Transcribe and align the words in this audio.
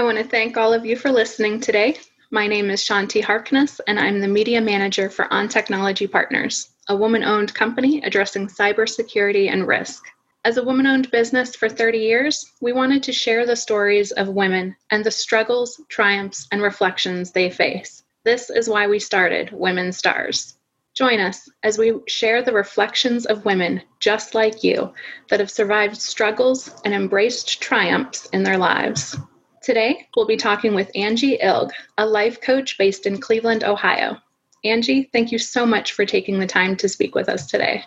I 0.00 0.02
want 0.02 0.16
to 0.16 0.24
thank 0.24 0.56
all 0.56 0.72
of 0.72 0.86
you 0.86 0.96
for 0.96 1.12
listening 1.12 1.60
today. 1.60 1.98
My 2.30 2.46
name 2.46 2.70
is 2.70 2.82
Shanti 2.82 3.22
Harkness, 3.22 3.82
and 3.86 4.00
I'm 4.00 4.18
the 4.18 4.28
Media 4.28 4.58
Manager 4.58 5.10
for 5.10 5.30
On 5.30 5.46
Technology 5.46 6.06
Partners, 6.06 6.70
a 6.88 6.96
woman 6.96 7.22
owned 7.22 7.52
company 7.52 8.00
addressing 8.02 8.48
cybersecurity 8.48 9.50
and 9.52 9.68
risk. 9.68 10.02
As 10.42 10.56
a 10.56 10.62
woman 10.62 10.86
owned 10.86 11.10
business 11.10 11.54
for 11.54 11.68
30 11.68 11.98
years, 11.98 12.50
we 12.62 12.72
wanted 12.72 13.02
to 13.02 13.12
share 13.12 13.44
the 13.44 13.54
stories 13.54 14.10
of 14.12 14.28
women 14.28 14.74
and 14.90 15.04
the 15.04 15.10
struggles, 15.10 15.78
triumphs, 15.90 16.48
and 16.50 16.62
reflections 16.62 17.32
they 17.32 17.50
face. 17.50 18.02
This 18.24 18.48
is 18.48 18.70
why 18.70 18.86
we 18.86 19.00
started 19.00 19.50
Women 19.52 19.92
Stars. 19.92 20.56
Join 20.94 21.20
us 21.20 21.46
as 21.62 21.76
we 21.76 21.92
share 22.08 22.42
the 22.42 22.54
reflections 22.54 23.26
of 23.26 23.44
women 23.44 23.82
just 23.98 24.34
like 24.34 24.64
you 24.64 24.94
that 25.28 25.40
have 25.40 25.50
survived 25.50 25.98
struggles 25.98 26.70
and 26.86 26.94
embraced 26.94 27.60
triumphs 27.60 28.30
in 28.32 28.44
their 28.44 28.56
lives. 28.56 29.14
Today, 29.62 30.08
we'll 30.16 30.26
be 30.26 30.38
talking 30.38 30.74
with 30.74 30.90
Angie 30.94 31.36
Ilg, 31.36 31.70
a 31.98 32.06
life 32.06 32.40
coach 32.40 32.78
based 32.78 33.06
in 33.06 33.20
Cleveland, 33.20 33.62
Ohio. 33.62 34.16
Angie, 34.64 35.10
thank 35.12 35.30
you 35.30 35.38
so 35.38 35.66
much 35.66 35.92
for 35.92 36.06
taking 36.06 36.38
the 36.38 36.46
time 36.46 36.76
to 36.76 36.88
speak 36.88 37.14
with 37.14 37.28
us 37.28 37.46
today. 37.46 37.84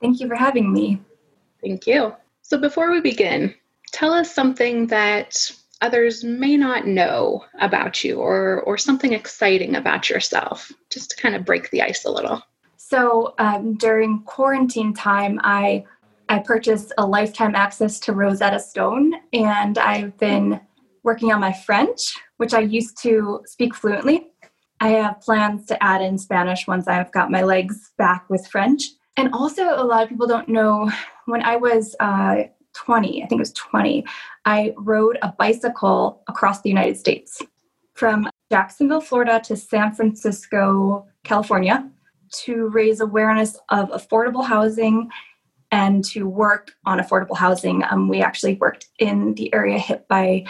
Thank 0.00 0.20
you 0.20 0.28
for 0.28 0.36
having 0.36 0.72
me. 0.72 1.00
Thank 1.60 1.86
you. 1.86 2.14
So, 2.42 2.58
before 2.58 2.92
we 2.92 3.00
begin, 3.00 3.52
tell 3.90 4.12
us 4.12 4.32
something 4.32 4.86
that 4.86 5.50
others 5.80 6.22
may 6.22 6.56
not 6.56 6.86
know 6.86 7.44
about 7.60 8.04
you 8.04 8.20
or, 8.20 8.62
or 8.62 8.78
something 8.78 9.12
exciting 9.12 9.74
about 9.74 10.08
yourself, 10.08 10.70
just 10.90 11.10
to 11.10 11.16
kind 11.16 11.34
of 11.34 11.44
break 11.44 11.70
the 11.70 11.82
ice 11.82 12.04
a 12.04 12.10
little. 12.10 12.40
So, 12.76 13.34
um, 13.38 13.74
during 13.74 14.22
quarantine 14.22 14.94
time, 14.94 15.40
I 15.42 15.84
I 16.28 16.38
purchased 16.38 16.92
a 16.98 17.06
lifetime 17.06 17.56
access 17.56 17.98
to 18.00 18.12
Rosetta 18.12 18.60
Stone, 18.60 19.14
and 19.32 19.76
I've 19.78 20.16
been 20.18 20.60
working 21.06 21.32
on 21.32 21.40
my 21.40 21.52
French, 21.52 22.16
which 22.36 22.52
I 22.52 22.60
used 22.60 23.00
to 23.02 23.40
speak 23.46 23.74
fluently. 23.74 24.26
I 24.80 24.88
have 24.88 25.20
plans 25.20 25.64
to 25.66 25.82
add 25.82 26.02
in 26.02 26.18
Spanish 26.18 26.66
once 26.66 26.88
I've 26.88 27.12
got 27.12 27.30
my 27.30 27.42
legs 27.42 27.92
back 27.96 28.28
with 28.28 28.46
French. 28.48 28.82
And 29.16 29.32
also, 29.32 29.62
a 29.62 29.84
lot 29.84 30.02
of 30.02 30.08
people 30.10 30.26
don't 30.26 30.48
know 30.48 30.90
when 31.26 31.42
I 31.42 31.56
was 31.56 31.94
uh, 32.00 32.42
20, 32.74 33.22
I 33.22 33.26
think 33.26 33.38
it 33.38 33.46
was 33.46 33.52
20, 33.52 34.04
I 34.44 34.74
rode 34.76 35.18
a 35.22 35.32
bicycle 35.38 36.22
across 36.28 36.60
the 36.60 36.68
United 36.68 36.98
States 36.98 37.40
from 37.94 38.28
Jacksonville, 38.50 39.00
Florida 39.00 39.40
to 39.44 39.56
San 39.56 39.94
Francisco, 39.94 41.06
California 41.24 41.88
to 42.44 42.68
raise 42.68 43.00
awareness 43.00 43.56
of 43.70 43.88
affordable 43.90 44.44
housing 44.44 45.08
and 45.70 46.04
to 46.04 46.28
work 46.28 46.72
on 46.84 46.98
affordable 46.98 47.36
housing. 47.36 47.82
Um, 47.90 48.08
we 48.08 48.20
actually 48.22 48.54
worked 48.54 48.88
in 48.98 49.34
the 49.34 49.52
area 49.54 49.78
hit 49.78 50.06
by 50.08 50.44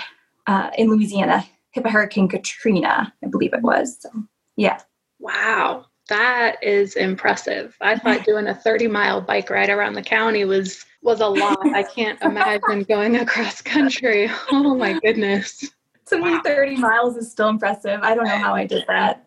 uh, 0.47 0.71
in 0.77 0.91
Louisiana, 0.91 1.45
hit 1.71 1.85
by 1.85 1.91
Hurricane 1.91 2.29
Katrina, 2.29 3.13
I 3.23 3.27
believe 3.27 3.53
it 3.53 3.63
was. 3.63 3.99
So, 4.01 4.11
yeah. 4.57 4.81
Wow, 5.19 5.87
that 6.09 6.63
is 6.63 6.97
impressive. 6.97 7.77
I 7.81 7.99
thought 7.99 8.25
doing 8.25 8.47
a 8.47 8.55
30 8.55 8.89
mile 8.89 9.21
bike 9.21 9.51
ride 9.51 9.71
around 9.71 9.95
the 9.95 10.03
county 10.03 10.45
was 10.45 10.85
was 11.03 11.21
a 11.21 11.27
lot. 11.27 11.59
I 11.75 11.83
can't 11.83 12.21
imagine 12.23 12.83
going 12.85 13.17
across 13.17 13.63
country. 13.63 14.31
Oh 14.51 14.75
my 14.75 14.99
goodness. 15.01 15.71
To 16.07 16.19
me, 16.19 16.39
30 16.45 16.77
miles 16.77 17.17
is 17.17 17.31
still 17.31 17.49
impressive. 17.49 18.01
I 18.03 18.15
don't 18.15 18.25
know 18.25 18.39
how 18.39 18.55
I 18.55 18.67
did 18.67 18.85
that. 18.87 19.27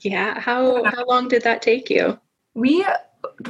Yeah. 0.00 0.38
How 0.38 0.84
how 0.84 1.04
long 1.06 1.28
did 1.28 1.42
that 1.42 1.62
take 1.62 1.90
you? 1.90 2.18
We 2.54 2.84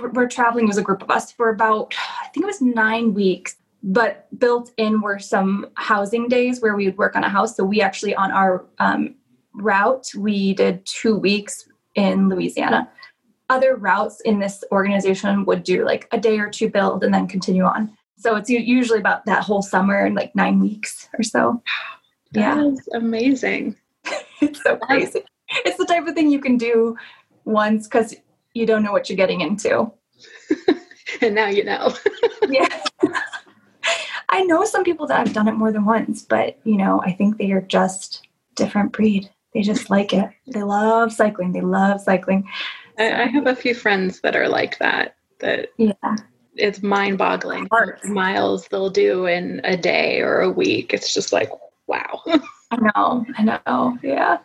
were 0.00 0.26
traveling 0.26 0.68
as 0.70 0.78
a 0.78 0.82
group 0.82 1.02
of 1.02 1.10
us 1.10 1.32
for 1.32 1.50
about 1.50 1.94
I 2.22 2.28
think 2.28 2.44
it 2.44 2.46
was 2.46 2.60
nine 2.60 3.14
weeks 3.14 3.56
but 3.82 4.26
built 4.38 4.72
in 4.76 5.00
were 5.00 5.18
some 5.18 5.66
housing 5.74 6.28
days 6.28 6.60
where 6.60 6.76
we 6.76 6.86
would 6.86 6.98
work 6.98 7.16
on 7.16 7.24
a 7.24 7.28
house. 7.28 7.56
So 7.56 7.64
we 7.64 7.80
actually, 7.80 8.14
on 8.14 8.30
our 8.30 8.64
um, 8.78 9.14
route, 9.54 10.06
we 10.16 10.54
did 10.54 10.84
two 10.86 11.16
weeks 11.16 11.68
in 11.94 12.28
Louisiana. 12.28 12.88
Other 13.50 13.76
routes 13.76 14.20
in 14.20 14.38
this 14.38 14.64
organization 14.70 15.44
would 15.44 15.64
do 15.64 15.84
like 15.84 16.08
a 16.12 16.18
day 16.18 16.38
or 16.38 16.48
two 16.48 16.70
build 16.70 17.02
and 17.04 17.12
then 17.12 17.26
continue 17.26 17.64
on. 17.64 17.92
So 18.16 18.36
it's 18.36 18.48
usually 18.48 19.00
about 19.00 19.26
that 19.26 19.42
whole 19.42 19.62
summer 19.62 20.04
and 20.04 20.14
like 20.14 20.34
nine 20.36 20.60
weeks 20.60 21.08
or 21.18 21.24
so. 21.24 21.60
Yeah. 22.30 22.70
amazing. 22.94 23.76
it's 24.40 24.62
so 24.62 24.76
crazy. 24.76 25.22
It's 25.64 25.76
the 25.76 25.84
type 25.84 26.06
of 26.06 26.14
thing 26.14 26.30
you 26.30 26.38
can 26.38 26.56
do 26.56 26.96
once 27.44 27.88
because 27.88 28.14
you 28.54 28.64
don't 28.64 28.82
know 28.82 28.92
what 28.92 29.08
you're 29.08 29.16
getting 29.16 29.40
into. 29.40 29.90
and 31.20 31.34
now 31.34 31.48
you 31.48 31.64
know. 31.64 31.94
yeah. 32.48 32.82
I 34.32 34.42
know 34.44 34.64
some 34.64 34.82
people 34.82 35.06
that 35.08 35.26
have 35.26 35.34
done 35.34 35.46
it 35.46 35.52
more 35.52 35.70
than 35.70 35.84
once, 35.84 36.22
but 36.22 36.58
you 36.64 36.78
know, 36.78 37.02
I 37.04 37.12
think 37.12 37.36
they 37.36 37.52
are 37.52 37.60
just 37.60 38.26
different 38.56 38.90
breed. 38.90 39.30
They 39.52 39.60
just 39.60 39.90
like 39.90 40.14
it. 40.14 40.30
They 40.46 40.62
love 40.62 41.12
cycling. 41.12 41.52
They 41.52 41.60
love 41.60 42.00
cycling. 42.00 42.48
I, 42.98 43.24
I 43.24 43.26
have 43.26 43.46
a 43.46 43.54
few 43.54 43.74
friends 43.74 44.20
that 44.22 44.34
are 44.34 44.48
like 44.48 44.78
that. 44.78 45.16
That 45.40 45.68
yeah, 45.76 46.16
it's 46.54 46.82
mind 46.82 47.18
boggling. 47.18 47.68
Miles 48.04 48.66
they'll 48.68 48.88
do 48.88 49.26
in 49.26 49.60
a 49.64 49.76
day 49.76 50.20
or 50.20 50.40
a 50.40 50.50
week. 50.50 50.94
It's 50.94 51.12
just 51.12 51.32
like 51.32 51.50
wow. 51.86 52.22
I 52.70 52.76
know. 52.76 53.26
I 53.36 53.60
know. 53.66 53.98
Yeah. 54.02 54.38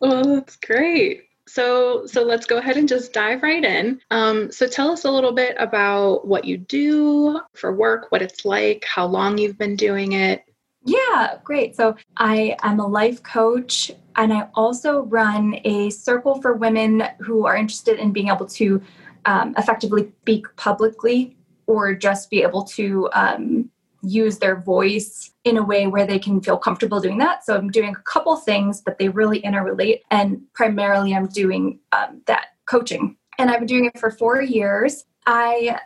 Well, 0.00 0.36
that's 0.36 0.56
great. 0.56 1.27
So, 1.48 2.06
so 2.06 2.22
let's 2.22 2.46
go 2.46 2.58
ahead 2.58 2.76
and 2.76 2.88
just 2.88 3.12
dive 3.12 3.42
right 3.42 3.64
in. 3.64 4.00
Um, 4.10 4.52
so, 4.52 4.66
tell 4.66 4.90
us 4.90 5.04
a 5.04 5.10
little 5.10 5.32
bit 5.32 5.56
about 5.58 6.26
what 6.26 6.44
you 6.44 6.58
do 6.58 7.40
for 7.54 7.74
work, 7.74 8.12
what 8.12 8.22
it's 8.22 8.44
like, 8.44 8.84
how 8.84 9.06
long 9.06 9.38
you've 9.38 9.58
been 9.58 9.76
doing 9.76 10.12
it. 10.12 10.44
Yeah, 10.84 11.38
great. 11.42 11.74
So, 11.76 11.96
I 12.16 12.56
am 12.62 12.80
a 12.80 12.86
life 12.86 13.22
coach 13.22 13.90
and 14.16 14.32
I 14.32 14.48
also 14.54 15.02
run 15.02 15.60
a 15.64 15.90
circle 15.90 16.40
for 16.40 16.54
women 16.54 17.04
who 17.20 17.46
are 17.46 17.56
interested 17.56 17.98
in 17.98 18.12
being 18.12 18.28
able 18.28 18.46
to 18.46 18.82
um, 19.24 19.54
effectively 19.56 20.12
speak 20.22 20.46
publicly 20.56 21.36
or 21.66 21.94
just 21.94 22.30
be 22.30 22.42
able 22.42 22.64
to 22.64 23.08
um, 23.12 23.70
use 24.02 24.38
their 24.38 24.60
voice 24.60 25.32
in 25.44 25.56
a 25.56 25.62
way 25.62 25.86
where 25.86 26.06
they 26.06 26.18
can 26.18 26.40
feel 26.40 26.56
comfortable 26.56 27.00
doing 27.00 27.18
that. 27.18 27.44
So 27.44 27.56
I'm 27.56 27.70
doing 27.70 27.94
a 27.94 28.02
couple 28.02 28.36
things, 28.36 28.80
but 28.80 28.98
they 28.98 29.08
really 29.08 29.40
interrelate. 29.42 30.00
And 30.10 30.42
primarily, 30.54 31.14
I'm 31.14 31.26
doing 31.26 31.80
um, 31.92 32.22
that 32.26 32.46
coaching. 32.66 33.16
And 33.38 33.50
I've 33.50 33.60
been 33.60 33.66
doing 33.66 33.84
it 33.86 33.98
for 33.98 34.10
four 34.10 34.42
years. 34.42 35.04
I 35.26 35.78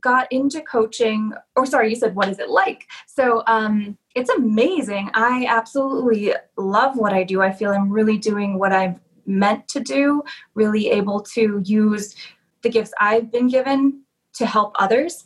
got 0.00 0.30
into 0.30 0.60
coaching, 0.62 1.32
or 1.56 1.66
sorry, 1.66 1.90
you 1.90 1.96
said, 1.96 2.14
what 2.14 2.28
is 2.28 2.38
it 2.38 2.48
like? 2.48 2.86
So 3.06 3.42
um, 3.46 3.98
it's 4.14 4.30
amazing. 4.30 5.10
I 5.14 5.46
absolutely 5.48 6.34
love 6.56 6.96
what 6.96 7.12
I 7.12 7.24
do. 7.24 7.42
I 7.42 7.52
feel 7.52 7.72
I'm 7.72 7.90
really 7.90 8.18
doing 8.18 8.58
what 8.58 8.72
I've 8.72 9.00
meant 9.26 9.66
to 9.68 9.80
do, 9.80 10.22
really 10.54 10.90
able 10.90 11.20
to 11.20 11.60
use 11.64 12.14
the 12.62 12.68
gifts 12.68 12.92
I've 13.00 13.32
been 13.32 13.48
given 13.48 14.02
to 14.34 14.46
help 14.46 14.74
others 14.78 15.24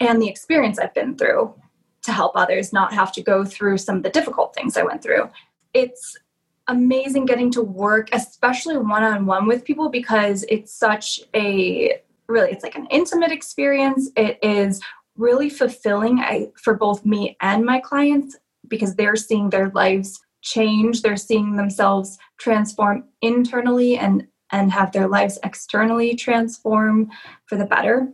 and 0.00 0.20
the 0.20 0.28
experience 0.28 0.78
I've 0.78 0.94
been 0.94 1.16
through 1.16 1.54
to 2.02 2.12
help 2.12 2.32
others 2.34 2.72
not 2.72 2.92
have 2.92 3.12
to 3.12 3.22
go 3.22 3.44
through 3.44 3.78
some 3.78 3.98
of 3.98 4.02
the 4.02 4.10
difficult 4.10 4.54
things 4.54 4.76
I 4.76 4.82
went 4.82 5.02
through. 5.02 5.28
It's 5.74 6.16
amazing 6.66 7.26
getting 7.26 7.50
to 7.52 7.62
work, 7.62 8.08
especially 8.12 8.78
one 8.78 9.02
on 9.02 9.26
one 9.26 9.46
with 9.46 9.64
people, 9.64 9.90
because 9.90 10.44
it's 10.48 10.72
such 10.72 11.20
a 11.34 12.00
really, 12.28 12.50
it's 12.50 12.62
like 12.62 12.76
an 12.76 12.86
intimate 12.90 13.32
experience. 13.32 14.10
It 14.16 14.38
is 14.42 14.80
really 15.16 15.50
fulfilling 15.50 16.20
I, 16.20 16.48
for 16.56 16.74
both 16.74 17.04
me 17.04 17.36
and 17.40 17.64
my 17.64 17.80
clients 17.80 18.36
because 18.68 18.94
they're 18.94 19.16
seeing 19.16 19.50
their 19.50 19.70
lives 19.70 20.20
change, 20.42 21.02
they're 21.02 21.16
seeing 21.16 21.56
themselves 21.56 22.18
transform 22.38 23.04
internally 23.20 23.98
and 23.98 24.26
and 24.52 24.72
have 24.72 24.90
their 24.90 25.06
lives 25.06 25.38
externally 25.44 26.16
transform 26.16 27.08
for 27.46 27.56
the 27.56 27.64
better. 27.64 28.08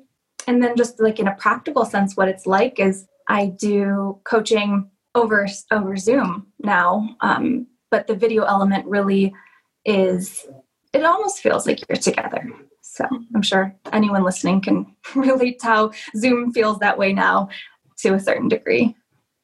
And 0.46 0.62
then 0.62 0.76
just 0.76 1.00
like 1.00 1.18
in 1.18 1.28
a 1.28 1.34
practical 1.34 1.84
sense 1.84 2.16
what 2.16 2.28
it's 2.28 2.46
like 2.46 2.78
is 2.78 3.06
I 3.28 3.46
do 3.46 4.20
coaching 4.24 4.90
over 5.14 5.46
over 5.72 5.96
Zoom 5.96 6.46
now, 6.60 7.16
um, 7.20 7.66
but 7.90 8.06
the 8.06 8.14
video 8.14 8.44
element 8.44 8.87
really 8.87 9.34
is. 9.84 10.46
It 10.93 11.04
almost 11.04 11.40
feels 11.40 11.66
like 11.66 11.87
you're 11.88 11.98
together. 11.98 12.48
So 12.81 13.06
I'm 13.34 13.43
sure 13.43 13.75
anyone 13.93 14.22
listening 14.22 14.60
can 14.60 14.94
relate 15.14 15.58
to 15.60 15.66
how 15.66 15.90
Zoom 16.16 16.52
feels 16.52 16.78
that 16.78 16.96
way 16.96 17.12
now, 17.12 17.49
to 17.99 18.14
a 18.14 18.20
certain 18.20 18.49
degree. 18.49 18.94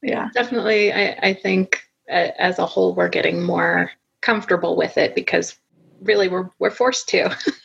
Yeah, 0.02 0.28
definitely. 0.34 0.92
I, 0.92 1.12
I 1.22 1.34
think 1.34 1.82
as 2.08 2.58
a 2.58 2.66
whole, 2.66 2.94
we're 2.94 3.08
getting 3.08 3.42
more 3.42 3.90
comfortable 4.20 4.76
with 4.76 4.96
it 4.96 5.14
because 5.14 5.56
really 6.00 6.28
we're 6.28 6.48
we're 6.58 6.70
forced 6.70 7.08
to. 7.10 7.36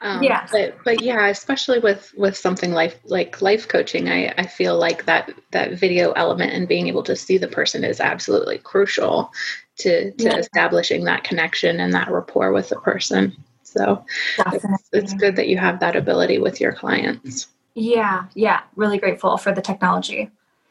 um, 0.00 0.22
yeah. 0.22 0.46
But 0.50 0.76
but 0.84 1.02
yeah, 1.02 1.28
especially 1.28 1.78
with 1.78 2.12
with 2.16 2.36
something 2.36 2.72
like 2.72 3.00
like 3.04 3.40
life 3.42 3.68
coaching, 3.68 4.08
I 4.08 4.34
I 4.36 4.46
feel 4.46 4.78
like 4.78 5.04
that 5.06 5.32
that 5.50 5.78
video 5.78 6.12
element 6.12 6.52
and 6.52 6.68
being 6.68 6.88
able 6.88 7.02
to 7.04 7.16
see 7.16 7.38
the 7.38 7.48
person 7.48 7.84
is 7.84 8.00
absolutely 8.00 8.58
crucial 8.58 9.32
to 9.78 10.12
to 10.12 10.24
yeah. 10.24 10.36
establishing 10.36 11.04
that 11.04 11.24
connection 11.24 11.80
and 11.80 11.92
that 11.94 12.10
rapport 12.10 12.52
with 12.52 12.68
the 12.68 12.76
person. 12.76 13.36
So 13.62 14.04
it's, 14.38 14.66
it's 14.92 15.14
good 15.14 15.36
that 15.36 15.48
you 15.48 15.56
have 15.56 15.80
that 15.80 15.96
ability 15.96 16.38
with 16.38 16.60
your 16.60 16.72
clients. 16.72 17.46
Yeah, 17.74 18.26
yeah, 18.34 18.60
really 18.76 18.98
grateful 18.98 19.38
for 19.38 19.52
the 19.52 19.62
technology. 19.62 20.30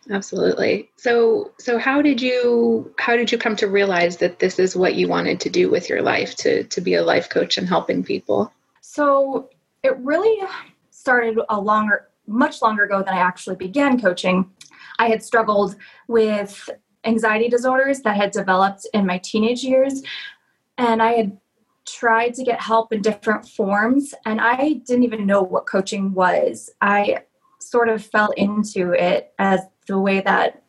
Absolutely. 0.10 0.90
So 0.98 1.52
so 1.60 1.78
how 1.78 2.02
did 2.02 2.22
you 2.22 2.94
how 2.98 3.16
did 3.16 3.32
you 3.32 3.38
come 3.38 3.56
to 3.58 3.68
realize 3.68 4.18
that 4.18 4.40
this 4.40 4.60
is 4.60 4.76
what 4.76 4.96
you 4.96 5.08
wanted 5.08 5.40
to 5.42 5.50
do 5.50 5.70
with 5.70 5.90
your 5.90 6.02
life 6.02 6.36
to 6.38 6.64
to 6.66 6.82
be 6.82 6.96
a 6.96 7.04
life 7.04 7.30
coach 7.30 7.58
and 7.58 7.68
helping 7.68 8.04
people? 8.04 8.52
So 8.94 9.48
it 9.84 9.98
really 10.00 10.46
started 10.90 11.40
a 11.48 11.58
longer 11.58 12.10
much 12.28 12.62
longer 12.62 12.84
ago 12.84 13.02
than 13.02 13.14
I 13.14 13.20
actually 13.20 13.56
began 13.56 14.02
coaching. 14.02 14.52
I 15.00 15.08
had 15.08 15.24
struggled 15.24 15.78
with 16.10 16.70
anxiety 17.06 17.48
disorders 17.48 18.02
that 18.02 18.18
had 18.18 18.32
developed 18.32 18.86
in 18.94 19.06
my 19.06 19.18
teenage 19.20 19.64
years 19.64 20.04
and 20.78 21.02
I 21.02 21.14
had 21.14 21.38
tried 21.88 22.34
to 22.34 22.44
get 22.44 22.60
help 22.60 22.92
in 22.92 23.02
different 23.02 23.48
forms 23.48 24.14
and 24.26 24.42
I 24.42 24.82
didn't 24.86 25.04
even 25.04 25.26
know 25.26 25.42
what 25.42 25.68
coaching 25.68 26.14
was. 26.14 26.70
I 26.82 27.20
sort 27.62 27.88
of 27.88 28.06
fell 28.06 28.32
into 28.32 28.92
it 28.92 29.34
as 29.40 29.62
the 29.88 30.00
way 30.00 30.20
that 30.20 30.64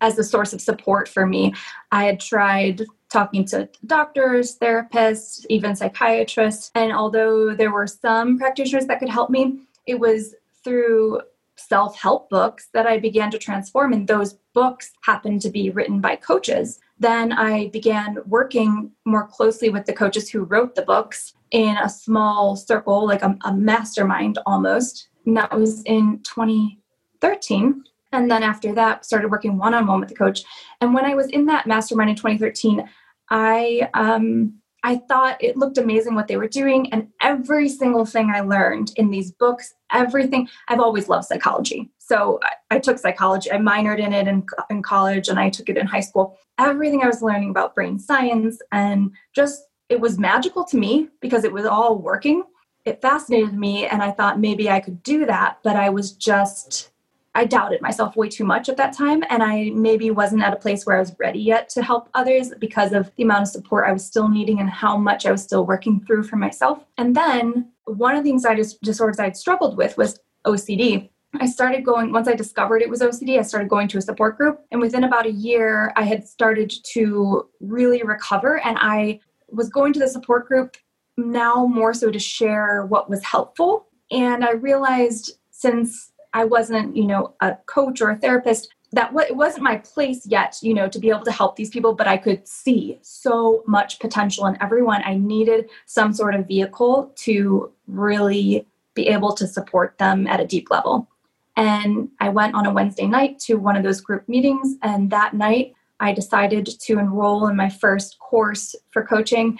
as 0.00 0.16
a 0.16 0.22
source 0.22 0.52
of 0.52 0.60
support 0.60 1.08
for 1.08 1.26
me. 1.26 1.52
I 1.90 2.04
had 2.04 2.20
tried 2.20 2.86
talking 3.10 3.44
to 3.46 3.68
doctors, 3.86 4.58
therapists, 4.58 5.44
even 5.48 5.74
psychiatrists, 5.74 6.70
and 6.74 6.92
although 6.92 7.54
there 7.54 7.72
were 7.72 7.86
some 7.86 8.38
practitioners 8.38 8.86
that 8.86 8.98
could 8.98 9.08
help 9.08 9.30
me, 9.30 9.60
it 9.86 9.98
was 9.98 10.34
through 10.62 11.20
self-help 11.56 12.30
books 12.30 12.68
that 12.72 12.86
I 12.86 12.98
began 12.98 13.30
to 13.32 13.38
transform 13.38 13.92
and 13.92 14.06
those 14.06 14.34
books 14.54 14.92
happened 15.02 15.42
to 15.42 15.50
be 15.50 15.70
written 15.70 16.00
by 16.00 16.16
coaches. 16.16 16.78
Then 16.98 17.32
I 17.32 17.68
began 17.68 18.18
working 18.26 18.92
more 19.04 19.26
closely 19.26 19.68
with 19.68 19.86
the 19.86 19.92
coaches 19.92 20.28
who 20.28 20.44
wrote 20.44 20.74
the 20.74 20.82
books 20.82 21.34
in 21.50 21.76
a 21.76 21.88
small 21.88 22.56
circle, 22.56 23.06
like 23.06 23.22
a, 23.22 23.36
a 23.44 23.54
mastermind 23.54 24.38
almost. 24.46 25.08
And 25.26 25.36
that 25.36 25.56
was 25.56 25.82
in 25.82 26.20
2013 26.22 27.84
and 28.12 28.30
then 28.30 28.42
after 28.42 28.72
that 28.74 29.04
started 29.04 29.30
working 29.30 29.58
one-on-one 29.58 30.00
with 30.00 30.08
the 30.08 30.14
coach. 30.14 30.42
And 30.80 30.94
when 30.94 31.04
i 31.04 31.14
was 31.14 31.28
in 31.28 31.46
that 31.46 31.66
mastermind 31.66 32.10
in 32.10 32.16
2013 32.16 32.88
i 33.30 33.88
um 33.94 34.54
i 34.84 34.96
thought 34.96 35.42
it 35.42 35.56
looked 35.56 35.78
amazing 35.78 36.14
what 36.14 36.28
they 36.28 36.36
were 36.36 36.48
doing. 36.48 36.92
And 36.92 37.08
every 37.22 37.68
single 37.68 38.06
thing 38.06 38.30
i 38.30 38.40
learned 38.40 38.92
in 38.96 39.10
these 39.10 39.32
books 39.32 39.74
everything 39.92 40.48
i've 40.68 40.80
always 40.80 41.08
loved 41.08 41.26
psychology. 41.26 41.90
So 41.98 42.40
i, 42.42 42.76
I 42.76 42.78
took 42.78 42.98
psychology 42.98 43.50
i 43.52 43.56
minored 43.56 43.98
in 43.98 44.12
it 44.12 44.28
in, 44.28 44.44
in 44.70 44.82
college 44.82 45.28
and 45.28 45.38
i 45.38 45.50
took 45.50 45.68
it 45.68 45.76
in 45.76 45.86
high 45.86 46.00
school. 46.00 46.38
Everything 46.58 47.02
i 47.02 47.06
was 47.06 47.22
learning 47.22 47.50
about 47.50 47.74
brain 47.74 47.98
science 47.98 48.60
and 48.72 49.12
just 49.34 49.62
it 49.88 50.00
was 50.00 50.18
magical 50.18 50.64
to 50.64 50.76
me 50.76 51.08
because 51.22 51.44
it 51.44 51.52
was 51.52 51.64
all 51.64 51.96
working. 51.96 52.42
It 52.84 53.02
fascinated 53.02 53.54
me 53.54 53.86
and 53.86 54.02
i 54.02 54.10
thought 54.10 54.40
maybe 54.40 54.70
i 54.70 54.80
could 54.80 55.02
do 55.02 55.26
that 55.26 55.58
but 55.62 55.76
i 55.76 55.90
was 55.90 56.12
just 56.12 56.90
I 57.34 57.44
doubted 57.44 57.80
myself 57.80 58.16
way 58.16 58.28
too 58.28 58.44
much 58.44 58.68
at 58.68 58.76
that 58.78 58.92
time. 58.92 59.22
And 59.28 59.42
I 59.42 59.70
maybe 59.74 60.10
wasn't 60.10 60.42
at 60.42 60.52
a 60.52 60.56
place 60.56 60.84
where 60.84 60.96
I 60.96 61.00
was 61.00 61.14
ready 61.18 61.38
yet 61.38 61.68
to 61.70 61.82
help 61.82 62.08
others 62.14 62.52
because 62.58 62.92
of 62.92 63.12
the 63.16 63.22
amount 63.22 63.42
of 63.42 63.48
support 63.48 63.86
I 63.86 63.92
was 63.92 64.04
still 64.04 64.28
needing 64.28 64.60
and 64.60 64.70
how 64.70 64.96
much 64.96 65.26
I 65.26 65.30
was 65.30 65.42
still 65.42 65.64
working 65.64 66.04
through 66.04 66.24
for 66.24 66.36
myself. 66.36 66.84
And 66.96 67.14
then 67.14 67.70
one 67.84 68.16
of 68.16 68.24
the 68.24 68.30
anxiety 68.30 68.62
disorders 68.82 69.18
I'd 69.18 69.36
struggled 69.36 69.76
with 69.76 69.96
was 69.96 70.18
OCD. 70.46 71.10
I 71.40 71.46
started 71.46 71.84
going, 71.84 72.12
once 72.12 72.26
I 72.26 72.34
discovered 72.34 72.80
it 72.80 72.88
was 72.88 73.02
OCD, 73.02 73.38
I 73.38 73.42
started 73.42 73.68
going 73.68 73.86
to 73.88 73.98
a 73.98 74.02
support 74.02 74.38
group. 74.38 74.60
And 74.72 74.80
within 74.80 75.04
about 75.04 75.26
a 75.26 75.30
year, 75.30 75.92
I 75.94 76.02
had 76.02 76.26
started 76.26 76.72
to 76.92 77.48
really 77.60 78.02
recover. 78.02 78.58
And 78.64 78.78
I 78.80 79.20
was 79.48 79.68
going 79.68 79.92
to 79.92 80.00
the 80.00 80.08
support 80.08 80.48
group 80.48 80.76
now 81.16 81.66
more 81.66 81.92
so 81.92 82.10
to 82.10 82.18
share 82.18 82.86
what 82.86 83.10
was 83.10 83.22
helpful. 83.22 83.88
And 84.10 84.44
I 84.44 84.52
realized 84.52 85.38
since 85.50 86.12
I 86.32 86.44
wasn't, 86.44 86.96
you 86.96 87.06
know, 87.06 87.34
a 87.40 87.56
coach 87.66 88.00
or 88.00 88.10
a 88.10 88.16
therapist. 88.16 88.74
That 88.92 89.12
it 89.14 89.36
wasn't 89.36 89.64
my 89.64 89.76
place 89.76 90.26
yet, 90.26 90.58
you 90.62 90.72
know, 90.72 90.88
to 90.88 90.98
be 90.98 91.10
able 91.10 91.24
to 91.24 91.30
help 91.30 91.56
these 91.56 91.68
people, 91.68 91.94
but 91.94 92.08
I 92.08 92.16
could 92.16 92.48
see 92.48 92.98
so 93.02 93.62
much 93.66 93.98
potential 94.00 94.46
in 94.46 94.56
everyone. 94.62 95.02
I 95.04 95.14
needed 95.14 95.68
some 95.84 96.14
sort 96.14 96.34
of 96.34 96.48
vehicle 96.48 97.12
to 97.16 97.70
really 97.86 98.66
be 98.94 99.08
able 99.08 99.34
to 99.34 99.46
support 99.46 99.98
them 99.98 100.26
at 100.26 100.40
a 100.40 100.46
deep 100.46 100.70
level. 100.70 101.06
And 101.54 102.08
I 102.18 102.30
went 102.30 102.54
on 102.54 102.64
a 102.64 102.72
Wednesday 102.72 103.06
night 103.06 103.38
to 103.40 103.56
one 103.56 103.76
of 103.76 103.82
those 103.82 104.00
group 104.00 104.26
meetings, 104.26 104.76
and 104.82 105.10
that 105.10 105.34
night 105.34 105.74
I 106.00 106.12
decided 106.12 106.66
to 106.66 106.98
enroll 106.98 107.46
in 107.48 107.56
my 107.56 107.68
first 107.68 108.18
course 108.20 108.74
for 108.90 109.04
coaching 109.04 109.58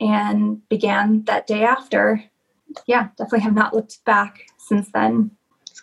and 0.00 0.68
began 0.68 1.22
that 1.24 1.46
day 1.46 1.64
after. 1.64 2.22
Yeah, 2.86 3.08
definitely 3.16 3.40
have 3.40 3.54
not 3.54 3.72
looked 3.72 4.04
back 4.04 4.48
since 4.58 4.90
then 4.92 5.30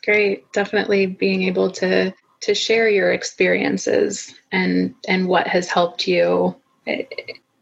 great. 0.03 0.51
Definitely 0.51 1.05
being 1.05 1.43
able 1.43 1.71
to 1.71 2.13
to 2.43 2.53
share 2.53 2.89
your 2.89 3.13
experiences 3.13 4.35
and 4.51 4.93
and 5.07 5.27
what 5.27 5.47
has 5.47 5.69
helped 5.69 6.07
you 6.07 6.55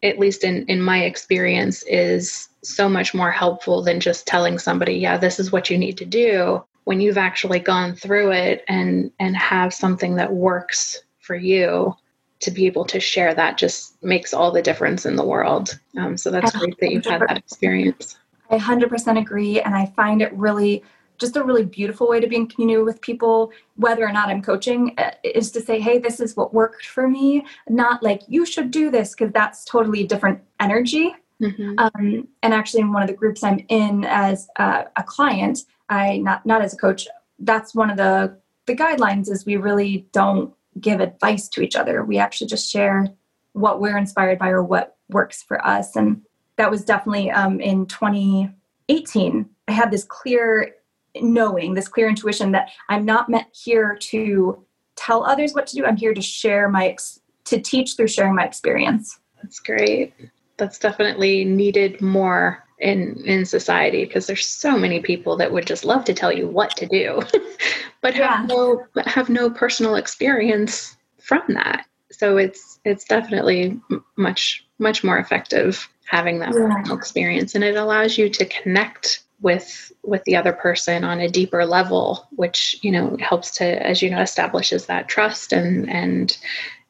at 0.04 0.18
least 0.18 0.44
in 0.44 0.66
in 0.66 0.82
my 0.82 1.04
experience 1.04 1.84
is 1.84 2.50
so 2.64 2.90
much 2.90 3.14
more 3.14 3.32
helpful 3.32 3.84
than 3.84 4.00
just 4.00 4.26
telling 4.26 4.58
somebody 4.58 4.96
yeah 4.96 5.18
this 5.18 5.40
is 5.40 5.52
what 5.52 5.70
you 5.70 5.78
need 5.78 5.98
to 5.98 6.06
do 6.06 6.64
when 6.86 7.00
you've 7.00 7.18
actually 7.18 7.60
gone 7.60 7.96
through 7.96 8.32
it 8.32 8.64
and 8.68 9.12
and 9.20 9.38
have 9.38 9.72
something 9.72 10.16
that 10.16 10.34
works 10.34 11.04
for 11.20 11.36
you 11.36 11.96
to 12.40 12.50
be 12.50 12.66
able 12.66 12.86
to 12.86 13.00
share 13.00 13.36
that 13.36 13.60
just 13.60 14.02
makes 14.02 14.34
all 14.34 14.52
the 14.52 14.64
difference 14.64 15.06
in 15.06 15.16
the 15.16 15.26
world 15.26 15.80
um, 16.00 16.18
so 16.18 16.32
that's 16.32 16.56
great 16.56 16.80
that 16.80 16.92
you've 16.92 17.06
had 17.06 17.22
that 17.22 17.38
experience 17.38 18.18
i 18.50 18.58
100% 18.58 19.20
agree 19.20 19.62
and 19.62 19.76
i 19.76 19.86
find 19.96 20.24
it 20.24 20.34
really 20.34 20.84
just 21.22 21.38
a 21.38 21.44
really 21.44 21.64
beautiful 21.64 22.10
way 22.10 22.20
to 22.20 22.28
be 22.28 22.36
in 22.36 22.48
community 22.48 22.84
with 22.84 23.00
people, 23.00 23.52
whether 23.76 24.06
or 24.06 24.12
not 24.12 24.28
I'm 24.28 24.42
coaching, 24.42 24.94
uh, 24.98 25.12
is 25.24 25.52
to 25.52 25.62
say, 25.62 25.80
hey, 25.80 26.00
this 26.00 26.20
is 26.20 26.36
what 26.36 26.54
worked 26.54 26.88
for 26.88 27.08
me, 27.08 27.46
not 27.70 28.04
like 28.04 28.24
you 28.28 28.46
should 28.46 28.72
do 28.72 28.92
this, 28.92 29.12
because 29.12 29.32
that's 29.32 29.64
totally 29.64 30.04
different 30.04 30.42
energy. 30.60 31.16
Mm-hmm. 31.42 31.76
Um, 31.78 32.28
and 32.44 32.54
actually, 32.54 32.82
in 32.82 32.92
one 32.92 33.04
of 33.04 33.08
the 33.08 33.16
groups 33.16 33.44
I'm 33.44 33.64
in 33.70 34.04
as 34.06 34.50
a, 34.58 34.86
a 34.96 35.04
client, 35.04 35.60
I 35.90 36.18
not 36.18 36.46
not 36.46 36.62
as 36.62 36.74
a 36.74 36.78
coach. 36.78 37.08
That's 37.40 37.74
one 37.74 37.90
of 37.90 37.98
the 37.98 38.38
the 38.66 38.76
guidelines 38.76 39.30
is 39.30 39.46
we 39.46 39.58
really 39.58 40.08
don't 40.12 40.54
give 40.80 41.00
advice 41.00 41.48
to 41.50 41.62
each 41.62 41.76
other. 41.76 42.04
We 42.04 42.18
actually 42.18 42.48
just 42.48 42.70
share 42.70 43.08
what 43.54 43.82
we're 43.82 43.98
inspired 43.98 44.40
by 44.40 44.50
or 44.50 44.64
what 44.64 44.98
works 45.10 45.44
for 45.44 45.66
us. 45.66 45.96
And 45.96 46.22
that 46.58 46.72
was 46.72 46.86
definitely 46.86 47.32
um, 47.32 47.60
in 47.60 47.86
2018. 47.88 49.50
I 49.68 49.72
had 49.72 49.92
this 49.92 50.04
clear 50.04 50.76
knowing 51.20 51.74
this 51.74 51.88
clear 51.88 52.08
intuition 52.08 52.52
that 52.52 52.70
i'm 52.90 53.06
not 53.06 53.30
meant 53.30 53.48
here 53.54 53.98
to 54.00 54.64
tell 54.96 55.24
others 55.24 55.54
what 55.54 55.68
to 55.68 55.76
do 55.76 55.86
i'm 55.86 55.98
here 55.98 56.14
to 56.14 56.22
share 56.22 56.70
my 56.70 56.88
ex- 56.88 57.20
to 57.46 57.60
teach 57.60 57.96
through 57.96 58.08
sharing 58.08 58.36
my 58.36 58.46
experience 58.46 59.20
that's 59.42 59.60
great 59.60 60.14
that's 60.58 60.78
definitely 60.78 61.44
needed 61.44 62.00
more 62.02 62.64
in 62.82 63.22
in 63.26 63.46
society 63.46 64.06
because 64.06 64.28
there's 64.28 64.46
so 64.46 64.78
many 64.78 65.00
people 65.00 65.38
that 65.38 65.52
would 65.52 65.66
just 65.66 65.86
love 65.86 66.04
to 66.04 66.14
tell 66.14 66.32
you 66.32 66.48
what 66.48 66.76
to 66.76 66.86
do 66.88 67.22
but 68.02 68.16
yeah. 68.16 68.38
have 68.38 68.48
no 68.48 68.84
have 69.06 69.30
no 69.30 69.50
personal 69.50 69.96
experience 69.96 70.98
from 71.20 71.42
that 71.50 71.86
so 72.12 72.38
it's 72.38 72.80
it's 72.84 73.06
definitely 73.06 73.80
much 74.18 74.66
much 74.80 75.04
more 75.04 75.20
effective 75.20 75.88
having 76.06 76.40
that 76.40 76.54
yeah. 76.54 76.68
personal 76.68 76.98
experience 76.98 77.56
and 77.56 77.64
it 77.64 77.76
allows 77.76 78.18
you 78.18 78.30
to 78.30 78.46
connect 78.46 79.24
with 79.42 79.92
with 80.04 80.24
the 80.26 80.36
other 80.36 80.54
person 80.54 81.04
on 81.04 81.20
a 81.20 81.30
deeper 81.30 81.66
level 81.66 82.28
which 82.36 82.78
you 82.82 82.92
know 82.92 83.18
helps 83.20 83.52
to 83.52 83.66
as 83.86 84.02
you 84.02 84.10
know 84.10 84.22
establishes 84.22 84.86
that 84.86 85.08
trust 85.08 85.52
and 85.52 85.90
and 85.90 86.38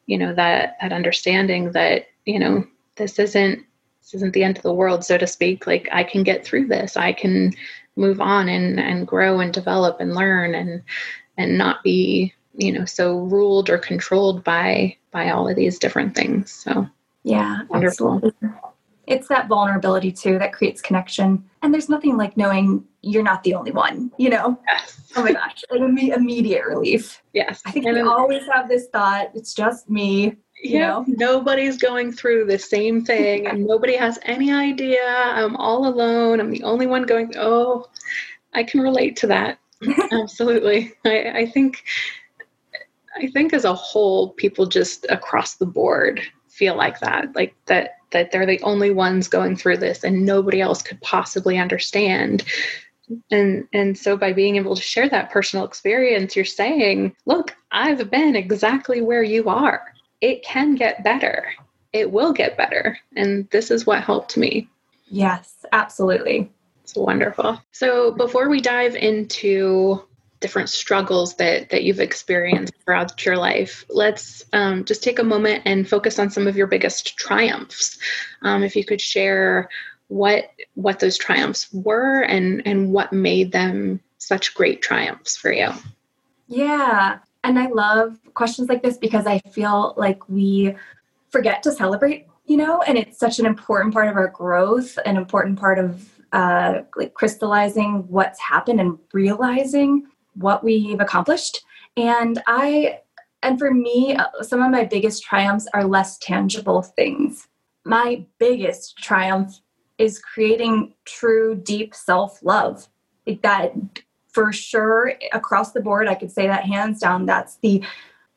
you 0.05 0.17
know 0.17 0.34
that 0.34 0.77
that 0.81 0.91
understanding 0.91 1.72
that 1.72 2.08
you 2.25 2.38
know 2.38 2.65
this 2.96 3.17
isn't 3.20 3.65
this 4.01 4.13
isn't 4.15 4.34
the 4.34 4.43
end 4.43 4.58
of 4.58 4.63
the 4.63 4.74
world 4.74 5.05
so 5.05 5.17
to 5.17 5.27
speak. 5.27 5.65
Like 5.65 5.88
i 5.91 6.03
can 6.03 6.24
get 6.24 6.46
through 6.46 6.67
this. 6.67 6.98
I 6.98 7.13
can 7.13 7.53
move 7.96 8.22
on 8.22 8.50
and 8.50 8.79
and 8.79 9.08
grow 9.08 9.39
and 9.39 9.53
develop 9.53 10.00
and 10.00 10.13
learn 10.13 10.55
and 10.55 10.84
and 11.38 11.58
not 11.58 11.84
be 11.84 12.34
you 12.55 12.72
know 12.74 12.86
so 12.86 13.20
ruled 13.20 13.70
or 13.70 13.77
controlled 13.77 14.43
by 14.43 14.98
by 15.12 15.29
all 15.29 15.48
of 15.48 15.55
these 15.55 15.79
different 15.79 16.15
things. 16.15 16.51
So 16.51 16.88
yeah 17.24 17.63
wonderful. 17.70 18.15
absolutely 18.15 18.50
it's 19.08 19.27
that 19.27 19.48
vulnerability 19.48 20.12
too 20.12 20.38
that 20.39 20.53
creates 20.53 20.81
connection. 20.81 21.43
And 21.62 21.74
there's 21.74 21.89
nothing 21.89 22.17
like 22.17 22.38
knowing 22.38 22.84
you're 23.01 23.24
not 23.24 23.43
the 23.43 23.55
only 23.55 23.72
one, 23.72 24.12
you 24.17 24.29
know? 24.29 24.60
Yes. 24.67 25.01
Oh 25.15 25.24
my 25.24 25.34
gosh, 25.34 25.63
like 25.70 25.81
immediate 25.81 26.65
relief. 26.65 27.22
Yes. 27.34 27.62
I 27.65 27.72
think 27.72 27.86
and 27.86 27.96
we 27.96 28.01
always 28.01 28.43
have 28.53 28.70
this 28.70 28.88
thought, 28.88 29.31
it's 29.34 29.53
just 29.53 29.89
me. 29.89 30.38
You 30.63 30.77
yeah, 30.77 30.88
know? 30.88 31.05
nobody's 31.08 31.77
going 31.77 32.12
through 32.12 32.46
the 32.46 32.60
same 32.60 33.03
thing 33.03 33.48
and 33.48 33.65
nobody 33.67 33.96
has 33.96 34.20
any 34.24 34.51
idea. 34.51 35.03
I'm 35.05 35.55
all 35.55 35.88
alone. 35.88 36.39
I'm 36.39 36.51
the 36.51 36.63
only 36.63 36.86
one 36.88 37.03
going, 37.03 37.34
oh, 37.38 37.88
I 38.53 38.63
can 38.63 38.81
relate 38.81 39.15
to 39.17 39.27
that. 39.27 39.58
Absolutely. 40.12 40.93
I, 41.05 41.29
I 41.29 41.46
think 41.48 41.84
I 43.17 43.27
think 43.27 43.53
as 43.53 43.65
a 43.65 43.74
whole, 43.74 44.29
people 44.34 44.65
just 44.65 45.05
across 45.10 45.55
the 45.55 45.65
board 45.65 46.22
feel 46.48 46.75
like 46.75 47.00
that. 47.00 47.36
Like 47.36 47.55
that 47.65 47.98
that 48.12 48.32
they're 48.32 48.46
the 48.46 48.62
only 48.62 48.91
ones 48.91 49.27
going 49.27 49.56
through 49.56 49.77
this 49.77 50.03
and 50.03 50.25
nobody 50.25 50.62
else 50.62 50.82
could 50.82 51.01
possibly 51.01 51.58
understand 51.58 52.44
And 53.30 53.68
and 53.74 53.98
so 53.98 54.15
by 54.18 54.34
being 54.34 54.56
able 54.56 54.75
to 54.75 54.82
share 54.82 55.10
that 55.10 55.32
personal 55.32 55.65
experience, 55.65 56.36
you're 56.36 56.46
saying, 56.46 57.15
look, 57.25 57.56
I've 57.72 58.10
been 58.10 58.36
exactly 58.36 59.01
where 59.01 59.24
you 59.24 59.50
are. 59.50 59.94
It 60.22 60.44
can 60.44 60.75
get 60.75 61.03
better. 61.03 61.48
It 61.94 62.12
will 62.12 62.32
get 62.32 62.58
better. 62.58 62.98
And 63.15 63.50
this 63.50 63.72
is 63.72 63.86
what 63.86 64.03
helped 64.03 64.38
me. 64.38 64.70
Yes, 65.10 65.65
absolutely. 65.74 66.50
It's 66.84 66.96
wonderful. 66.96 67.62
So 67.72 68.12
before 68.12 68.50
we 68.50 68.62
dive 68.62 68.96
into 68.96 70.03
different 70.41 70.69
struggles 70.69 71.36
that 71.36 71.69
that 71.69 71.83
you've 71.83 72.00
experienced 72.00 72.74
throughout 72.83 73.25
your 73.25 73.38
life. 73.38 73.86
Let's 73.89 74.43
um, 74.53 74.83
just 74.83 75.03
take 75.03 75.19
a 75.19 75.24
moment 75.24 75.63
and 75.65 75.88
focus 75.88 76.19
on 76.19 76.29
some 76.29 76.48
of 76.48 76.57
your 76.57 76.67
biggest 76.67 77.17
triumphs. 77.17 77.98
Um, 78.41 78.63
if 78.63 78.75
you 78.75 78.83
could 78.83 79.01
share 79.01 79.69
what 80.10 80.51
what 80.75 81.00
those 81.00 81.17
triumphs 81.17 81.71
were 81.71 82.21
and 82.24 82.62
and 82.65 82.91
what 82.91 83.13
made 83.13 83.53
them 83.53 84.01
such 84.17 84.53
great 84.53 84.81
triumphs 84.81 85.38
for 85.38 85.53
you. 85.53 85.69
Yeah 86.48 87.19
and 87.43 87.60
i 87.60 87.67
love 87.67 88.17
questions 88.33 88.69
like 88.69 88.83
this 88.83 88.98
because 88.98 89.25
i 89.25 89.39
feel 89.51 89.93
like 89.98 90.27
we 90.29 90.75
forget 91.29 91.63
to 91.63 91.71
celebrate 91.71 92.27
you 92.45 92.57
know 92.57 92.81
and 92.83 92.98
it's 92.98 93.17
such 93.17 93.39
an 93.39 93.45
important 93.45 93.93
part 93.93 94.07
of 94.07 94.15
our 94.15 94.27
growth 94.27 94.98
an 95.05 95.17
important 95.17 95.60
part 95.60 95.79
of 95.79 96.07
uh, 96.33 96.83
like 96.95 97.13
crystallizing 97.13 98.07
what's 98.07 98.39
happened 98.39 98.79
and 98.79 98.98
realizing 99.12 100.07
what 100.34 100.64
we've 100.64 101.00
accomplished. 101.00 101.64
And 101.98 102.42
I, 102.48 103.00
and 103.44 103.60
for 103.60 103.74
me, 103.74 104.18
some 104.42 104.62
of 104.62 104.72
my 104.72 104.86
biggest 104.86 105.24
triumphs 105.24 105.68
are 105.74 105.84
less 105.84 106.18
tangible 106.20 106.82
things. 106.82 107.48
My 107.86 108.26
biggest 108.40 108.98
triumph 108.98 109.60
is 109.98 110.20
creating 110.20 110.94
true, 111.06 111.56
deep 111.56 111.94
self 111.94 112.42
love. 112.44 112.88
Like 113.28 113.42
that, 113.42 113.74
for 114.30 114.52
sure, 114.52 115.14
across 115.34 115.72
the 115.72 115.82
board, 115.82 116.08
I 116.08 116.16
could 116.16 116.32
say 116.32 116.48
that 116.48 116.66
hands 116.66 117.00
down, 117.00 117.26
that's 117.26 117.58
the 117.58 117.84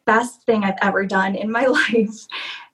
best 0.04 0.42
thing 0.42 0.64
I've 0.64 0.78
ever 0.82 1.06
done 1.06 1.34
in 1.34 1.50
my 1.50 1.66
life 1.92 2.26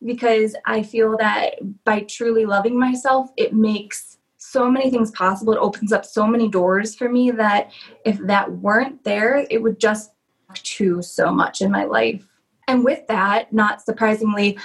because 0.05 0.57
I 0.67 0.83
feel 0.83 1.17
that 1.19 1.57
by 1.85 2.01
truly 2.01 2.47
loving 2.47 2.79
myself, 2.79 3.31
it 3.37 3.55
makes 3.55 4.19
so 4.51 4.71
many 4.71 4.91
things 4.91 5.11
possible. 5.13 5.53
It 5.53 5.59
opens 5.59 5.93
up 5.93 6.05
so 6.05 6.27
many 6.27 6.49
doors 6.49 6.95
for 6.95 7.09
me 7.09 7.31
that 7.33 7.71
if 8.05 8.19
that 8.27 8.51
weren't 8.51 9.05
there, 9.05 9.47
it 9.51 9.63
would 9.63 9.79
just 9.79 10.13
to 10.55 11.01
so 11.03 11.31
much 11.31 11.61
in 11.61 11.71
my 11.71 11.85
life. 11.85 12.27
And 12.67 12.85
with 12.85 13.07
that, 13.09 13.53
not 13.53 13.83
surprisingly, 13.83 14.59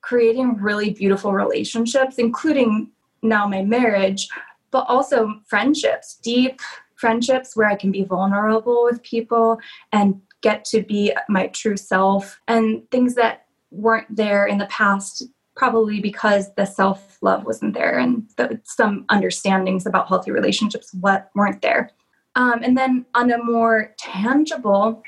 creating 0.00 0.56
really 0.56 0.90
beautiful 0.90 1.32
relationships, 1.32 2.16
including 2.16 2.90
now 3.22 3.46
my 3.46 3.62
marriage, 3.62 4.28
but 4.70 4.84
also 4.88 5.40
friendships, 5.46 6.18
deep 6.22 6.60
friendships 6.96 7.56
where 7.56 7.68
I 7.68 7.76
can 7.76 7.90
be 7.90 8.04
vulnerable 8.04 8.84
with 8.84 9.02
people 9.02 9.58
and 9.92 10.20
get 10.40 10.64
to 10.66 10.82
be 10.82 11.12
my 11.28 11.48
true 11.48 11.76
self, 11.76 12.40
and 12.46 12.88
things 12.90 13.14
that 13.14 13.46
weren't 13.70 14.14
there 14.14 14.46
in 14.46 14.58
the 14.58 14.66
past 14.66 15.24
probably 15.58 16.00
because 16.00 16.54
the 16.54 16.64
self 16.64 17.18
love 17.20 17.44
wasn't 17.44 17.74
there 17.74 17.98
and 17.98 18.26
the, 18.36 18.58
some 18.64 19.04
understandings 19.10 19.84
about 19.84 20.08
healthy 20.08 20.30
relationships 20.30 20.94
what 21.00 21.30
weren't 21.34 21.60
there. 21.60 21.90
Um, 22.36 22.60
and 22.62 22.78
then 22.78 23.04
on 23.14 23.30
a 23.32 23.42
more 23.42 23.94
tangible 23.98 25.02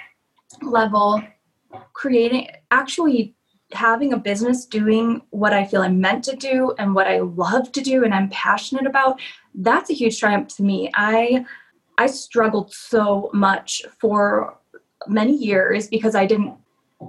level, 0.61 1.23
creating 1.93 2.49
actually 2.73 3.35
having 3.73 4.13
a 4.13 4.19
business 4.19 4.67
doing 4.67 5.23
what 5.31 5.53
I 5.53 5.65
feel 5.65 5.83
I'm 5.83 6.01
meant 6.01 6.25
to 6.25 6.35
do 6.35 6.75
and 6.77 6.93
what 6.93 7.07
I 7.07 7.21
love 7.21 7.71
to 7.71 7.81
do 7.81 8.05
and 8.05 8.13
I'm 8.13 8.29
passionate 8.31 8.85
about, 8.85 9.21
that's 9.55 9.91
a 9.91 9.95
huge 9.95 10.19
triumph 10.19 10.49
to 10.57 10.65
me. 10.65 10.91
I 10.95 11.47
I 11.97 12.07
struggled 12.07 12.73
so 12.73 13.31
much 13.33 13.83
for 14.01 14.59
many 15.07 15.37
years 15.37 15.87
because 15.87 16.15
I 16.15 16.27
didn't 16.27 16.55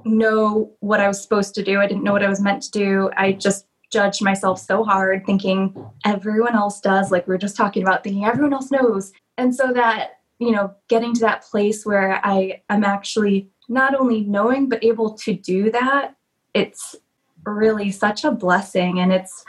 know 0.05 0.71
what 0.79 0.99
I 0.99 1.07
was 1.07 1.21
supposed 1.21 1.55
to 1.55 1.63
do. 1.63 1.79
I 1.79 1.87
didn't 1.87 2.03
know 2.03 2.13
what 2.13 2.23
I 2.23 2.29
was 2.29 2.41
meant 2.41 2.63
to 2.63 2.71
do. 2.71 3.09
I 3.17 3.33
just 3.33 3.65
judged 3.91 4.23
myself 4.23 4.59
so 4.59 4.83
hard, 4.83 5.25
thinking 5.25 5.75
everyone 6.05 6.55
else 6.55 6.79
does, 6.79 7.11
like 7.11 7.27
we 7.27 7.35
are 7.35 7.39
just 7.39 7.57
talking 7.57 7.83
about, 7.83 8.03
thinking 8.03 8.25
everyone 8.25 8.53
else 8.53 8.71
knows. 8.71 9.11
And 9.37 9.53
so 9.53 9.73
that, 9.73 10.19
you 10.39 10.51
know, 10.51 10.73
getting 10.87 11.13
to 11.15 11.21
that 11.21 11.43
place 11.43 11.85
where 11.85 12.25
I 12.25 12.61
am 12.69 12.83
actually 12.83 13.49
not 13.67 13.93
only 13.99 14.21
knowing, 14.21 14.69
but 14.69 14.83
able 14.83 15.13
to 15.15 15.33
do 15.33 15.71
that, 15.71 16.15
it's 16.53 16.95
really 17.45 17.91
such 17.91 18.23
a 18.23 18.31
blessing. 18.31 18.99
And 18.99 19.11
it's 19.11 19.43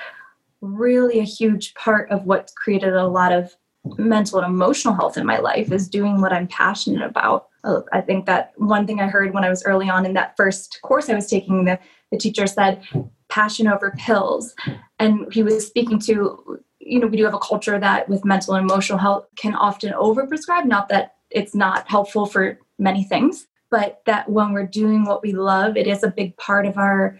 really 0.60 1.20
a 1.20 1.24
huge 1.24 1.74
part 1.74 2.10
of 2.10 2.24
what's 2.24 2.52
created 2.52 2.94
a 2.94 3.06
lot 3.06 3.32
of 3.32 3.54
mental 3.98 4.38
and 4.40 4.52
emotional 4.52 4.94
health 4.94 5.16
in 5.16 5.26
my 5.26 5.38
life 5.38 5.72
is 5.72 5.88
doing 5.88 6.20
what 6.20 6.32
I'm 6.32 6.46
passionate 6.46 7.02
about. 7.02 7.48
Oh, 7.64 7.84
I 7.92 8.00
think 8.00 8.26
that 8.26 8.52
one 8.56 8.86
thing 8.86 9.00
I 9.00 9.06
heard 9.06 9.34
when 9.34 9.44
I 9.44 9.48
was 9.48 9.64
early 9.64 9.88
on 9.88 10.06
in 10.06 10.14
that 10.14 10.36
first 10.36 10.80
course 10.82 11.08
I 11.08 11.14
was 11.14 11.28
taking, 11.28 11.64
the, 11.64 11.78
the 12.10 12.18
teacher 12.18 12.46
said, 12.46 12.82
passion 13.28 13.66
over 13.66 13.94
pills. 13.98 14.54
And 14.98 15.32
he 15.32 15.42
was 15.42 15.66
speaking 15.66 15.98
to, 16.00 16.60
you 16.80 16.98
know, 17.00 17.06
we 17.06 17.16
do 17.16 17.24
have 17.24 17.34
a 17.34 17.38
culture 17.38 17.78
that 17.78 18.08
with 18.08 18.24
mental 18.24 18.54
and 18.54 18.68
emotional 18.68 18.98
health 18.98 19.26
can 19.36 19.54
often 19.54 19.92
overprescribe, 19.92 20.66
not 20.66 20.88
that 20.90 21.14
it's 21.30 21.54
not 21.54 21.88
helpful 21.88 22.26
for 22.26 22.58
many 22.78 23.04
things, 23.04 23.46
but 23.70 24.02
that 24.06 24.28
when 24.28 24.52
we're 24.52 24.66
doing 24.66 25.04
what 25.04 25.22
we 25.22 25.32
love, 25.32 25.76
it 25.76 25.86
is 25.86 26.02
a 26.02 26.10
big 26.10 26.36
part 26.36 26.66
of 26.66 26.76
our 26.76 27.18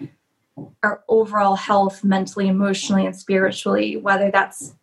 our 0.82 1.02
overall 1.08 1.56
health 1.56 2.04
mentally, 2.04 2.46
emotionally, 2.46 3.06
and 3.06 3.16
spiritually, 3.16 3.96
whether 3.96 4.30
that's 4.30 4.74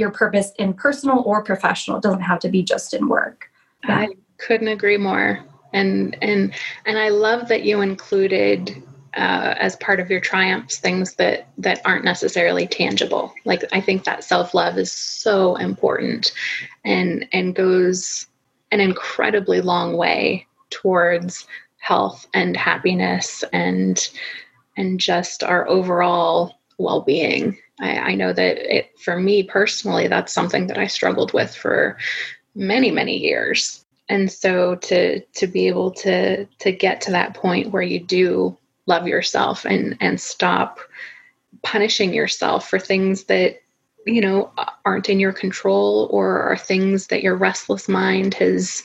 your 0.00 0.10
purpose 0.10 0.52
in 0.58 0.74
personal 0.74 1.22
or 1.24 1.44
professional. 1.44 1.98
It 1.98 2.02
doesn't 2.02 2.22
have 2.22 2.40
to 2.40 2.48
be 2.48 2.62
just 2.62 2.94
in 2.94 3.08
work. 3.08 3.50
Yeah. 3.84 3.98
I 3.98 4.08
couldn't 4.38 4.68
agree 4.68 4.96
more. 4.96 5.44
And 5.72 6.16
and 6.20 6.52
and 6.86 6.98
I 6.98 7.10
love 7.10 7.46
that 7.48 7.62
you 7.62 7.80
included 7.80 8.82
uh, 9.16 9.54
as 9.58 9.76
part 9.76 10.00
of 10.00 10.10
your 10.10 10.20
triumphs 10.20 10.78
things 10.78 11.14
that 11.14 11.48
that 11.58 11.80
aren't 11.84 12.04
necessarily 12.04 12.66
tangible. 12.66 13.32
Like 13.44 13.62
I 13.72 13.80
think 13.80 14.04
that 14.04 14.24
self 14.24 14.54
love 14.54 14.78
is 14.78 14.90
so 14.90 15.56
important, 15.56 16.32
and 16.84 17.26
and 17.32 17.54
goes 17.54 18.26
an 18.72 18.80
incredibly 18.80 19.60
long 19.60 19.96
way 19.96 20.46
towards 20.70 21.46
health 21.78 22.26
and 22.34 22.56
happiness 22.56 23.44
and 23.52 24.08
and 24.76 24.98
just 24.98 25.42
our 25.42 25.68
overall 25.68 26.58
well 26.78 27.02
being. 27.02 27.58
I, 27.80 27.98
I 27.98 28.14
know 28.14 28.32
that 28.32 28.76
it, 28.76 28.98
for 28.98 29.18
me 29.18 29.42
personally, 29.42 30.08
that's 30.08 30.32
something 30.32 30.66
that 30.68 30.78
I 30.78 30.86
struggled 30.86 31.32
with 31.32 31.54
for 31.54 31.98
many 32.54 32.90
many 32.90 33.16
years. 33.16 33.84
And 34.08 34.30
so 34.30 34.74
to 34.76 35.20
to 35.20 35.46
be 35.46 35.68
able 35.68 35.92
to 35.92 36.44
to 36.46 36.72
get 36.72 37.00
to 37.02 37.12
that 37.12 37.34
point 37.34 37.70
where 37.70 37.82
you 37.82 38.00
do 38.00 38.56
love 38.86 39.06
yourself 39.06 39.64
and 39.64 39.96
and 40.00 40.20
stop 40.20 40.80
punishing 41.62 42.12
yourself 42.12 42.68
for 42.68 42.78
things 42.78 43.24
that 43.24 43.60
you 44.06 44.20
know 44.20 44.50
aren't 44.84 45.08
in 45.08 45.20
your 45.20 45.32
control 45.32 46.08
or 46.10 46.40
are 46.42 46.56
things 46.56 47.08
that 47.08 47.22
your 47.22 47.36
restless 47.36 47.88
mind 47.88 48.34
has 48.34 48.82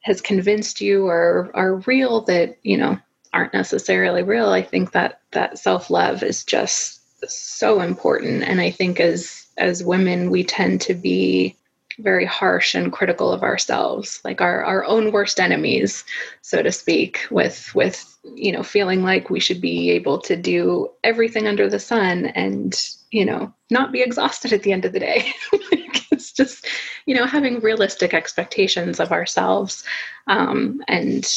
has 0.00 0.20
convinced 0.20 0.80
you 0.80 1.06
are 1.06 1.50
are 1.54 1.76
real 1.86 2.20
that 2.22 2.58
you 2.62 2.76
know 2.76 2.98
aren't 3.32 3.54
necessarily 3.54 4.22
real 4.22 4.48
i 4.48 4.62
think 4.62 4.92
that 4.92 5.20
that 5.30 5.58
self-love 5.58 6.22
is 6.22 6.44
just 6.44 7.00
so 7.28 7.80
important. 7.80 8.42
And 8.42 8.60
i 8.60 8.70
think 8.70 9.00
as 9.00 9.46
as 9.56 9.84
women 9.84 10.30
we 10.30 10.44
tend 10.44 10.80
to 10.82 10.94
be 10.94 11.56
very 11.98 12.24
harsh 12.24 12.74
and 12.74 12.92
critical 12.92 13.30
of 13.30 13.44
ourselves 13.44 14.20
like 14.24 14.40
our, 14.40 14.64
our 14.64 14.84
own 14.84 15.12
worst 15.12 15.38
enemies 15.38 16.02
so 16.42 16.60
to 16.60 16.72
speak 16.72 17.20
with 17.30 17.72
with 17.72 18.18
you 18.34 18.50
know 18.50 18.64
feeling 18.64 19.04
like 19.04 19.30
we 19.30 19.38
should 19.38 19.60
be 19.60 19.90
able 19.90 20.18
to 20.18 20.34
do 20.34 20.90
everything 21.04 21.46
under 21.46 21.70
the 21.70 21.78
sun 21.78 22.26
and 22.26 22.88
you 23.12 23.24
know 23.24 23.52
not 23.70 23.92
be 23.92 24.02
exhausted 24.02 24.52
at 24.52 24.62
the 24.62 24.72
end 24.72 24.84
of 24.84 24.92
the 24.92 25.00
day. 25.00 25.32
It's 26.10 26.32
just 26.32 26.66
you 27.06 27.14
know 27.14 27.26
having 27.26 27.58
realistic 27.58 28.14
expectations 28.14 29.00
of 29.00 29.10
ourselves 29.10 29.84
um, 30.28 30.80
and 30.86 31.28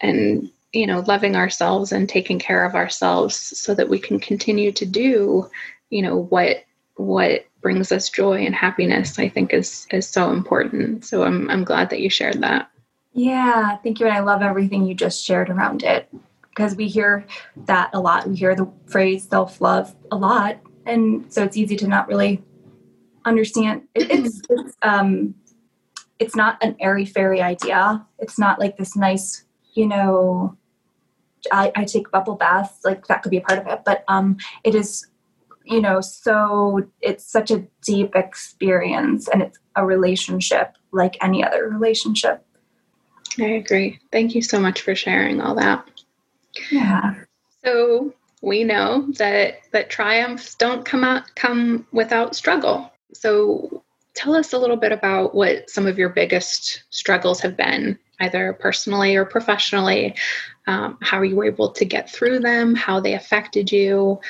and 0.00 0.50
you 0.76 0.86
know 0.86 1.00
loving 1.06 1.36
ourselves 1.36 1.90
and 1.90 2.08
taking 2.08 2.38
care 2.38 2.64
of 2.64 2.74
ourselves 2.74 3.34
so 3.34 3.74
that 3.74 3.88
we 3.88 3.98
can 3.98 4.20
continue 4.20 4.70
to 4.70 4.84
do 4.84 5.48
you 5.88 6.02
know 6.02 6.24
what 6.24 6.64
what 6.96 7.46
brings 7.62 7.90
us 7.90 8.10
joy 8.10 8.44
and 8.44 8.54
happiness 8.54 9.18
i 9.18 9.28
think 9.28 9.52
is 9.52 9.86
is 9.90 10.06
so 10.06 10.30
important. 10.30 11.04
So 11.04 11.24
i'm 11.24 11.48
i'm 11.50 11.64
glad 11.64 11.90
that 11.90 12.00
you 12.00 12.10
shared 12.10 12.40
that. 12.42 12.70
Yeah 13.12 13.78
thank 13.78 14.00
you. 14.00 14.06
And 14.06 14.14
i 14.14 14.20
love 14.20 14.42
everything 14.42 14.86
you 14.86 14.94
just 14.94 15.24
shared 15.24 15.48
around 15.48 15.82
it 15.82 16.08
because 16.50 16.76
we 16.76 16.88
hear 16.88 17.26
that 17.66 17.90
a 17.92 18.00
lot. 18.00 18.26
We 18.26 18.36
hear 18.36 18.54
the 18.54 18.70
phrase 18.86 19.28
self-love 19.28 19.94
a 20.10 20.16
lot. 20.16 20.58
And 20.86 21.30
so 21.32 21.42
it's 21.42 21.56
easy 21.56 21.76
to 21.76 21.88
not 21.88 22.08
really 22.08 22.42
understand. 23.24 23.82
It, 23.94 24.10
it's 24.10 24.40
it's 24.50 24.76
um 24.82 25.34
it's 26.18 26.36
not 26.36 26.62
an 26.62 26.76
airy 26.80 27.06
fairy 27.06 27.40
idea. 27.40 28.06
It's 28.18 28.38
not 28.38 28.58
like 28.58 28.76
this 28.76 28.94
nice 28.96 29.44
you 29.74 29.86
know 29.86 30.56
I, 31.52 31.72
I 31.76 31.84
take 31.84 32.10
bubble 32.10 32.34
baths 32.34 32.84
like 32.84 33.06
that 33.06 33.22
could 33.22 33.30
be 33.30 33.36
a 33.36 33.42
part 33.42 33.58
of 33.58 33.66
it 33.66 33.82
but 33.84 34.04
um 34.08 34.36
it 34.64 34.74
is 34.74 35.06
you 35.66 35.80
know, 35.80 36.00
so 36.00 36.88
it's 37.00 37.24
such 37.24 37.50
a 37.50 37.64
deep 37.84 38.14
experience 38.14 39.28
and 39.28 39.42
it's 39.42 39.58
a 39.74 39.84
relationship 39.84 40.76
like 40.92 41.22
any 41.22 41.44
other 41.44 41.68
relationship. 41.68 42.44
I 43.38 43.44
agree. 43.44 43.98
Thank 44.12 44.34
you 44.34 44.42
so 44.42 44.60
much 44.60 44.80
for 44.80 44.94
sharing 44.94 45.40
all 45.40 45.56
that. 45.56 45.84
Yeah. 46.70 47.14
So 47.64 48.14
we 48.42 48.64
know 48.64 49.06
that 49.18 49.56
that 49.72 49.90
triumphs 49.90 50.54
don't 50.54 50.84
come 50.84 51.02
out 51.02 51.34
come 51.34 51.86
without 51.92 52.36
struggle. 52.36 52.90
So 53.12 53.82
tell 54.14 54.34
us 54.34 54.52
a 54.52 54.58
little 54.58 54.76
bit 54.76 54.92
about 54.92 55.34
what 55.34 55.68
some 55.68 55.86
of 55.86 55.98
your 55.98 56.10
biggest 56.10 56.84
struggles 56.90 57.40
have 57.40 57.56
been, 57.56 57.98
either 58.20 58.52
personally 58.54 59.16
or 59.16 59.24
professionally. 59.24 60.14
Um, 60.68 60.98
how 61.00 61.22
you 61.22 61.36
were 61.36 61.44
able 61.44 61.70
to 61.70 61.84
get 61.84 62.10
through 62.10 62.40
them, 62.40 62.74
how 62.74 62.98
they 62.98 63.14
affected 63.14 63.70
you, 63.70 64.20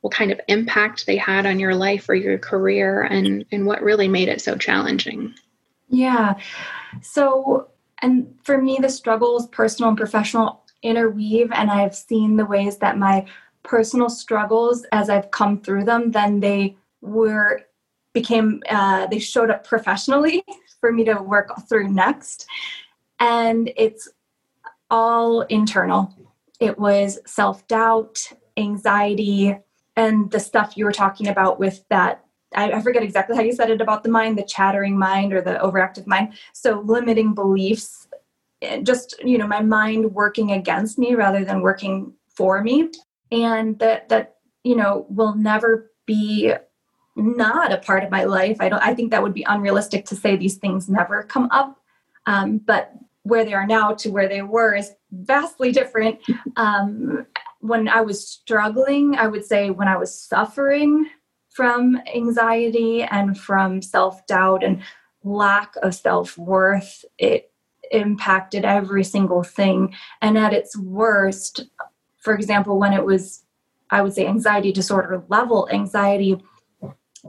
what 0.00 0.12
kind 0.12 0.32
of 0.32 0.40
impact 0.48 1.06
they 1.06 1.16
had 1.16 1.46
on 1.46 1.60
your 1.60 1.74
life 1.74 2.08
or 2.08 2.14
your 2.14 2.36
career, 2.36 3.02
and 3.02 3.44
and 3.52 3.64
what 3.64 3.82
really 3.82 4.08
made 4.08 4.28
it 4.28 4.40
so 4.40 4.56
challenging. 4.56 5.34
Yeah. 5.88 6.34
So, 7.02 7.68
and 8.02 8.34
for 8.42 8.60
me, 8.60 8.78
the 8.80 8.88
struggles, 8.88 9.48
personal 9.48 9.90
and 9.90 9.98
professional, 9.98 10.64
interweave, 10.82 11.50
and 11.52 11.70
I've 11.70 11.94
seen 11.94 12.36
the 12.36 12.44
ways 12.44 12.78
that 12.78 12.98
my 12.98 13.26
personal 13.62 14.10
struggles, 14.10 14.84
as 14.92 15.08
I've 15.08 15.30
come 15.30 15.60
through 15.60 15.84
them, 15.84 16.10
then 16.10 16.40
they 16.40 16.76
were 17.00 17.62
became 18.12 18.62
uh, 18.70 19.06
they 19.06 19.18
showed 19.18 19.50
up 19.50 19.66
professionally 19.66 20.44
for 20.80 20.92
me 20.92 21.04
to 21.04 21.14
work 21.14 21.50
through 21.68 21.88
next, 21.88 22.46
and 23.20 23.72
it's 23.76 24.08
all 24.94 25.40
internal. 25.42 26.14
It 26.60 26.78
was 26.78 27.18
self 27.26 27.66
doubt, 27.66 28.32
anxiety, 28.56 29.56
and 29.96 30.30
the 30.30 30.38
stuff 30.38 30.76
you 30.76 30.84
were 30.84 30.92
talking 30.92 31.26
about 31.26 31.58
with 31.58 31.84
that 31.90 32.24
I, 32.56 32.80
forget 32.80 33.02
exactly 33.02 33.34
how 33.34 33.42
you 33.42 33.52
said 33.52 33.70
it 33.70 33.80
about 33.80 34.04
the 34.04 34.10
mind, 34.10 34.38
the 34.38 34.44
chattering 34.44 34.96
mind 34.96 35.32
or 35.32 35.40
the 35.40 35.54
overactive 35.54 36.06
mind. 36.06 36.34
So 36.52 36.82
limiting 36.84 37.34
beliefs, 37.34 38.06
eh, 38.62 38.80
just 38.82 39.16
you 39.24 39.36
know, 39.36 39.48
my 39.48 39.60
mind 39.60 40.14
working 40.14 40.52
against 40.52 40.96
me 40.96 41.16
rather 41.16 41.44
than 41.44 41.62
working 41.62 42.12
for 42.28 42.62
me, 42.62 42.90
and 43.32 43.76
that 43.80 44.08
that 44.10 44.36
you 44.62 44.76
know 44.76 45.06
will 45.08 45.34
never 45.34 45.90
be 46.06 46.52
not 47.16 47.72
a 47.72 47.78
part 47.78 48.04
of 48.04 48.12
my 48.12 48.22
life. 48.22 48.58
I 48.60 48.68
don't. 48.68 48.82
I 48.82 48.94
think 48.94 49.10
that 49.10 49.24
would 49.24 49.34
be 49.34 49.44
unrealistic 49.48 50.04
to 50.06 50.14
say 50.14 50.36
these 50.36 50.58
things 50.58 50.88
never 50.88 51.24
come 51.24 51.48
up. 51.50 51.80
Um, 52.26 52.58
but 52.58 52.92
where 53.24 53.44
they 53.44 53.54
are 53.54 53.66
now 53.66 53.92
to 53.92 54.10
where 54.10 54.28
they 54.28 54.42
were 54.42 54.74
is 54.74 54.92
vastly 55.10 55.72
different. 55.72 56.20
Um, 56.56 57.26
when 57.60 57.88
I 57.88 58.02
was 58.02 58.26
struggling, 58.26 59.16
I 59.16 59.26
would 59.26 59.44
say 59.44 59.70
when 59.70 59.88
I 59.88 59.96
was 59.96 60.14
suffering 60.14 61.08
from 61.50 62.00
anxiety 62.14 63.02
and 63.02 63.38
from 63.38 63.80
self 63.80 64.26
doubt 64.26 64.62
and 64.62 64.82
lack 65.22 65.74
of 65.82 65.94
self 65.94 66.36
worth. 66.36 67.04
It 67.18 67.50
impacted 67.90 68.64
every 68.64 69.04
single 69.04 69.42
thing. 69.42 69.94
And 70.20 70.36
at 70.36 70.52
its 70.52 70.76
worst, 70.76 71.64
for 72.18 72.34
example, 72.34 72.78
when 72.78 72.92
it 72.92 73.04
was, 73.04 73.42
I 73.90 74.02
would 74.02 74.12
say, 74.12 74.26
anxiety 74.26 74.72
disorder 74.72 75.24
level 75.28 75.68
anxiety, 75.72 76.42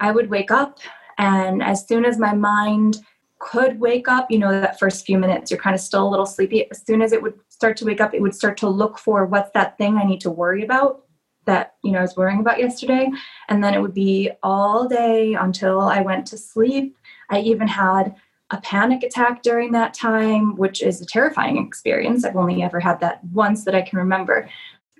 I 0.01 0.11
would 0.11 0.29
wake 0.29 0.51
up, 0.51 0.79
and 1.17 1.63
as 1.63 1.87
soon 1.87 2.03
as 2.03 2.17
my 2.17 2.33
mind 2.33 2.97
could 3.45 3.79
wake 3.79 4.07
up, 4.07 4.31
you 4.31 4.39
know, 4.39 4.51
that 4.51 4.79
first 4.79 5.05
few 5.05 5.19
minutes, 5.19 5.51
you're 5.51 5.59
kind 5.59 5.75
of 5.75 5.79
still 5.79 6.07
a 6.07 6.09
little 6.09 6.25
sleepy. 6.25 6.69
As 6.71 6.83
soon 6.85 7.01
as 7.01 7.11
it 7.11 7.21
would 7.21 7.35
start 7.49 7.77
to 7.77 7.85
wake 7.85 8.01
up, 8.01 8.13
it 8.13 8.21
would 8.21 8.33
start 8.33 8.57
to 8.57 8.67
look 8.67 8.97
for 8.97 9.25
what's 9.25 9.51
that 9.51 9.77
thing 9.77 9.97
I 9.97 10.03
need 10.03 10.21
to 10.21 10.31
worry 10.31 10.63
about 10.63 11.03
that 11.45 11.75
you 11.83 11.91
know 11.91 11.99
I 11.99 12.01
was 12.01 12.17
worrying 12.17 12.39
about 12.39 12.57
yesterday 12.57 13.07
and 13.49 13.63
then 13.63 13.75
it 13.75 13.79
would 13.79 13.93
be 13.93 14.31
all 14.41 14.87
day 14.87 15.35
until 15.35 15.81
I 15.81 16.01
went 16.01 16.25
to 16.27 16.39
sleep. 16.39 16.97
I 17.29 17.39
even 17.41 17.67
had 17.67 18.15
a 18.49 18.59
panic 18.61 19.03
attack 19.03 19.43
during 19.43 19.71
that 19.73 19.93
time, 19.93 20.55
which 20.55 20.81
is 20.81 21.01
a 21.01 21.05
terrifying 21.05 21.63
experience. 21.63 22.25
I've 22.25 22.35
only 22.35 22.63
ever 22.63 22.79
had 22.79 22.99
that 23.01 23.23
once 23.25 23.63
that 23.65 23.75
I 23.75 23.83
can 23.83 23.99
remember. 23.99 24.49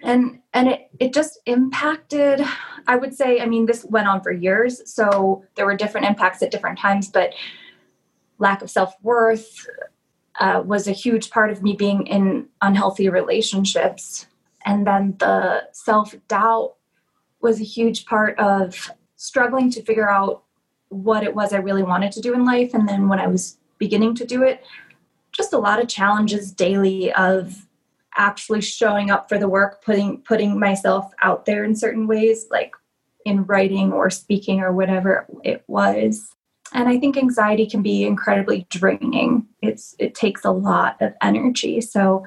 And 0.04 0.40
and 0.54 0.68
it 0.68 0.90
it 1.00 1.14
just 1.14 1.40
impacted 1.48 2.46
I 2.86 2.96
would 2.96 3.16
say 3.16 3.40
I 3.40 3.48
mean 3.48 3.66
this 3.66 3.86
went 3.86 4.08
on 4.08 4.22
for 4.22 4.32
years, 4.32 4.84
so 4.94 5.44
there 5.56 5.66
were 5.66 5.75
different 5.75 6.06
impacts 6.06 6.44
at 6.44 6.51
different 6.51 6.77
times, 6.77 7.10
but 7.10 7.34
lack 8.39 8.61
of 8.61 8.69
self-worth 8.69 9.67
uh, 10.39 10.61
was 10.65 10.87
a 10.87 10.91
huge 10.91 11.29
part 11.29 11.50
of 11.50 11.63
me 11.63 11.74
being 11.74 12.07
in 12.07 12.48
unhealthy 12.61 13.09
relationships 13.09 14.27
and 14.65 14.85
then 14.85 15.15
the 15.19 15.67
self 15.71 16.15
doubt 16.27 16.75
was 17.39 17.61
a 17.61 17.63
huge 17.63 18.05
part 18.05 18.37
of 18.39 18.91
struggling 19.15 19.69
to 19.71 19.83
figure 19.83 20.09
out 20.09 20.43
what 20.89 21.24
it 21.24 21.35
was 21.35 21.53
I 21.53 21.57
really 21.57 21.83
wanted 21.83 22.11
to 22.13 22.21
do 22.21 22.33
in 22.33 22.43
life. 22.43 22.74
And 22.74 22.89
then 22.89 23.07
when 23.07 23.19
I 23.19 23.27
was 23.27 23.57
beginning 23.77 24.15
to 24.15 24.25
do 24.25 24.43
it, 24.43 24.63
just 25.31 25.53
a 25.53 25.59
lot 25.59 25.81
of 25.81 25.87
challenges 25.87 26.51
daily 26.51 27.13
of 27.13 27.67
actually 28.17 28.61
showing 28.61 29.11
up 29.11 29.29
for 29.29 29.37
the 29.37 29.50
work, 29.50 29.83
putting 29.83 30.21
putting 30.21 30.59
myself 30.59 31.11
out 31.21 31.45
there 31.45 31.63
in 31.63 31.75
certain 31.75 32.07
ways, 32.07 32.48
like 32.50 32.74
in 33.25 33.45
writing 33.45 33.91
or 33.91 34.09
speaking 34.09 34.61
or 34.61 34.74
whatever 34.74 35.27
it 35.43 35.63
was. 35.67 36.34
And 36.75 36.90
I 36.90 37.00
think 37.00 37.16
anxiety 37.16 37.66
can 37.66 37.81
be 37.81 38.03
incredibly 38.03 38.68
draining. 38.70 39.48
It's 39.61 39.96
it 39.98 40.14
takes 40.14 40.44
a 40.44 40.51
lot 40.51 41.01
of 41.01 41.14
energy. 41.22 41.79
So 41.79 42.25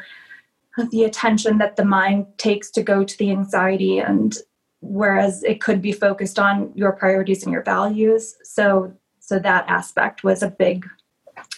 uh, 0.78 0.86
the 0.90 1.04
attention 1.04 1.58
that 1.58 1.76
the 1.76 1.84
mind 1.84 2.26
takes 2.38 2.70
to 2.70 2.82
go 2.82 3.04
to 3.04 3.18
the 3.18 3.30
anxiety 3.30 3.98
and 3.98 4.38
whereas 4.80 5.42
it 5.42 5.60
could 5.60 5.82
be 5.82 5.92
focused 5.92 6.38
on 6.38 6.72
your 6.74 6.92
priorities 6.92 7.42
and 7.42 7.52
your 7.52 7.64
values 7.64 8.36
so 8.44 8.92
so 9.18 9.38
that 9.40 9.64
aspect 9.68 10.22
was 10.22 10.40
a 10.40 10.50
big 10.50 10.86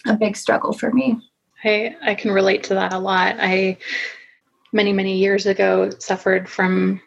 a 0.07 0.15
big 0.15 0.35
struggle 0.35 0.73
for 0.73 0.91
me 0.91 1.19
i 1.63 1.95
i 2.01 2.15
can 2.15 2.31
relate 2.31 2.63
to 2.63 2.73
that 2.73 2.93
a 2.93 2.97
lot 2.97 3.35
i 3.39 3.77
many 4.73 4.91
many 4.91 5.17
years 5.19 5.45
ago 5.45 5.87
suffered 5.99 6.49
from 6.49 6.99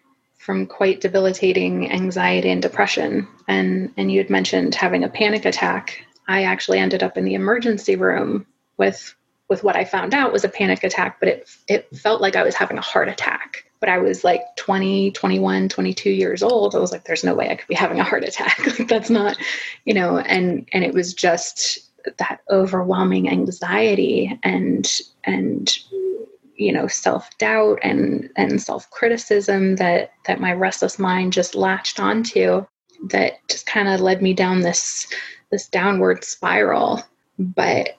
from 0.44 0.66
quite 0.66 1.00
debilitating 1.00 1.90
anxiety 1.90 2.50
and 2.50 2.62
depression 2.62 3.26
and 3.48 3.92
and 3.96 4.12
you 4.12 4.18
had 4.18 4.30
mentioned 4.30 4.74
having 4.74 5.02
a 5.04 5.09
panic 5.09 5.44
attack 5.44 6.04
i 6.28 6.44
actually 6.44 6.78
ended 6.78 7.02
up 7.02 7.16
in 7.16 7.24
the 7.24 7.35
emergency 7.35 7.96
room 7.96 8.46
with 8.76 9.14
with 9.48 9.62
what 9.62 9.76
I 9.76 9.85
found 9.85 10.14
out 10.14 10.33
was 10.33 10.44
a 10.44 10.48
panic 10.48 10.85
attack, 10.85 11.20
but 11.20 11.28
it 11.28 11.57
it 11.68 11.96
felt 11.96 12.20
like 12.20 12.37
I 12.37 12.42
was 12.42 12.54
having 12.54 12.78
a 12.78 12.83
heart 12.83 13.09
attack. 13.09 13.64
But 13.80 13.88
I 13.90 13.98
was 13.98 14.24
like 14.24 14.40
20, 14.57 15.11
21, 15.11 15.68
22 15.68 16.11
years 16.11 16.42
old. 16.42 16.74
I 16.74 16.78
was 16.78 16.90
like, 16.90 17.04
there's 17.04 17.24
no 17.24 17.35
way 17.35 17.50
I 17.50 17.57
could 17.57 17.68
be 17.68 17.74
having 17.74 18.00
a 18.00 18.04
heart 18.04 18.24
attack. 18.24 18.59
like 18.78 18.88
that's 18.88 19.11
not, 19.11 19.37
you 19.85 19.94
know, 19.94 20.18
and 20.18 20.66
and 20.72 20.85
it 20.85 20.94
was 20.94 21.12
just 21.12 21.90
that 22.18 22.40
overwhelming 22.50 23.28
anxiety 23.28 24.38
and 24.42 24.90
and 25.24 25.78
you 26.57 26.73
know 26.73 26.87
self-doubt 26.87 27.79
and 27.83 28.31
and 28.37 28.62
self-criticism 28.62 29.77
that 29.77 30.12
that 30.27 30.40
my 30.40 30.53
restless 30.53 30.99
mind 30.99 31.33
just 31.33 31.55
latched 31.55 31.99
onto 31.99 32.64
that 33.09 33.35
just 33.49 33.67
kind 33.67 33.88
of 33.88 34.01
led 34.01 34.23
me 34.23 34.33
down 34.33 34.61
this 34.61 35.07
this 35.51 35.69
downward 35.69 36.25
spiral 36.25 37.03
but 37.38 37.97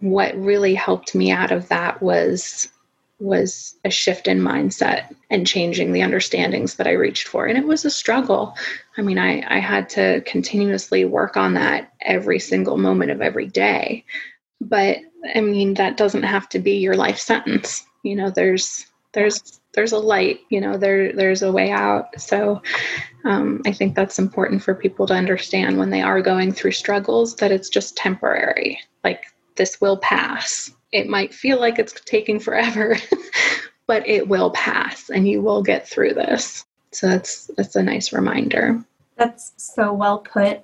what 0.00 0.36
really 0.36 0.74
helped 0.74 1.14
me 1.14 1.30
out 1.30 1.50
of 1.50 1.68
that 1.68 2.00
was 2.02 2.68
was 3.20 3.74
a 3.84 3.90
shift 3.90 4.28
in 4.28 4.40
mindset 4.40 5.14
and 5.30 5.46
changing 5.46 5.92
the 5.92 6.02
understandings 6.02 6.74
that 6.74 6.86
I 6.86 6.92
reached 6.92 7.28
for. 7.28 7.46
And 7.46 7.56
it 7.56 7.64
was 7.64 7.84
a 7.84 7.90
struggle. 7.90 8.54
I 8.98 9.02
mean, 9.02 9.18
I, 9.18 9.42
I 9.48 9.60
had 9.60 9.88
to 9.90 10.20
continuously 10.22 11.04
work 11.04 11.36
on 11.36 11.54
that 11.54 11.92
every 12.02 12.38
single 12.38 12.76
moment 12.76 13.12
of 13.12 13.22
every 13.22 13.46
day. 13.46 14.04
But 14.60 14.98
I 15.34 15.40
mean, 15.40 15.74
that 15.74 15.96
doesn't 15.96 16.22
have 16.22 16.48
to 16.50 16.58
be 16.58 16.72
your 16.72 16.96
life 16.96 17.18
sentence. 17.18 17.86
You 18.02 18.16
know, 18.16 18.30
there's 18.30 18.86
there's 19.12 19.60
there's 19.72 19.92
a 19.92 19.98
light, 19.98 20.40
you 20.50 20.60
know, 20.60 20.76
there 20.76 21.12
there's 21.12 21.42
a 21.42 21.52
way 21.52 21.70
out. 21.70 22.20
So 22.20 22.62
um, 23.24 23.62
I 23.66 23.72
think 23.72 23.94
that's 23.94 24.18
important 24.18 24.62
for 24.62 24.74
people 24.74 25.06
to 25.06 25.14
understand 25.14 25.78
when 25.78 25.90
they 25.90 26.02
are 26.02 26.20
going 26.20 26.52
through 26.52 26.72
struggles 26.72 27.36
that 27.36 27.52
it's 27.52 27.68
just 27.68 27.96
temporary. 27.96 28.78
Like 29.02 29.24
this 29.56 29.80
will 29.80 29.96
pass. 29.98 30.70
It 30.92 31.08
might 31.08 31.34
feel 31.34 31.58
like 31.58 31.78
it's 31.78 31.92
taking 32.04 32.38
forever, 32.38 32.96
but 33.86 34.06
it 34.06 34.28
will 34.28 34.50
pass 34.50 35.10
and 35.10 35.26
you 35.26 35.40
will 35.40 35.62
get 35.62 35.88
through 35.88 36.14
this. 36.14 36.64
So 36.92 37.08
that's 37.08 37.50
that's 37.56 37.76
a 37.76 37.82
nice 37.82 38.12
reminder. 38.12 38.84
That's 39.16 39.52
so 39.56 39.92
well 39.92 40.18
put. 40.18 40.60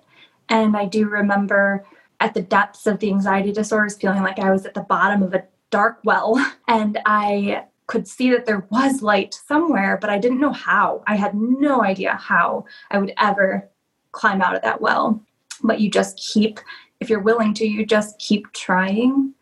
And 0.49 0.77
I 0.77 0.87
do 0.87 1.09
remember 1.09 1.85
at 2.21 2.35
the 2.35 2.43
depths 2.43 2.87
of 2.87 2.99
the 2.99 3.11
anxiety 3.11 3.53
disorders 3.53 3.97
feeling 3.97 4.23
like 4.23 4.39
I 4.39 4.51
was 4.51 4.67
at 4.67 4.75
the 4.75 4.83
bottom 4.83 5.23
of 5.23 5.35
a 5.35 5.45
dark 5.71 6.01
well 6.05 6.35
and 6.69 6.99
I 7.07 7.65
could 7.87 8.07
see 8.07 8.31
that 8.31 8.47
there 8.47 8.67
was 8.71 9.03
light 9.03 9.35
somewhere, 9.49 9.99
but 10.01 10.11
I 10.11 10.19
didn't 10.19 10.39
know 10.39 10.53
how. 10.53 11.03
I 11.09 11.17
had 11.17 11.35
no 11.35 11.83
idea 11.83 12.15
how 12.15 12.65
I 12.91 12.99
would 12.99 13.13
ever 13.19 13.69
climb 14.13 14.41
out 14.41 14.55
of 14.55 14.63
that 14.63 14.81
well. 14.81 15.21
But 15.65 15.81
you 15.81 15.91
just 15.91 16.17
keep 16.17 16.61
if 17.01 17.09
you're 17.09 17.21
willing 17.21 17.55
to, 17.55 17.67
you 17.67 17.85
just 17.85 18.19
keep 18.19 18.53
trying 18.53 19.35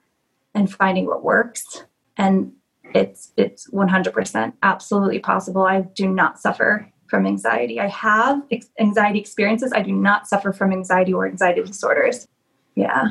and 0.54 0.72
finding 0.72 1.06
what 1.06 1.24
works. 1.24 1.84
And 2.16 2.52
it's 2.94 3.32
it's 3.36 3.68
100% 3.70 4.52
absolutely 4.62 5.18
possible. 5.18 5.62
I 5.62 5.82
do 5.82 6.08
not 6.08 6.40
suffer 6.40 6.90
from 7.08 7.26
anxiety. 7.26 7.80
I 7.80 7.88
have 7.88 8.42
ex- 8.50 8.70
anxiety 8.78 9.18
experiences. 9.18 9.72
I 9.74 9.82
do 9.82 9.92
not 9.92 10.26
suffer 10.26 10.52
from 10.52 10.72
anxiety 10.72 11.12
or 11.12 11.26
anxiety 11.26 11.62
disorders. 11.62 12.26
Yeah. 12.78 13.08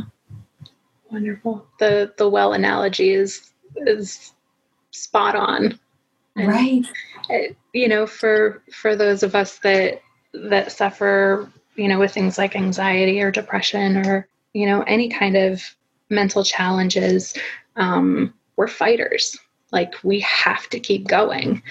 Wonderful. 1.12 1.66
The 1.80 2.14
the 2.18 2.30
well 2.30 2.54
analogy 2.54 3.12
is 3.12 3.52
is 3.76 4.34
spot 4.92 5.36
on. 5.36 5.78
And, 6.36 6.48
right. 6.48 6.86
It, 7.30 7.58
you 7.74 7.88
know, 7.88 8.08
for 8.08 8.64
for 8.72 8.96
those 8.96 9.24
of 9.24 9.36
us 9.36 9.60
that 9.60 10.02
that 10.34 10.72
suffer, 10.72 11.52
you 11.76 11.88
know, 11.88 12.00
with 12.00 12.14
things 12.14 12.38
like 12.38 12.56
anxiety 12.56 13.22
or 13.22 13.32
depression 13.32 13.98
or 14.06 14.28
you 14.54 14.66
know 14.66 14.84
any 14.84 15.10
kind 15.10 15.36
of 15.36 15.62
mental 16.10 16.44
challenges, 16.44 17.36
um, 17.76 18.34
we're 18.56 18.68
fighters. 18.68 19.38
Like 19.74 19.96
we 20.04 20.22
have 20.22 20.70
to 20.70 20.80
keep 20.80 21.08
going. 21.08 21.62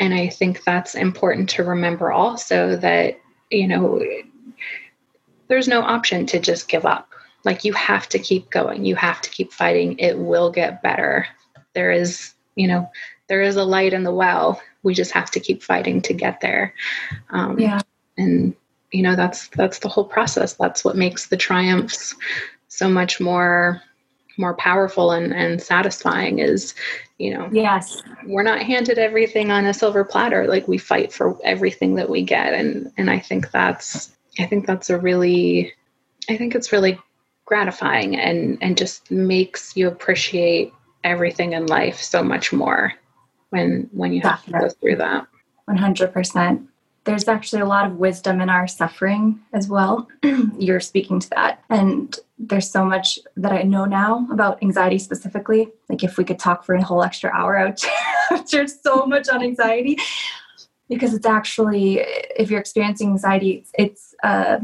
And 0.00 0.14
I 0.14 0.28
think 0.28 0.64
that's 0.64 0.94
important 0.94 1.50
to 1.50 1.62
remember 1.62 2.10
also 2.10 2.76
that, 2.76 3.20
you 3.50 3.68
know, 3.68 4.02
there's 5.48 5.68
no 5.68 5.82
option 5.82 6.26
to 6.26 6.40
just 6.40 6.68
give 6.68 6.86
up. 6.86 7.13
Like 7.44 7.64
you 7.64 7.72
have 7.74 8.08
to 8.10 8.18
keep 8.18 8.50
going. 8.50 8.84
You 8.84 8.96
have 8.96 9.20
to 9.22 9.30
keep 9.30 9.52
fighting. 9.52 9.98
It 9.98 10.18
will 10.18 10.50
get 10.50 10.82
better. 10.82 11.26
There 11.74 11.90
is, 11.90 12.34
you 12.56 12.66
know, 12.66 12.90
there 13.28 13.42
is 13.42 13.56
a 13.56 13.64
light 13.64 13.92
in 13.92 14.02
the 14.02 14.14
well. 14.14 14.60
We 14.82 14.94
just 14.94 15.12
have 15.12 15.30
to 15.32 15.40
keep 15.40 15.62
fighting 15.62 16.02
to 16.02 16.14
get 16.14 16.40
there. 16.40 16.74
Um, 17.30 17.58
yeah. 17.58 17.80
And 18.16 18.54
you 18.92 19.02
know 19.02 19.16
that's 19.16 19.48
that's 19.48 19.80
the 19.80 19.88
whole 19.88 20.04
process. 20.04 20.54
That's 20.54 20.84
what 20.84 20.96
makes 20.96 21.26
the 21.26 21.36
triumphs 21.36 22.14
so 22.68 22.88
much 22.88 23.20
more 23.20 23.82
more 24.36 24.54
powerful 24.54 25.12
and, 25.12 25.32
and 25.32 25.62
satisfying 25.62 26.40
is 26.40 26.74
you 27.18 27.32
know 27.32 27.48
yes 27.52 28.02
we're 28.26 28.42
not 28.42 28.60
handed 28.60 28.98
everything 28.98 29.52
on 29.52 29.64
a 29.64 29.72
silver 29.72 30.04
platter 30.04 30.48
like 30.48 30.66
we 30.66 30.76
fight 30.76 31.12
for 31.12 31.38
everything 31.44 31.94
that 31.94 32.10
we 32.10 32.24
get 32.24 32.52
and 32.52 32.90
and 32.96 33.10
i 33.10 33.18
think 33.18 33.52
that's 33.52 34.10
i 34.40 34.44
think 34.44 34.66
that's 34.66 34.90
a 34.90 34.98
really 34.98 35.72
i 36.28 36.36
think 36.36 36.56
it's 36.56 36.72
really 36.72 36.98
gratifying 37.44 38.16
and 38.16 38.58
and 38.60 38.76
just 38.76 39.10
makes 39.10 39.76
you 39.76 39.88
appreciate 39.88 40.72
everything 41.02 41.52
in 41.52 41.66
life 41.66 42.00
so 42.00 42.22
much 42.22 42.52
more 42.52 42.92
when 43.50 43.88
when 43.92 44.12
you 44.12 44.20
have 44.22 44.40
Definitely. 44.40 44.68
to 44.68 44.74
go 44.74 44.80
through 44.80 44.96
that 44.96 45.26
100% 45.68 46.66
there's 47.04 47.28
actually 47.28 47.60
a 47.60 47.66
lot 47.66 47.86
of 47.86 47.96
wisdom 47.96 48.40
in 48.40 48.48
our 48.48 48.66
suffering 48.66 49.38
as 49.52 49.68
well. 49.68 50.08
You're 50.58 50.80
speaking 50.80 51.20
to 51.20 51.30
that. 51.30 51.62
And 51.70 52.16
there's 52.38 52.70
so 52.70 52.84
much 52.84 53.18
that 53.36 53.52
I 53.52 53.62
know 53.62 53.84
now 53.84 54.26
about 54.32 54.62
anxiety 54.62 54.98
specifically. 54.98 55.68
Like, 55.88 56.02
if 56.02 56.16
we 56.16 56.24
could 56.24 56.38
talk 56.38 56.64
for 56.64 56.74
a 56.74 56.82
whole 56.82 57.02
extra 57.02 57.30
hour, 57.32 57.56
out 57.56 57.84
there's 58.50 58.80
so 58.82 59.06
much 59.06 59.28
on 59.28 59.42
anxiety 59.42 59.98
because 60.88 61.14
it's 61.14 61.26
actually, 61.26 62.00
if 62.36 62.50
you're 62.50 62.60
experiencing 62.60 63.10
anxiety, 63.10 63.66
it's 63.74 64.14
uh, 64.22 64.58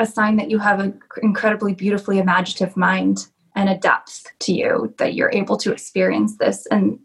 a 0.00 0.06
sign 0.06 0.36
that 0.36 0.50
you 0.50 0.58
have 0.58 0.80
an 0.80 1.00
incredibly 1.22 1.74
beautifully 1.74 2.18
imaginative 2.18 2.76
mind 2.76 3.28
and 3.54 3.68
a 3.68 3.76
depth 3.76 4.26
to 4.40 4.52
you 4.52 4.94
that 4.98 5.14
you're 5.14 5.32
able 5.32 5.56
to 5.58 5.72
experience 5.72 6.36
this. 6.38 6.66
And 6.66 6.98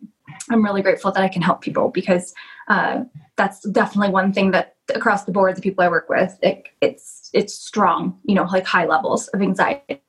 I'm 0.49 0.63
really 0.63 0.81
grateful 0.81 1.11
that 1.11 1.23
I 1.23 1.27
can 1.27 1.41
help 1.41 1.61
people 1.61 1.89
because 1.89 2.33
uh, 2.67 3.03
that's 3.35 3.67
definitely 3.69 4.11
one 4.11 4.31
thing 4.31 4.51
that 4.51 4.75
across 4.93 5.23
the 5.23 5.31
board, 5.31 5.55
the 5.55 5.61
people 5.61 5.83
I 5.83 5.89
work 5.89 6.09
with, 6.09 6.37
it, 6.41 6.69
it's 6.81 7.29
it's 7.33 7.53
strong, 7.53 8.17
you 8.23 8.35
know, 8.35 8.43
like 8.43 8.65
high 8.65 8.85
levels 8.85 9.27
of 9.29 9.41
anxiety. 9.41 10.01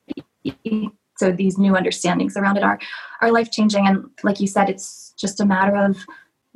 So 1.16 1.33
these 1.33 1.59
new 1.59 1.75
understandings 1.77 2.37
around 2.37 2.59
it 2.59 2.62
are 2.62 2.79
are 3.20 3.33
life 3.33 3.51
changing, 3.51 3.87
and 3.87 4.05
like 4.22 4.40
you 4.40 4.46
said, 4.46 4.68
it's 4.68 5.14
just 5.16 5.40
a 5.40 5.46
matter 5.46 5.75
of 5.75 5.96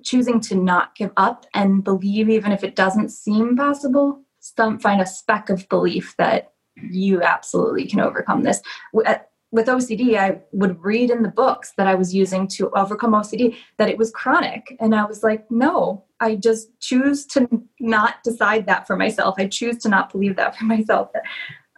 choosing 0.02 0.40
to 0.40 0.54
not 0.54 0.94
give 0.94 1.10
up 1.16 1.46
and 1.54 1.82
believe, 1.82 2.28
even 2.28 2.52
if 2.52 2.62
it 2.62 2.76
doesn't 2.76 3.10
seem 3.10 3.56
possible. 3.56 4.22
Some 4.56 4.78
find 4.78 5.00
a 5.00 5.06
speck 5.06 5.50
of 5.50 5.68
belief 5.68 6.14
that 6.18 6.52
you 6.76 7.22
absolutely 7.22 7.86
can 7.86 8.00
overcome 8.00 8.42
this 8.42 8.62
uh, 9.06 9.16
with 9.52 9.66
OCD, 9.66 10.16
I 10.16 10.40
would 10.52 10.82
read 10.82 11.10
in 11.10 11.22
the 11.22 11.28
books 11.28 11.72
that 11.76 11.88
I 11.88 11.94
was 11.94 12.14
using 12.14 12.46
to 12.48 12.70
overcome 12.70 13.12
OCD 13.12 13.56
that 13.78 13.88
it 13.88 13.98
was 13.98 14.10
chronic. 14.10 14.76
And 14.78 14.94
I 14.94 15.04
was 15.04 15.22
like, 15.22 15.50
no, 15.50 16.04
I 16.20 16.36
just 16.36 16.68
choose 16.80 17.26
to 17.28 17.48
not 17.80 18.22
decide 18.22 18.66
that 18.66 18.86
for 18.86 18.96
myself. 18.96 19.34
I 19.38 19.48
choose 19.48 19.78
to 19.78 19.88
not 19.88 20.12
believe 20.12 20.36
that 20.36 20.56
for 20.56 20.64
myself. 20.66 21.10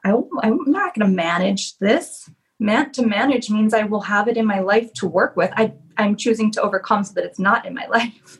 I, 0.04 0.10
am 0.10 0.58
not 0.66 0.94
going 0.94 1.08
to 1.08 1.14
manage 1.14 1.78
this. 1.78 2.28
Man, 2.58 2.92
to 2.92 3.06
manage 3.06 3.50
means 3.50 3.74
I 3.74 3.84
will 3.84 4.02
have 4.02 4.28
it 4.28 4.36
in 4.36 4.46
my 4.46 4.60
life 4.60 4.92
to 4.94 5.08
work 5.08 5.36
with. 5.36 5.50
I, 5.56 5.72
I'm 5.96 6.16
choosing 6.16 6.50
to 6.52 6.62
overcome 6.62 7.04
so 7.04 7.14
that 7.14 7.24
it's 7.24 7.38
not 7.38 7.64
in 7.66 7.74
my 7.74 7.86
life. 7.90 8.38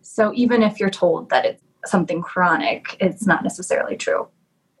So 0.00 0.32
even 0.34 0.62
if 0.62 0.80
you're 0.80 0.90
told 0.90 1.28
that 1.30 1.44
it's 1.44 1.63
something 1.88 2.22
chronic, 2.22 2.96
it's 3.00 3.26
not 3.26 3.42
necessarily 3.42 3.96
true. 3.96 4.28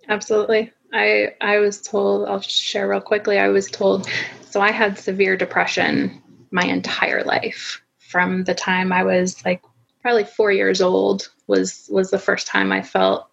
Absolutely. 0.08 0.72
I 0.92 1.34
I 1.40 1.58
was 1.58 1.80
told 1.80 2.28
I'll 2.28 2.40
share 2.40 2.88
real 2.88 3.00
quickly. 3.00 3.38
I 3.38 3.48
was 3.48 3.70
told 3.70 4.08
so 4.48 4.60
I 4.60 4.70
had 4.70 4.98
severe 4.98 5.36
depression 5.36 6.22
my 6.50 6.64
entire 6.64 7.24
life 7.24 7.82
from 7.98 8.44
the 8.44 8.54
time 8.54 8.92
I 8.92 9.02
was 9.02 9.44
like 9.44 9.62
probably 10.02 10.24
4 10.24 10.52
years 10.52 10.80
old 10.80 11.30
was 11.46 11.88
was 11.90 12.10
the 12.10 12.18
first 12.18 12.46
time 12.46 12.70
I 12.70 12.82
felt 12.82 13.28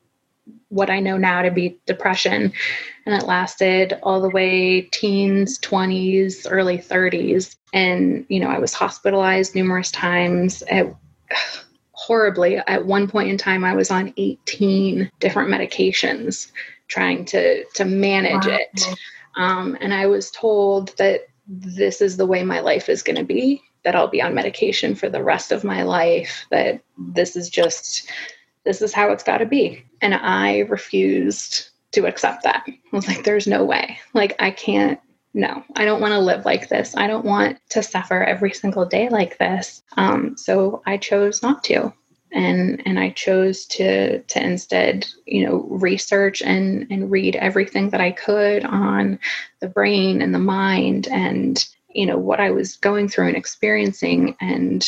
what 0.70 0.90
I 0.90 1.00
know 1.00 1.18
now 1.18 1.44
to 1.44 1.52
be 1.52 1.78
depression 1.86 2.52
and 3.06 3.16
it 3.16 3.28
lasted 3.28 4.00
all 4.02 4.22
the 4.22 4.30
way 4.30 4.82
teens, 4.82 5.60
20s, 5.60 6.48
early 6.50 6.78
30s 6.78 7.56
and 7.74 8.26
you 8.30 8.40
know 8.40 8.50
I 8.50 8.60
was 8.60 8.74
hospitalized 8.74 9.54
numerous 9.54 9.92
times 9.92 10.64
at 10.64 10.88
horribly 12.02 12.58
at 12.58 12.86
one 12.86 13.08
point 13.08 13.30
in 13.30 13.38
time 13.38 13.64
I 13.64 13.76
was 13.76 13.92
on 13.92 14.12
18 14.18 15.12
different 15.20 15.52
medications 15.52 16.52
trying 16.88 17.26
to 17.26 17.64
to 17.76 17.86
manage 17.86 18.48
wow. 18.48 18.58
it. 18.58 18.96
Um, 19.36 19.78
and 19.80 19.94
I 19.94 20.08
was 20.08 20.32
told 20.32 20.98
that 20.98 21.28
this 21.48 22.02
is 22.02 22.18
the 22.18 22.26
way 22.26 22.44
my 22.44 22.60
life 22.60 22.90
is 22.90 23.04
going 23.04 23.18
to 23.18 23.24
be. 23.24 23.62
That 23.84 23.96
I'll 23.96 24.08
be 24.08 24.22
on 24.22 24.34
medication 24.34 24.96
for 24.96 25.10
the 25.10 25.24
rest 25.24 25.52
of 25.52 25.64
my 25.64 25.84
life. 25.84 26.46
That 26.50 26.82
this 26.98 27.36
is 27.36 27.50
just 27.50 28.10
this 28.64 28.82
is 28.82 28.94
how 28.94 29.12
it's 29.12 29.24
got 29.24 29.38
to 29.38 29.46
be. 29.46 29.84
And 30.02 30.16
I 30.16 30.60
refused 30.70 31.70
to 31.92 32.08
accept 32.08 32.44
that. 32.44 32.64
I 32.68 32.80
was 32.92 33.08
like, 33.08 33.24
there's 33.24 33.48
no 33.48 33.64
way. 33.64 34.00
Like 34.14 34.36
I 34.40 34.50
can't 34.50 35.00
no, 35.34 35.63
I 35.76 35.86
don't 35.86 36.02
want 36.02 36.13
to 36.13 36.20
live 36.20 36.46
like 36.46 36.67
this. 36.67 36.96
I 36.96 37.08
don't 37.08 37.26
want 37.26 37.58
to 37.70 37.82
suffer 37.82 38.24
every 38.24 38.52
single 38.52 38.86
day 38.86 39.10
like 39.10 39.38
this. 39.38 39.82
Um, 39.96 40.36
so 40.38 40.82
I 40.86 40.98
chose 40.98 41.41
not 41.41 41.63
to 41.65 41.94
and 42.32 42.82
and 42.86 43.00
I 43.00 43.10
chose 43.10 43.65
to 43.67 44.20
to 44.20 44.44
instead 44.44 45.08
you 45.26 45.46
know 45.46 45.65
research 45.70 46.41
and 46.41 46.88
and 46.89 47.12
read 47.12 47.36
everything 47.36 47.89
that 47.89 48.02
I 48.02 48.12
could 48.12 48.63
on 48.63 49.20
the 49.60 49.67
brain 49.67 50.22
and 50.22 50.34
the 50.34 50.39
mind 50.39 51.08
and 51.10 51.65
you 51.89 52.06
know 52.06 52.17
what 52.17 52.39
I 52.39 52.52
was 52.52 52.78
going 52.78 53.10
through 53.10 53.28
and 53.28 53.38
experiencing 53.38 54.36
and 54.39 54.88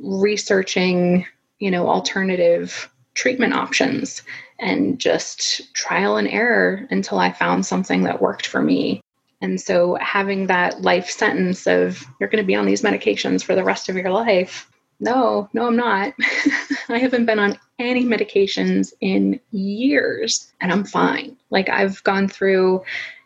researching 0.00 1.26
you 1.58 1.70
know 1.70 1.88
alternative 1.88 2.88
treatment 3.14 3.54
options 3.54 4.22
and 4.60 4.98
just 4.98 5.74
trial 5.74 6.16
and 6.16 6.28
error 6.28 6.86
until 6.90 7.18
I 7.18 7.32
found 7.32 7.66
something 7.66 8.04
that 8.04 8.22
worked 8.22 8.46
for 8.46 8.62
me 8.62 9.00
and 9.40 9.60
so 9.60 9.96
having 10.00 10.46
that 10.46 10.82
life 10.82 11.08
sentence 11.08 11.66
of 11.66 12.04
you're 12.18 12.28
going 12.28 12.42
to 12.42 12.46
be 12.46 12.54
on 12.54 12.66
these 12.66 12.82
medications 12.82 13.42
for 13.42 13.54
the 13.54 13.64
rest 13.64 13.88
of 13.88 13.96
your 13.96 14.10
life 14.10 14.68
no, 15.00 15.48
no, 15.52 15.68
I'm 15.68 15.76
not. 15.76 16.12
I 16.88 16.98
haven't 16.98 17.26
been 17.26 17.38
on 17.38 17.58
any 17.78 18.04
medications 18.04 18.92
in 19.00 19.38
years 19.52 20.52
and 20.60 20.72
I'm 20.72 20.84
fine. 20.84 21.36
Like 21.50 21.68
I've 21.68 22.02
gone 22.02 22.28
through, 22.28 22.82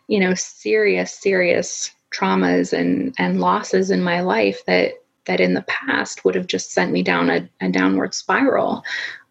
you 0.08 0.20
know, 0.20 0.34
serious, 0.34 1.12
serious 1.12 1.90
traumas 2.10 2.72
and, 2.74 3.14
and 3.18 3.40
losses 3.40 3.90
in 3.90 4.02
my 4.02 4.20
life 4.20 4.64
that 4.66 4.94
that 5.24 5.40
in 5.40 5.54
the 5.54 5.62
past 5.62 6.24
would 6.24 6.34
have 6.34 6.48
just 6.48 6.72
sent 6.72 6.90
me 6.90 7.00
down 7.00 7.30
a, 7.30 7.48
a 7.60 7.70
downward 7.70 8.12
spiral. 8.12 8.82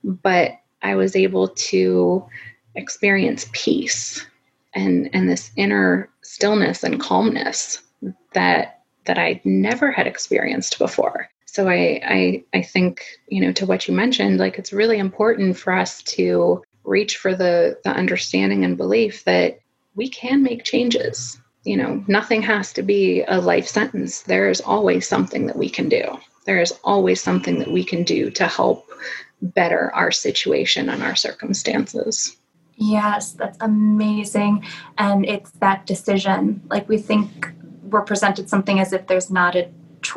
But 0.04 0.54
I 0.82 0.96
was 0.96 1.18
able 1.18 1.50
to 1.50 2.26
experience 2.76 3.50
peace 3.52 4.26
and 4.74 5.10
and 5.14 5.30
this 5.30 5.52
inner 5.56 6.10
stillness 6.22 6.84
and 6.84 7.00
calmness 7.00 7.82
that 8.34 8.82
that 9.06 9.18
I 9.18 9.42
never 9.44 9.92
had 9.92 10.08
experienced 10.08 10.78
before. 10.78 11.30
So 11.46 11.68
I, 11.68 12.02
I 12.06 12.44
i 12.54 12.62
think 12.62 13.04
you 13.28 13.42
know 13.42 13.52
to 13.54 13.66
what 13.66 13.88
you 13.88 13.94
mentioned 13.94 14.38
like 14.38 14.58
it's 14.58 14.72
really 14.72 15.00
important 15.00 15.58
for 15.58 15.74
us 15.74 16.02
to 16.04 16.64
reach 16.84 17.18
for 17.18 17.36
the 17.36 17.78
the 17.84 17.90
understanding 17.90 18.64
and 18.64 18.78
belief 18.78 19.24
that 19.26 19.60
we 19.96 20.08
can 20.08 20.44
make 20.44 20.64
changes. 20.64 21.40
You 21.64 21.78
know 21.78 22.04
nothing 22.08 22.42
has 22.44 22.74
to 22.74 22.84
be 22.84 23.24
a 23.28 23.40
life 23.40 23.68
sentence. 23.68 24.22
There 24.22 24.50
is 24.50 24.62
always 24.62 25.08
something 25.08 25.48
that 25.48 25.58
we 25.58 25.70
can 25.70 25.90
do. 25.90 26.18
There 26.46 26.62
is 26.62 26.74
always 26.84 27.22
something 27.22 27.60
that 27.60 27.72
we 27.72 27.84
can 27.84 28.04
do 28.04 28.32
to 28.32 28.48
help 28.48 28.90
better 29.42 29.94
our 29.94 30.12
situation 30.12 30.90
and 30.90 31.04
our 31.04 31.16
circumstances 31.16 32.38
yes 32.82 33.34
that's 33.34 33.58
amazing. 33.62 34.66
And 34.98 35.26
it's 35.26 35.52
that 35.52 35.86
decision. 35.86 36.62
Like 36.70 36.90
we 36.90 36.98
think 36.98 37.52
we're 37.84 38.02
presented 38.02 38.50
something 38.50 38.80
as 38.80 38.92
if 38.94 39.08
there's 39.08 39.30
not 39.30 39.56
a 39.56 39.70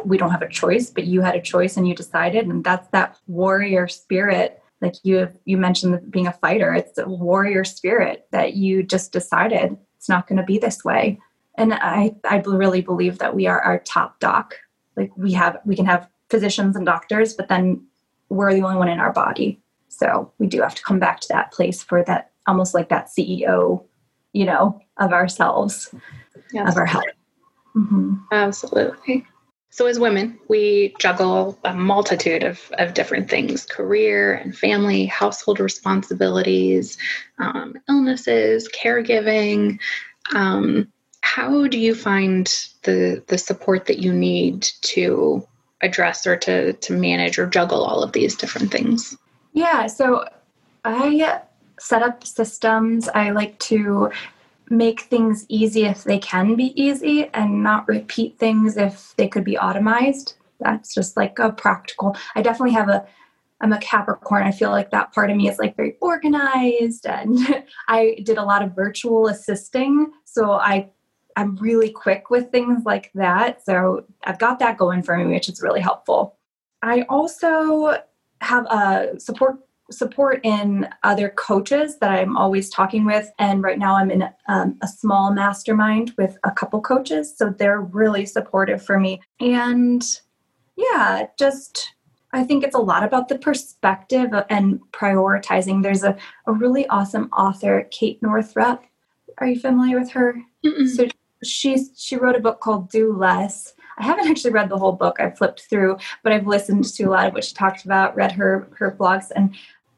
we 0.05 0.16
don't 0.16 0.31
have 0.31 0.42
a 0.42 0.48
choice, 0.48 0.88
but 0.88 1.05
you 1.05 1.20
had 1.20 1.35
a 1.35 1.42
choice 1.42 1.77
and 1.77 1.87
you 1.87 1.94
decided. 1.94 2.46
And 2.46 2.64
that's 2.64 2.88
that 2.88 3.18
warrior 3.27 3.87
spirit. 3.87 4.62
Like 4.81 4.94
you 5.03 5.16
have, 5.16 5.37
you 5.44 5.59
mentioned 5.59 6.11
being 6.11 6.27
a 6.27 6.33
fighter. 6.33 6.72
It's 6.72 6.96
a 6.96 7.07
warrior 7.07 7.64
spirit 7.64 8.27
that 8.33 8.55
you 8.55 8.83
just 8.83 9.12
decided 9.12 9.77
it's 9.96 10.09
not 10.09 10.27
going 10.27 10.38
to 10.38 10.42
be 10.42 10.59
this 10.59 10.85
way. 10.85 11.20
And 11.57 11.74
i 11.74 12.14
i 12.24 12.38
really 12.46 12.81
believe 12.81 13.18
that 13.18 13.35
we 13.35 13.46
are 13.46 13.61
our 13.61 13.79
top 13.81 14.20
doc. 14.20 14.55
Like 14.96 15.12
we 15.16 15.33
have 15.33 15.59
we 15.66 15.77
can 15.77 15.87
have 15.87 16.09
physicians 16.31 16.74
and 16.77 16.87
doctors 16.87 17.35
but 17.35 17.48
then 17.48 17.87
we're 18.31 18.55
the 18.55 18.62
only 18.62 18.77
one 18.77 18.88
in 18.88 19.00
our 19.00 19.12
body. 19.12 19.61
So 19.88 20.33
we 20.38 20.46
do 20.46 20.62
have 20.62 20.74
to 20.74 20.83
come 20.83 20.98
back 20.98 21.20
to 21.20 21.29
that 21.29 21.53
place 21.53 21.83
for 21.83 22.03
that 22.05 22.31
almost 22.47 22.75
like 22.75 22.89
that 22.89 23.09
ceo 23.09 23.85
you 24.33 24.45
know 24.45 24.81
of 24.99 25.13
ourselves 25.13 25.95
yes. 26.53 26.71
of 26.71 26.77
our 26.77 26.87
health 26.87 27.05
mm-hmm. 27.77 28.15
absolutely 28.33 29.27
so, 29.75 29.87
as 29.87 29.99
women, 29.99 30.39
we 30.47 30.95
juggle 31.01 31.59
a 31.65 31.75
multitude 31.75 32.45
of, 32.45 32.71
of 32.79 32.95
different 32.95 33.29
things 33.29 33.67
career 33.67 34.33
and 34.33 34.57
family, 34.57 35.05
household 35.05 35.59
responsibilities, 35.59 36.97
um, 37.41 37.75
illnesses, 37.89 38.69
caregiving. 38.69 39.81
Um, 40.33 40.93
how 41.23 41.67
do 41.67 41.77
you 41.77 41.93
find 41.97 42.47
the, 42.85 43.25
the 43.27 43.37
support 43.37 43.87
that 43.87 43.99
you 43.99 44.13
need 44.13 44.63
to 44.83 45.45
address 45.83 46.25
or 46.25 46.37
to, 46.37 46.75
to 46.75 46.93
manage 46.93 47.37
or 47.37 47.49
juggle 47.49 47.83
all 47.83 48.05
of 48.05 48.13
these 48.13 48.37
different 48.37 48.71
things? 48.71 49.19
Yeah, 49.55 49.89
so 49.89 50.25
I 50.85 51.43
set 51.85 52.03
up 52.03 52.27
systems. 52.27 53.09
I 53.09 53.31
like 53.31 53.59
to 53.61 54.11
make 54.70 55.03
things 55.03 55.44
easy 55.49 55.85
if 55.85 56.05
they 56.05 56.18
can 56.18 56.55
be 56.55 56.73
easy 56.83 57.29
and 57.35 57.62
not 57.62 57.87
repeat 57.87 58.38
things 58.38 58.79
if 58.79 59.14
they 59.18 59.29
could 59.29 59.44
be 59.44 59.57
automized. 59.57 60.35
That's 60.61 60.94
just 60.94 61.14
like 61.16 61.38
a 61.38 61.53
practical. 61.53 62.16
I 62.35 62.40
definitely 62.40 62.75
have 62.75 62.88
a 62.88 63.07
I'm 63.61 63.73
a 63.73 63.79
Capricorn. 63.79 64.42
I 64.42 64.51
feel 64.51 64.70
like 64.70 64.90
that 64.90 65.12
part 65.12 65.31
of 65.31 65.37
me 65.37 65.49
is 65.49 65.59
like 65.59 65.77
very 65.77 65.97
organized 66.01 67.07
and 67.07 67.38
I 67.88 68.18
did 68.25 68.38
a 68.38 68.42
lot 68.42 68.62
of 68.62 68.75
virtual 68.75 69.29
assisting. 69.29 70.11
So 70.25 70.53
I 70.53 70.88
I'm 71.37 71.57
really 71.57 71.90
quick 71.90 72.31
with 72.31 72.51
things 72.51 72.85
like 72.87 73.11
that. 73.14 73.64
So 73.64 74.05
I've 74.25 74.38
got 74.38 74.59
that 74.61 74.79
going 74.79 75.03
for 75.03 75.16
me, 75.16 75.33
which 75.33 75.51
is 75.51 75.61
really 75.61 75.81
helpful. 75.81 76.37
I 76.81 77.03
also 77.11 77.99
have 78.40 78.64
a 78.66 79.18
support 79.18 79.59
support 79.90 80.40
in 80.44 80.88
other 81.03 81.29
coaches 81.31 81.99
that 81.99 82.11
I'm 82.11 82.37
always 82.37 82.70
talking 82.70 83.05
with. 83.05 83.31
And 83.38 83.62
right 83.62 83.79
now 83.79 83.97
I'm 83.97 84.11
in 84.11 84.29
um, 84.49 84.79
a 84.83 84.88
small 84.88 85.33
mastermind 85.33 86.12
with 86.16 86.38
a 86.44 86.51
couple 86.51 86.81
coaches. 86.81 87.37
So 87.37 87.51
they're 87.51 87.81
really 87.81 88.27
supportive 88.27 88.85
for 88.85 88.99
me. 88.99 89.20
And 89.40 90.03
yeah, 90.77 91.27
just 91.38 91.94
I 92.33 92.42
think 92.42 92.64
it's 92.64 92.75
a 92.75 92.81
lot 92.81 93.05
about 93.05 93.29
the 93.29 93.38
perspective 93.38 94.31
and 94.51 94.81
prioritizing. 94.92 95.83
There's 95.83 96.03
a, 96.03 96.16
a 96.47 96.53
really 96.53 96.87
awesome 96.88 97.29
author, 97.33 97.87
Kate 97.90 98.20
Northrup. 98.23 98.83
Are 99.38 99.47
you 99.47 99.59
familiar 99.59 99.99
with 99.99 100.11
her? 100.11 100.42
Mm-mm. 100.64 100.88
So 100.88 101.07
she's 101.44 101.90
she 101.97 102.16
wrote 102.16 102.37
a 102.37 102.40
book 102.40 102.61
called 102.61 102.90
Do 102.90 103.12
Less. 103.12 103.75
I 103.99 104.05
haven't 104.05 104.27
actually 104.27 104.51
read 104.51 104.68
the 104.68 104.79
whole 104.79 104.92
book. 104.92 105.20
I've 105.20 105.38
flipped 105.38 105.62
through, 105.70 105.99
but 106.25 106.33
I've 106.33 106.49
listened 106.49 106.85
to 106.85 107.05
a 107.05 107.11
lot 107.11 107.29
of 107.29 107.35
what 107.35 107.44
she 107.44 107.55
talked 107.55 107.85
about, 107.85 108.16
read 108.16 108.33
her 108.33 108.68
her 108.79 108.97
blogs, 108.99 109.31
and 109.35 109.55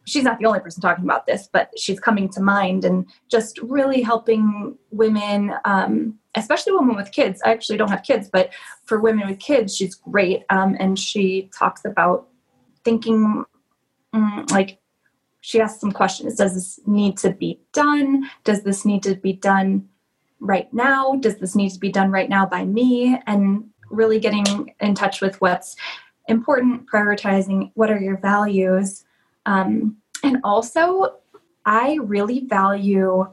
she's 0.06 0.24
not 0.24 0.38
the 0.38 0.46
only 0.46 0.60
person 0.60 0.80
talking 0.80 1.04
about 1.04 1.26
this, 1.26 1.48
but 1.52 1.70
she's 1.76 2.00
coming 2.00 2.28
to 2.30 2.40
mind 2.40 2.84
and 2.84 3.06
just 3.28 3.58
really 3.58 4.00
helping 4.00 4.76
women, 4.90 5.52
um, 5.64 6.18
especially 6.36 6.72
women 6.72 6.96
with 6.96 7.12
kids. 7.12 7.42
I 7.44 7.50
actually 7.50 7.76
don't 7.76 7.90
have 7.90 8.02
kids, 8.02 8.30
but 8.32 8.50
for 8.84 9.00
women 9.00 9.28
with 9.28 9.40
kids, 9.40 9.76
she's 9.76 9.94
great. 9.94 10.44
Um, 10.48 10.76
and 10.78 10.98
she 10.98 11.50
talks 11.56 11.84
about 11.84 12.28
thinking 12.84 13.44
um, 14.12 14.46
like 14.50 14.78
she 15.40 15.60
asks 15.60 15.80
some 15.80 15.92
questions 15.92 16.36
Does 16.36 16.54
this 16.54 16.80
need 16.86 17.18
to 17.18 17.30
be 17.30 17.60
done? 17.72 18.30
Does 18.44 18.62
this 18.62 18.84
need 18.84 19.02
to 19.02 19.16
be 19.16 19.32
done 19.32 19.88
right 20.40 20.72
now? 20.72 21.16
Does 21.16 21.36
this 21.36 21.56
need 21.56 21.70
to 21.70 21.80
be 21.80 21.90
done 21.90 22.10
right 22.10 22.28
now 22.28 22.46
by 22.46 22.64
me? 22.64 23.20
And 23.26 23.64
really 23.90 24.18
getting 24.18 24.74
in 24.80 24.94
touch 24.94 25.20
with 25.20 25.40
what's 25.40 25.76
important, 26.28 26.88
prioritizing 26.90 27.70
what 27.74 27.90
are 27.90 28.00
your 28.00 28.18
values 28.18 29.04
um, 29.46 29.96
and 30.22 30.38
also, 30.44 31.16
I 31.64 31.98
really 32.02 32.40
value 32.46 33.26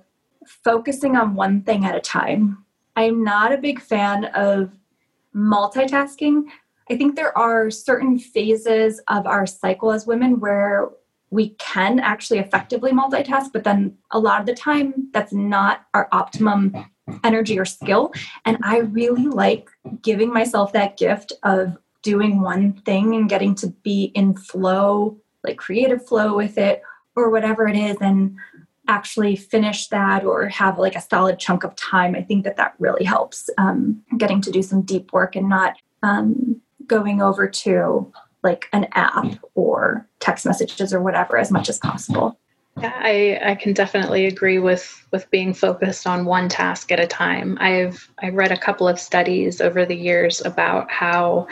focusing 0.45 1.15
on 1.15 1.35
one 1.35 1.63
thing 1.63 1.85
at 1.85 1.95
a 1.95 1.99
time. 1.99 2.65
I'm 2.95 3.23
not 3.23 3.51
a 3.51 3.57
big 3.57 3.81
fan 3.81 4.25
of 4.25 4.71
multitasking. 5.35 6.43
I 6.89 6.97
think 6.97 7.15
there 7.15 7.35
are 7.37 7.71
certain 7.71 8.19
phases 8.19 9.01
of 9.07 9.25
our 9.25 9.45
cycle 9.45 9.91
as 9.91 10.05
women 10.05 10.39
where 10.39 10.89
we 11.31 11.49
can 11.51 11.99
actually 11.99 12.39
effectively 12.39 12.91
multitask, 12.91 13.51
but 13.51 13.63
then 13.63 13.97
a 14.11 14.19
lot 14.19 14.39
of 14.39 14.45
the 14.45 14.53
time 14.53 15.09
that's 15.13 15.33
not 15.33 15.85
our 15.95 16.07
optimum 16.11 16.75
energy 17.23 17.57
or 17.57 17.65
skill. 17.65 18.13
And 18.45 18.57
I 18.63 18.79
really 18.79 19.25
like 19.25 19.69
giving 20.03 20.31
myself 20.31 20.73
that 20.73 20.97
gift 20.97 21.33
of 21.41 21.77
doing 22.03 22.41
one 22.41 22.73
thing 22.85 23.15
and 23.15 23.29
getting 23.29 23.55
to 23.55 23.67
be 23.83 24.11
in 24.13 24.35
flow 24.35 25.17
like 25.43 25.57
creative 25.57 26.05
flow 26.05 26.35
with 26.35 26.57
it 26.57 26.81
or 27.15 27.29
whatever 27.29 27.67
it 27.67 27.75
is 27.75 27.97
and 28.01 28.35
actually 28.87 29.35
finish 29.35 29.87
that 29.87 30.25
or 30.25 30.47
have 30.47 30.77
like 30.77 30.95
a 30.95 31.01
solid 31.01 31.39
chunk 31.39 31.63
of 31.63 31.75
time 31.75 32.15
i 32.15 32.21
think 32.21 32.43
that 32.43 32.57
that 32.57 32.73
really 32.79 33.05
helps 33.05 33.49
um, 33.57 34.01
getting 34.17 34.41
to 34.41 34.51
do 34.51 34.61
some 34.61 34.81
deep 34.81 35.13
work 35.13 35.35
and 35.35 35.47
not 35.47 35.75
um, 36.03 36.59
going 36.85 37.21
over 37.21 37.47
to 37.47 38.11
like 38.43 38.67
an 38.73 38.87
app 38.91 39.39
or 39.55 40.05
text 40.19 40.45
messages 40.45 40.93
or 40.93 41.01
whatever 41.01 41.37
as 41.37 41.49
much 41.49 41.69
as 41.69 41.79
possible 41.79 42.37
yeah, 42.81 42.93
I, 42.95 43.39
I 43.51 43.55
can 43.55 43.73
definitely 43.73 44.25
agree 44.25 44.57
with 44.57 45.05
with 45.11 45.29
being 45.29 45.53
focused 45.53 46.07
on 46.07 46.25
one 46.25 46.49
task 46.49 46.91
at 46.91 46.99
a 46.99 47.05
time. 47.05 47.55
I've 47.61 48.09
I 48.21 48.29
read 48.29 48.51
a 48.51 48.57
couple 48.57 48.87
of 48.87 48.99
studies 48.99 49.61
over 49.61 49.85
the 49.85 49.95
years 49.95 50.41
about 50.43 50.89
how 50.89 51.47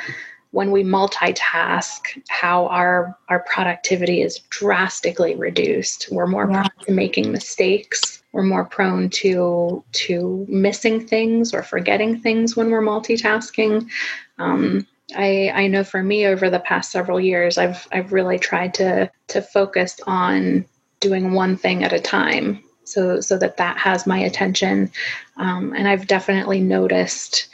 when 0.51 0.71
we 0.71 0.83
multitask, 0.83 2.01
how 2.29 2.67
our 2.67 3.17
our 3.29 3.39
productivity 3.41 4.21
is 4.21 4.39
drastically 4.49 5.35
reduced. 5.35 6.09
We're 6.11 6.27
more 6.27 6.49
yeah. 6.49 6.63
prone 6.63 6.85
to 6.85 6.91
making 6.91 7.31
mistakes. 7.31 8.21
We're 8.33 8.43
more 8.43 8.65
prone 8.65 9.09
to 9.09 9.83
to 9.91 10.45
missing 10.47 11.07
things 11.07 11.53
or 11.53 11.63
forgetting 11.63 12.19
things 12.19 12.55
when 12.55 12.69
we're 12.69 12.81
multitasking. 12.81 13.89
Um, 14.37 14.87
I, 15.15 15.51
I 15.53 15.67
know 15.67 15.83
for 15.83 16.01
me 16.03 16.25
over 16.25 16.49
the 16.49 16.59
past 16.59 16.91
several 16.91 17.19
years, 17.19 17.57
I've 17.57 17.87
I've 17.91 18.13
really 18.13 18.39
tried 18.39 18.73
to 18.75 19.09
to 19.29 19.41
focus 19.41 19.99
on 20.05 20.65
doing 20.99 21.33
one 21.33 21.57
thing 21.57 21.83
at 21.83 21.93
a 21.93 21.99
time, 21.99 22.63
so 22.83 23.21
so 23.21 23.37
that 23.37 23.57
that 23.57 23.77
has 23.77 24.05
my 24.05 24.19
attention, 24.19 24.91
um, 25.37 25.73
and 25.75 25.87
I've 25.87 26.07
definitely 26.07 26.59
noticed 26.59 27.47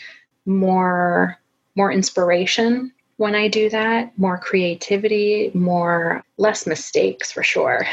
more 0.45 1.39
more 1.77 1.91
inspiration 1.91 2.91
when 3.17 3.33
I 3.33 3.47
do 3.47 3.69
that, 3.69 4.17
more 4.17 4.37
creativity, 4.37 5.51
more 5.53 6.23
less 6.37 6.67
mistakes 6.67 7.31
for 7.31 7.43
sure. 7.43 7.85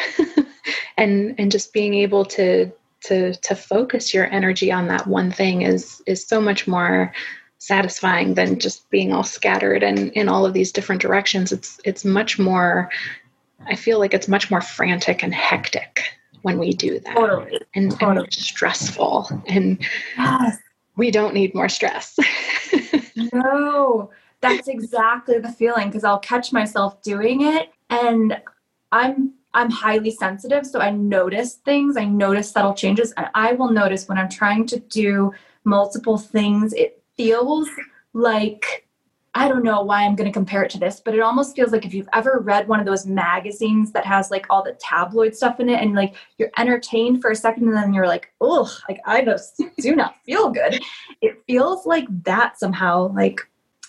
and 0.97 1.35
and 1.39 1.51
just 1.51 1.73
being 1.73 1.95
able 1.95 2.25
to 2.27 2.71
to 3.05 3.35
to 3.35 3.55
focus 3.55 4.15
your 4.15 4.27
energy 4.27 4.71
on 4.71 4.89
that 4.89 5.07
one 5.07 5.31
thing 5.31 5.63
is 5.63 6.03
is 6.07 6.27
so 6.27 6.41
much 6.41 6.67
more 6.67 7.13
satisfying 7.59 8.35
than 8.35 8.59
just 8.59 8.89
being 8.91 9.13
all 9.13 9.23
scattered 9.23 9.83
and 9.83 10.13
in 10.13 10.29
all 10.29 10.45
of 10.45 10.53
these 10.53 10.73
different 10.73 11.01
directions. 11.01 11.53
It's 11.53 11.81
it's 11.85 12.05
much 12.05 12.39
more 12.39 12.91
I 13.67 13.77
feel 13.77 13.99
like 13.99 14.13
it's 14.13 14.29
much 14.29 14.51
more 14.51 14.61
frantic 14.61 15.23
and 15.23 15.35
hectic 15.35 16.03
when 16.43 16.59
we 16.59 16.75
do 16.75 17.01
that. 17.01 17.15
Totally. 17.15 17.61
And, 17.75 17.99
totally. 17.99 18.25
and 18.25 18.33
stressful. 18.33 19.43
And 19.47 19.79
yes. 20.19 20.59
We 20.97 21.11
don't 21.11 21.35
need 21.35 21.55
more 21.55 21.69
stress. 21.69 22.19
no 23.33 24.11
that's 24.45 24.69
exactly 24.69 25.39
the 25.39 25.51
feeling 25.51 25.89
because 25.89 26.05
I'll 26.05 26.19
catch 26.19 26.53
myself 26.53 27.01
doing 27.03 27.43
it 27.43 27.71
and 27.91 28.41
I'm 28.93 29.33
I'm 29.55 29.71
highly 29.71 30.11
sensitive 30.11 30.67
so 30.67 30.81
I 30.81 30.91
notice 30.91 31.55
things, 31.55 31.97
I 31.97 32.05
notice 32.05 32.51
subtle 32.51 32.75
changes 32.75 33.13
and 33.17 33.29
I 33.35 33.53
will 33.53 33.71
notice 33.71 34.09
when 34.09 34.19
I'm 34.19 34.29
trying 34.29 34.67
to 34.67 34.81
do 34.81 35.33
multiple 35.65 36.19
things 36.19 36.73
it 36.75 37.03
feels 37.17 37.69
like 38.13 38.84
I 39.37 39.49
don't 39.49 39.65
know 39.65 39.83
why 39.83 40.05
I'm 40.05 40.15
going 40.15 40.29
to 40.29 40.33
compare 40.33 40.63
it 40.63 40.71
to 40.71 40.79
this, 40.79 41.01
but 41.01 41.15
it 41.15 41.21
almost 41.21 41.57
feels 41.57 41.73
like 41.73 41.85
if 41.85 41.93
you've 41.93 42.09
ever 42.13 42.41
read 42.41 42.69
one 42.69 42.79
of 42.79 42.87
those 42.87 43.05
magazines 43.07 43.91
that 43.93 44.07
has 44.07 44.31
like 44.31 44.47
all 44.49 44.63
the 44.63 44.77
tabloid 44.81 45.35
stuff 45.35 45.59
in 45.59 45.69
it 45.69 45.83
and 45.83 45.95
like 45.95 46.15
you're 46.39 46.53
entertained 46.57 47.21
for 47.21 47.31
a 47.31 47.37
second 47.37 47.67
and 47.67 47.77
then 47.77 47.93
you're 47.93 48.07
like, 48.07 48.33
oh, 48.41 48.73
like 48.89 49.01
I 49.07 49.25
just 49.25 49.61
do 49.79 49.97
not 49.97 50.17
feel 50.25 50.51
good. 50.51 50.83
It 51.21 51.43
feels 51.47 51.85
like 51.85 52.07
that 52.25 52.59
somehow. 52.59 53.13
Like 53.13 53.41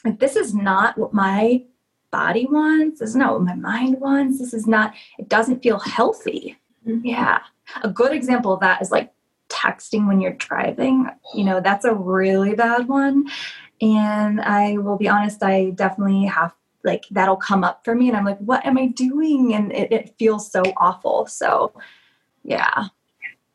like 0.06 0.20
this 0.20 0.36
is 0.36 0.54
not 0.54 0.98
what 0.98 1.14
my 1.14 1.64
body 2.12 2.46
wants 2.50 3.00
this 3.00 3.10
is 3.10 3.16
not 3.16 3.34
what 3.34 3.42
my 3.42 3.56
mind 3.56 4.00
wants 4.00 4.40
this 4.40 4.54
is 4.54 4.68
not 4.68 4.94
it 5.18 5.28
doesn't 5.28 5.62
feel 5.62 5.80
healthy 5.80 6.56
mm-hmm. 6.88 7.06
yeah 7.06 7.40
a 7.84 7.90
good 7.90 8.14
example 8.14 8.54
of 8.54 8.62
that 8.62 8.82
is 8.82 8.92
like 8.92 9.12
texting 9.50 10.08
when 10.08 10.22
you're 10.22 10.34
driving 10.34 11.10
you 11.34 11.44
know 11.44 11.60
that's 11.60 11.84
a 11.84 11.94
really 11.94 12.56
bad 12.56 12.88
one 12.88 13.26
and 13.82 14.42
i 14.42 14.78
will 14.78 14.98
be 14.98 15.08
honest 15.08 15.44
i 15.44 15.70
definitely 15.72 16.26
have 16.26 16.54
like 16.86 17.06
that'll 17.12 17.36
come 17.36 17.64
up 17.64 17.84
for 17.84 17.96
me 17.96 18.08
and 18.08 18.16
i'm 18.16 18.24
like 18.24 18.38
what 18.40 18.66
am 18.66 18.78
i 18.78 18.88
doing? 18.88 19.54
And 19.54 19.72
it, 19.74 19.92
it 19.92 20.16
feels 20.18 20.50
so 20.50 20.64
awful 20.78 21.26
so 21.26 21.74
yeah. 22.44 22.86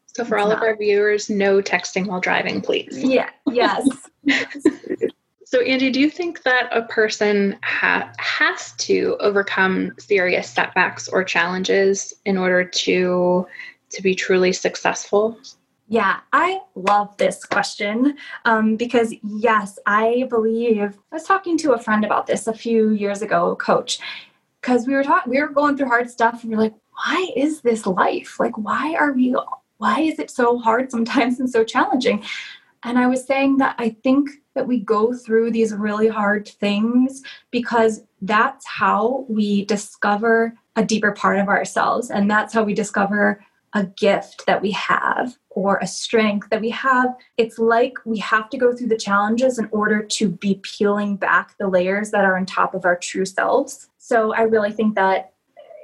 So 0.08 0.24
for 0.24 0.36
all 0.36 0.48
not. 0.48 0.56
of 0.58 0.62
our 0.64 0.76
viewers 0.76 1.30
no 1.30 1.62
texting 1.62 2.08
while 2.08 2.20
driving 2.20 2.60
please. 2.60 2.98
Yeah 3.02 3.30
yes. 3.46 3.88
So 5.44 5.60
angie 5.62 5.90
do 5.90 5.98
you 5.98 6.10
think 6.10 6.44
that 6.44 6.68
a 6.70 6.82
person 6.82 7.56
ha- 7.64 8.12
has 8.18 8.72
to 8.74 9.16
overcome 9.18 9.92
serious 9.98 10.48
setbacks 10.48 11.08
or 11.08 11.24
challenges 11.24 12.14
in 12.24 12.38
order 12.38 12.64
to 12.64 13.48
to 13.90 14.02
be 14.02 14.14
truly 14.14 14.52
successful 14.52 15.36
yeah, 15.90 16.20
I 16.32 16.60
love 16.76 17.16
this 17.16 17.44
question 17.44 18.16
um, 18.44 18.76
because, 18.76 19.12
yes, 19.24 19.76
I 19.86 20.24
believe 20.30 20.96
I 21.10 21.16
was 21.16 21.24
talking 21.24 21.58
to 21.58 21.72
a 21.72 21.80
friend 21.80 22.04
about 22.04 22.28
this 22.28 22.46
a 22.46 22.54
few 22.54 22.90
years 22.90 23.22
ago, 23.22 23.56
coach, 23.56 23.98
because 24.60 24.86
we 24.86 24.94
were 24.94 25.02
talking, 25.02 25.32
we 25.32 25.40
were 25.42 25.48
going 25.48 25.76
through 25.76 25.88
hard 25.88 26.08
stuff, 26.08 26.44
and 26.44 26.50
we 26.52 26.56
are 26.56 26.60
like, 26.60 26.74
why 26.92 27.30
is 27.34 27.62
this 27.62 27.86
life? 27.86 28.38
Like, 28.38 28.56
why 28.56 28.94
are 28.94 29.12
we? 29.12 29.34
Why 29.78 30.02
is 30.02 30.20
it 30.20 30.30
so 30.30 30.58
hard 30.58 30.92
sometimes 30.92 31.40
and 31.40 31.50
so 31.50 31.64
challenging? 31.64 32.22
And 32.84 32.96
I 32.96 33.08
was 33.08 33.26
saying 33.26 33.56
that 33.56 33.74
I 33.76 33.90
think 34.04 34.30
that 34.54 34.68
we 34.68 34.78
go 34.78 35.12
through 35.12 35.50
these 35.50 35.74
really 35.74 36.08
hard 36.08 36.46
things 36.46 37.20
because 37.50 38.04
that's 38.22 38.64
how 38.64 39.26
we 39.28 39.64
discover 39.64 40.54
a 40.76 40.84
deeper 40.84 41.10
part 41.10 41.40
of 41.40 41.48
ourselves, 41.48 42.12
and 42.12 42.30
that's 42.30 42.54
how 42.54 42.62
we 42.62 42.74
discover 42.74 43.44
a 43.74 43.84
gift 43.84 44.46
that 44.46 44.62
we 44.62 44.72
have 44.72 45.36
or 45.50 45.78
a 45.78 45.86
strength 45.86 46.48
that 46.50 46.60
we 46.60 46.70
have. 46.70 47.14
It's 47.36 47.58
like 47.58 47.94
we 48.04 48.18
have 48.18 48.48
to 48.50 48.58
go 48.58 48.74
through 48.74 48.88
the 48.88 48.96
challenges 48.96 49.58
in 49.58 49.68
order 49.70 50.02
to 50.02 50.28
be 50.28 50.60
peeling 50.62 51.16
back 51.16 51.56
the 51.58 51.68
layers 51.68 52.10
that 52.10 52.24
are 52.24 52.36
on 52.36 52.46
top 52.46 52.74
of 52.74 52.84
our 52.84 52.96
true 52.96 53.24
selves. 53.24 53.88
So 53.98 54.34
I 54.34 54.42
really 54.42 54.72
think 54.72 54.94
that 54.96 55.32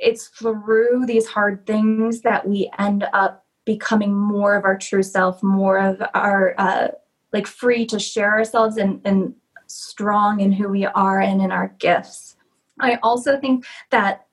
it's 0.00 0.28
through 0.28 1.04
these 1.06 1.26
hard 1.26 1.66
things 1.66 2.20
that 2.22 2.46
we 2.46 2.70
end 2.78 3.06
up 3.12 3.44
becoming 3.64 4.14
more 4.14 4.54
of 4.54 4.64
our 4.64 4.76
true 4.76 5.02
self, 5.02 5.42
more 5.42 5.78
of 5.78 6.02
our 6.14 6.54
uh, 6.58 6.88
like 7.32 7.46
free 7.46 7.86
to 7.86 7.98
share 7.98 8.32
ourselves 8.32 8.76
and, 8.76 9.00
and 9.04 9.34
strong 9.66 10.40
in 10.40 10.52
who 10.52 10.68
we 10.68 10.86
are 10.86 11.20
and 11.20 11.40
in 11.42 11.50
our 11.50 11.74
gifts. 11.78 12.36
I 12.80 12.98
also 13.02 13.40
think 13.40 13.64
that 13.90 14.26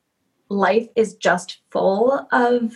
life 0.50 0.88
is 0.96 1.16
just 1.16 1.62
full 1.72 2.28
of 2.32 2.74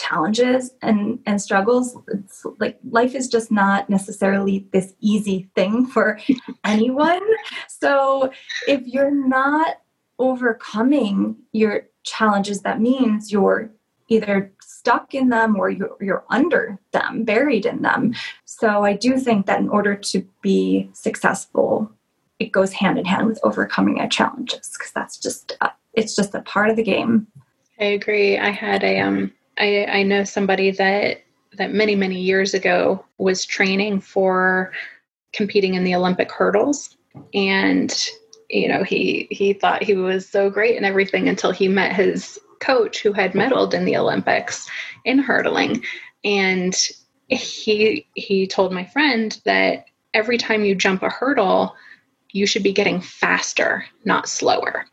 challenges 0.00 0.72
and 0.82 1.18
and 1.26 1.40
struggles 1.42 1.96
it's 2.08 2.44
like 2.58 2.78
life 2.90 3.14
is 3.14 3.28
just 3.28 3.52
not 3.52 3.90
necessarily 3.90 4.66
this 4.72 4.94
easy 5.00 5.48
thing 5.54 5.86
for 5.86 6.18
anyone. 6.64 7.22
So 7.68 8.32
if 8.66 8.86
you're 8.86 9.10
not 9.10 9.76
overcoming 10.18 11.36
your 11.52 11.86
challenges 12.02 12.62
that 12.62 12.80
means 12.80 13.30
you're 13.30 13.70
either 14.08 14.52
stuck 14.60 15.14
in 15.14 15.28
them 15.28 15.56
or 15.56 15.70
you're, 15.70 15.96
you're 16.00 16.24
under 16.30 16.78
them 16.92 17.24
buried 17.24 17.66
in 17.66 17.82
them. 17.82 18.14
So 18.44 18.84
i 18.84 18.94
do 18.94 19.18
think 19.18 19.46
that 19.46 19.60
in 19.60 19.68
order 19.68 19.94
to 19.94 20.26
be 20.42 20.88
successful 20.92 21.90
it 22.38 22.52
goes 22.52 22.72
hand 22.72 22.98
in 22.98 23.04
hand 23.04 23.26
with 23.26 23.38
overcoming 23.42 24.00
our 24.00 24.08
challenges 24.08 24.70
because 24.72 24.92
that's 24.92 25.18
just 25.18 25.56
uh, 25.60 25.68
it's 25.92 26.16
just 26.16 26.34
a 26.34 26.40
part 26.42 26.70
of 26.70 26.76
the 26.76 26.82
game. 26.82 27.26
I 27.78 27.84
agree. 27.84 28.38
I 28.38 28.50
had 28.50 28.82
a 28.82 29.00
um 29.00 29.32
I, 29.60 29.84
I 29.84 30.02
know 30.02 30.24
somebody 30.24 30.70
that 30.72 31.22
that 31.56 31.72
many 31.72 31.94
many 31.94 32.18
years 32.18 32.54
ago 32.54 33.04
was 33.18 33.44
training 33.44 34.00
for 34.00 34.72
competing 35.32 35.74
in 35.74 35.84
the 35.84 35.94
Olympic 35.94 36.32
hurdles, 36.32 36.96
and 37.34 37.94
you 38.48 38.68
know 38.68 38.82
he 38.82 39.28
he 39.30 39.52
thought 39.52 39.82
he 39.82 39.94
was 39.94 40.26
so 40.26 40.48
great 40.48 40.76
and 40.76 40.86
everything 40.86 41.28
until 41.28 41.52
he 41.52 41.68
met 41.68 41.94
his 41.94 42.38
coach 42.60 43.02
who 43.02 43.12
had 43.12 43.32
medaled 43.32 43.74
in 43.74 43.84
the 43.84 43.96
Olympics 43.96 44.68
in 45.04 45.18
hurdling, 45.18 45.84
and 46.24 46.88
he 47.28 48.06
he 48.14 48.46
told 48.46 48.72
my 48.72 48.84
friend 48.84 49.40
that 49.44 49.84
every 50.14 50.38
time 50.38 50.64
you 50.64 50.74
jump 50.74 51.02
a 51.02 51.10
hurdle, 51.10 51.76
you 52.32 52.46
should 52.46 52.62
be 52.62 52.72
getting 52.72 53.00
faster, 53.00 53.84
not 54.06 54.28
slower. 54.28 54.86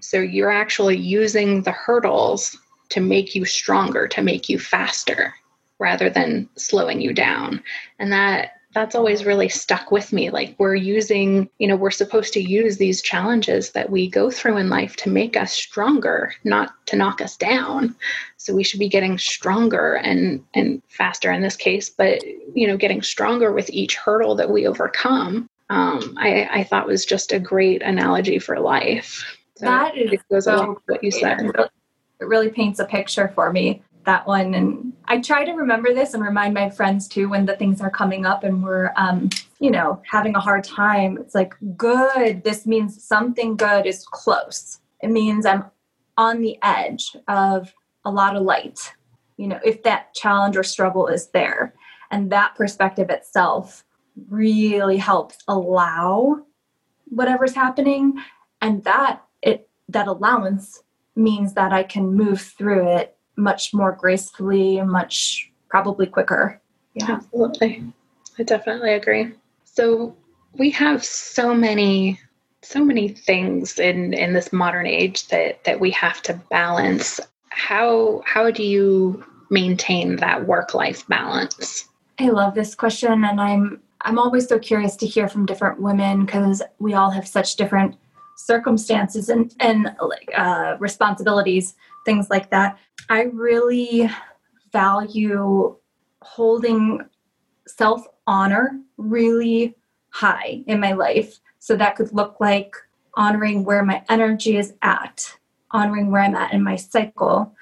So 0.00 0.18
you're 0.18 0.50
actually 0.50 0.96
using 0.96 1.62
the 1.62 1.72
hurdles 1.72 2.56
to 2.90 3.00
make 3.00 3.34
you 3.34 3.44
stronger, 3.44 4.06
to 4.08 4.22
make 4.22 4.48
you 4.48 4.58
faster 4.58 5.34
rather 5.78 6.10
than 6.10 6.48
slowing 6.56 7.00
you 7.00 7.12
down. 7.12 7.62
And 7.98 8.12
that 8.12 8.52
that's 8.72 8.94
always 8.94 9.24
really 9.24 9.48
stuck 9.48 9.90
with 9.90 10.12
me. 10.12 10.30
Like 10.30 10.54
we're 10.58 10.76
using, 10.76 11.50
you 11.58 11.66
know, 11.66 11.74
we're 11.74 11.90
supposed 11.90 12.32
to 12.34 12.40
use 12.40 12.76
these 12.76 13.02
challenges 13.02 13.72
that 13.72 13.90
we 13.90 14.08
go 14.08 14.30
through 14.30 14.58
in 14.58 14.68
life 14.68 14.94
to 14.96 15.10
make 15.10 15.36
us 15.36 15.52
stronger, 15.52 16.32
not 16.44 16.74
to 16.86 16.94
knock 16.94 17.20
us 17.20 17.36
down. 17.36 17.96
So 18.36 18.54
we 18.54 18.62
should 18.62 18.78
be 18.78 18.88
getting 18.88 19.18
stronger 19.18 19.94
and 19.94 20.44
and 20.54 20.82
faster 20.88 21.32
in 21.32 21.42
this 21.42 21.56
case, 21.56 21.88
but 21.90 22.22
you 22.54 22.66
know, 22.66 22.76
getting 22.76 23.02
stronger 23.02 23.52
with 23.52 23.70
each 23.70 23.96
hurdle 23.96 24.36
that 24.36 24.50
we 24.50 24.68
overcome. 24.68 25.48
Um, 25.68 26.16
I, 26.18 26.48
I 26.50 26.64
thought 26.64 26.86
was 26.86 27.04
just 27.04 27.32
a 27.32 27.38
great 27.38 27.82
analogy 27.82 28.38
for 28.38 28.58
life. 28.58 29.24
So 29.56 29.66
that 29.66 29.96
is 29.96 30.12
it 30.12 30.20
goes 30.30 30.44
so 30.44 30.56
along 30.56 30.74
with 30.74 30.82
what 30.86 31.04
you 31.04 31.10
said 31.10 31.50
it 32.20 32.26
really 32.26 32.50
paints 32.50 32.78
a 32.78 32.84
picture 32.84 33.32
for 33.34 33.52
me 33.52 33.82
that 34.04 34.26
one. 34.26 34.54
And 34.54 34.92
i 35.06 35.20
try 35.20 35.44
to 35.44 35.52
remember 35.52 35.92
this 35.92 36.14
and 36.14 36.22
remind 36.22 36.54
my 36.54 36.70
friends 36.70 37.08
too 37.08 37.28
when 37.28 37.46
the 37.46 37.56
things 37.56 37.80
are 37.80 37.90
coming 37.90 38.24
up 38.26 38.44
and 38.44 38.62
we're 38.62 38.92
um, 38.96 39.30
you 39.58 39.70
know 39.70 40.00
having 40.10 40.34
a 40.34 40.40
hard 40.40 40.64
time. 40.64 41.18
It's 41.18 41.34
like 41.34 41.54
good 41.76 42.42
this 42.44 42.66
means 42.66 43.02
something 43.02 43.56
good 43.56 43.86
is 43.86 44.04
close. 44.06 44.80
It 45.02 45.10
means 45.10 45.46
i'm 45.46 45.64
on 46.16 46.42
the 46.42 46.58
edge 46.62 47.16
of 47.28 47.72
a 48.04 48.10
lot 48.10 48.36
of 48.36 48.42
light 48.42 48.92
you 49.38 49.46
know 49.46 49.58
if 49.64 49.82
that 49.84 50.12
challenge 50.14 50.56
or 50.56 50.62
struggle 50.62 51.06
is 51.06 51.28
there. 51.28 51.74
And 52.12 52.30
that 52.32 52.56
perspective 52.56 53.08
itself 53.08 53.84
really 54.28 54.96
helps 54.96 55.38
allow 55.46 56.40
whatever's 57.04 57.54
happening. 57.54 58.18
And 58.60 58.82
that 58.84 59.22
it 59.42 59.68
that 59.88 60.08
allowance 60.08 60.82
means 61.20 61.54
that 61.54 61.72
I 61.72 61.82
can 61.82 62.14
move 62.14 62.40
through 62.40 62.96
it 62.96 63.16
much 63.36 63.72
more 63.72 63.92
gracefully, 63.92 64.80
much 64.82 65.50
probably 65.68 66.06
quicker. 66.06 66.60
Yeah. 66.94 67.12
Absolutely. 67.12 67.92
I 68.38 68.42
definitely 68.42 68.94
agree. 68.94 69.32
So 69.64 70.16
we 70.54 70.70
have 70.70 71.04
so 71.04 71.54
many 71.54 72.18
so 72.62 72.84
many 72.84 73.08
things 73.08 73.78
in 73.78 74.12
in 74.12 74.34
this 74.34 74.52
modern 74.52 74.86
age 74.86 75.28
that 75.28 75.64
that 75.64 75.80
we 75.80 75.90
have 75.92 76.20
to 76.22 76.34
balance. 76.50 77.20
How 77.48 78.22
how 78.26 78.50
do 78.50 78.62
you 78.62 79.24
maintain 79.50 80.16
that 80.16 80.46
work 80.46 80.74
life 80.74 81.06
balance? 81.08 81.88
I 82.18 82.28
love 82.28 82.54
this 82.54 82.74
question 82.74 83.24
and 83.24 83.40
I'm 83.40 83.80
I'm 84.02 84.18
always 84.18 84.48
so 84.48 84.58
curious 84.58 84.96
to 84.96 85.06
hear 85.06 85.28
from 85.28 85.46
different 85.46 85.80
women 85.80 86.24
because 86.24 86.62
we 86.78 86.94
all 86.94 87.10
have 87.10 87.26
such 87.26 87.56
different 87.56 87.96
circumstances 88.46 89.28
and 89.28 89.54
and 89.60 89.94
uh, 90.36 90.76
responsibilities, 90.78 91.74
things 92.04 92.30
like 92.30 92.50
that. 92.50 92.78
I 93.08 93.22
really 93.22 94.10
value 94.72 95.76
holding 96.22 97.00
self 97.66 98.06
honor 98.26 98.80
really 98.96 99.74
high 100.10 100.62
in 100.66 100.80
my 100.80 100.92
life. 100.92 101.40
So 101.58 101.76
that 101.76 101.96
could 101.96 102.12
look 102.12 102.36
like 102.40 102.74
honoring 103.14 103.64
where 103.64 103.84
my 103.84 104.02
energy 104.08 104.56
is 104.56 104.72
at, 104.82 105.36
honoring 105.72 106.10
where 106.10 106.22
I'm 106.22 106.34
at 106.34 106.52
in 106.52 106.62
my 106.62 106.76
cycle. 106.76 107.54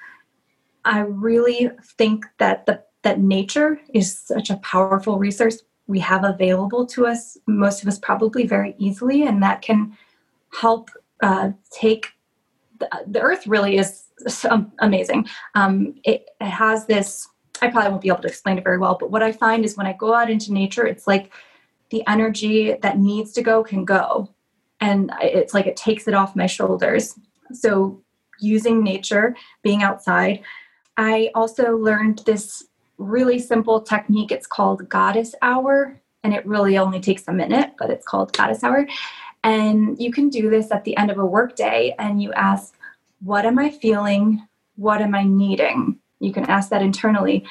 I 0.85 0.99
really 0.99 1.69
think 1.97 2.25
that 2.37 2.65
the 2.65 2.83
that 3.01 3.19
nature 3.19 3.79
is 3.93 4.17
such 4.17 4.49
a 4.49 4.57
powerful 4.57 5.17
resource 5.17 5.61
we 5.87 5.99
have 5.99 6.23
available 6.23 6.85
to 6.85 7.07
us, 7.07 7.35
most 7.47 7.81
of 7.81 7.87
us 7.87 7.97
probably 7.97 8.45
very 8.45 8.75
easily, 8.77 9.23
and 9.23 9.41
that 9.41 9.63
can 9.63 9.97
help 10.51 10.89
uh, 11.21 11.51
take 11.71 12.07
the, 12.79 12.89
the, 13.07 13.21
earth 13.21 13.45
really 13.45 13.77
is 13.77 14.05
amazing. 14.79 15.27
Um, 15.55 15.95
it, 16.03 16.25
it 16.39 16.45
has 16.45 16.85
this 16.85 17.27
i 17.61 17.67
probably 17.67 17.89
won't 17.89 18.01
be 18.01 18.07
able 18.07 18.21
to 18.21 18.27
explain 18.29 18.57
it 18.57 18.63
very 18.63 18.77
well 18.77 18.95
but 18.97 19.11
what 19.11 19.21
i 19.21 19.33
find 19.33 19.65
is 19.65 19.75
when 19.75 19.85
i 19.85 19.91
go 19.91 20.13
out 20.13 20.29
into 20.29 20.53
nature 20.53 20.87
it's 20.87 21.07
like 21.07 21.29
the 21.89 22.03
energy 22.07 22.75
that 22.81 22.99
needs 22.99 23.31
to 23.33 23.41
go 23.41 23.63
can 23.63 23.85
go. 23.85 24.29
And 24.81 25.11
it's 25.21 25.53
like 25.53 25.67
it 25.67 25.75
takes 25.75 26.07
it 26.07 26.13
off 26.13 26.35
my 26.35 26.45
shoulders. 26.45 27.19
So 27.51 28.01
using 28.41 28.81
nature 28.81 29.35
being 29.63 29.83
outside 29.83 30.41
i 30.95 31.29
also 31.35 31.75
learned 31.75 32.19
this 32.25 32.63
really 32.97 33.37
simple 33.37 33.81
technique. 33.81 34.31
It's 34.31 34.47
called 34.47 34.87
goddess 34.87 35.35
hour 35.41 35.99
and 36.23 36.33
it 36.33 36.45
really 36.45 36.77
only 36.77 37.01
takes 37.01 37.27
a 37.27 37.33
minute 37.33 37.71
but 37.77 37.89
it's 37.89 38.05
called 38.07 38.31
goddess 38.31 38.63
hour 38.63 38.87
and 39.43 39.99
you 39.99 40.11
can 40.11 40.29
do 40.29 40.49
this 40.49 40.71
at 40.71 40.83
the 40.83 40.97
end 40.97 41.11
of 41.11 41.17
a 41.17 41.25
workday 41.25 41.95
and 41.97 42.21
you 42.21 42.33
ask, 42.33 42.75
What 43.21 43.45
am 43.45 43.59
I 43.59 43.69
feeling? 43.69 44.45
What 44.75 45.01
am 45.01 45.15
I 45.15 45.23
needing? 45.23 45.99
You 46.19 46.33
can 46.33 46.45
ask 46.45 46.69
that 46.69 46.81
internally. 46.81 47.45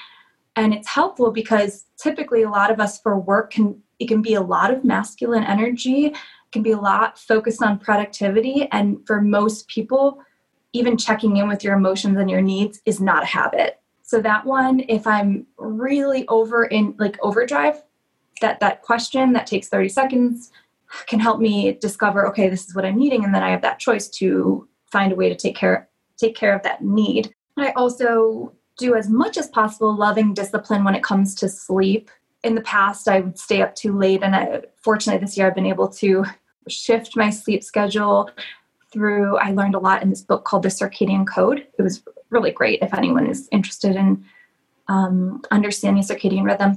And 0.56 0.74
it's 0.74 0.88
helpful 0.88 1.30
because 1.30 1.84
typically 1.96 2.42
a 2.42 2.50
lot 2.50 2.70
of 2.70 2.80
us 2.80 3.00
for 3.00 3.18
work 3.18 3.50
can 3.52 3.82
it 3.98 4.08
can 4.08 4.22
be 4.22 4.34
a 4.34 4.40
lot 4.40 4.72
of 4.72 4.84
masculine 4.84 5.44
energy 5.44 6.14
can 6.52 6.62
be 6.62 6.70
a 6.70 6.80
lot 6.80 7.18
focused 7.18 7.62
on 7.62 7.78
productivity. 7.78 8.68
And 8.72 9.06
for 9.06 9.20
most 9.20 9.68
people, 9.68 10.20
even 10.72 10.96
checking 10.96 11.36
in 11.36 11.48
with 11.48 11.64
your 11.64 11.74
emotions 11.74 12.16
and 12.16 12.30
your 12.30 12.40
needs 12.40 12.80
is 12.86 13.00
not 13.00 13.22
a 13.22 13.26
habit. 13.26 13.80
So 14.02 14.20
that 14.22 14.46
one, 14.46 14.80
if 14.88 15.06
I'm 15.06 15.46
really 15.58 16.26
over 16.28 16.64
in 16.64 16.94
like 16.98 17.18
overdrive, 17.20 17.82
that 18.40 18.60
that 18.60 18.82
question 18.82 19.32
that 19.32 19.46
takes 19.46 19.68
30 19.68 19.88
seconds 19.88 20.52
can 21.06 21.20
help 21.20 21.40
me 21.40 21.72
discover, 21.80 22.26
okay, 22.28 22.48
this 22.48 22.66
is 22.66 22.74
what 22.74 22.84
I'm 22.84 22.98
needing, 22.98 23.24
and 23.24 23.34
then 23.34 23.42
I 23.42 23.50
have 23.50 23.62
that 23.62 23.78
choice 23.78 24.08
to 24.08 24.66
find 24.86 25.12
a 25.12 25.16
way 25.16 25.28
to 25.28 25.36
take 25.36 25.56
care 25.56 25.88
take 26.18 26.34
care 26.34 26.54
of 26.54 26.62
that 26.64 26.82
need. 26.82 27.32
I 27.56 27.70
also 27.72 28.52
do 28.76 28.94
as 28.94 29.08
much 29.08 29.36
as 29.36 29.48
possible 29.48 29.94
loving 29.96 30.34
discipline 30.34 30.84
when 30.84 30.94
it 30.94 31.02
comes 31.02 31.34
to 31.36 31.48
sleep. 31.48 32.10
In 32.42 32.54
the 32.54 32.60
past, 32.62 33.08
I 33.08 33.20
would 33.20 33.38
stay 33.38 33.62
up 33.62 33.74
too 33.74 33.96
late, 33.96 34.22
and 34.22 34.34
I, 34.34 34.62
fortunately, 34.76 35.24
this 35.24 35.36
year 35.36 35.46
I've 35.46 35.54
been 35.54 35.66
able 35.66 35.88
to 35.88 36.24
shift 36.68 37.16
my 37.16 37.30
sleep 37.30 37.64
schedule 37.64 38.30
through. 38.92 39.36
I 39.38 39.50
learned 39.52 39.74
a 39.74 39.80
lot 39.80 40.02
in 40.02 40.10
this 40.10 40.22
book 40.22 40.44
called 40.44 40.62
The 40.62 40.68
Circadian 40.68 41.26
Code. 41.26 41.66
It 41.78 41.82
was 41.82 42.02
really 42.30 42.50
great 42.50 42.80
if 42.82 42.94
anyone 42.94 43.26
is 43.26 43.48
interested 43.52 43.96
in 43.96 44.24
um, 44.88 45.42
understanding 45.50 46.02
circadian 46.02 46.44
rhythm. 46.44 46.76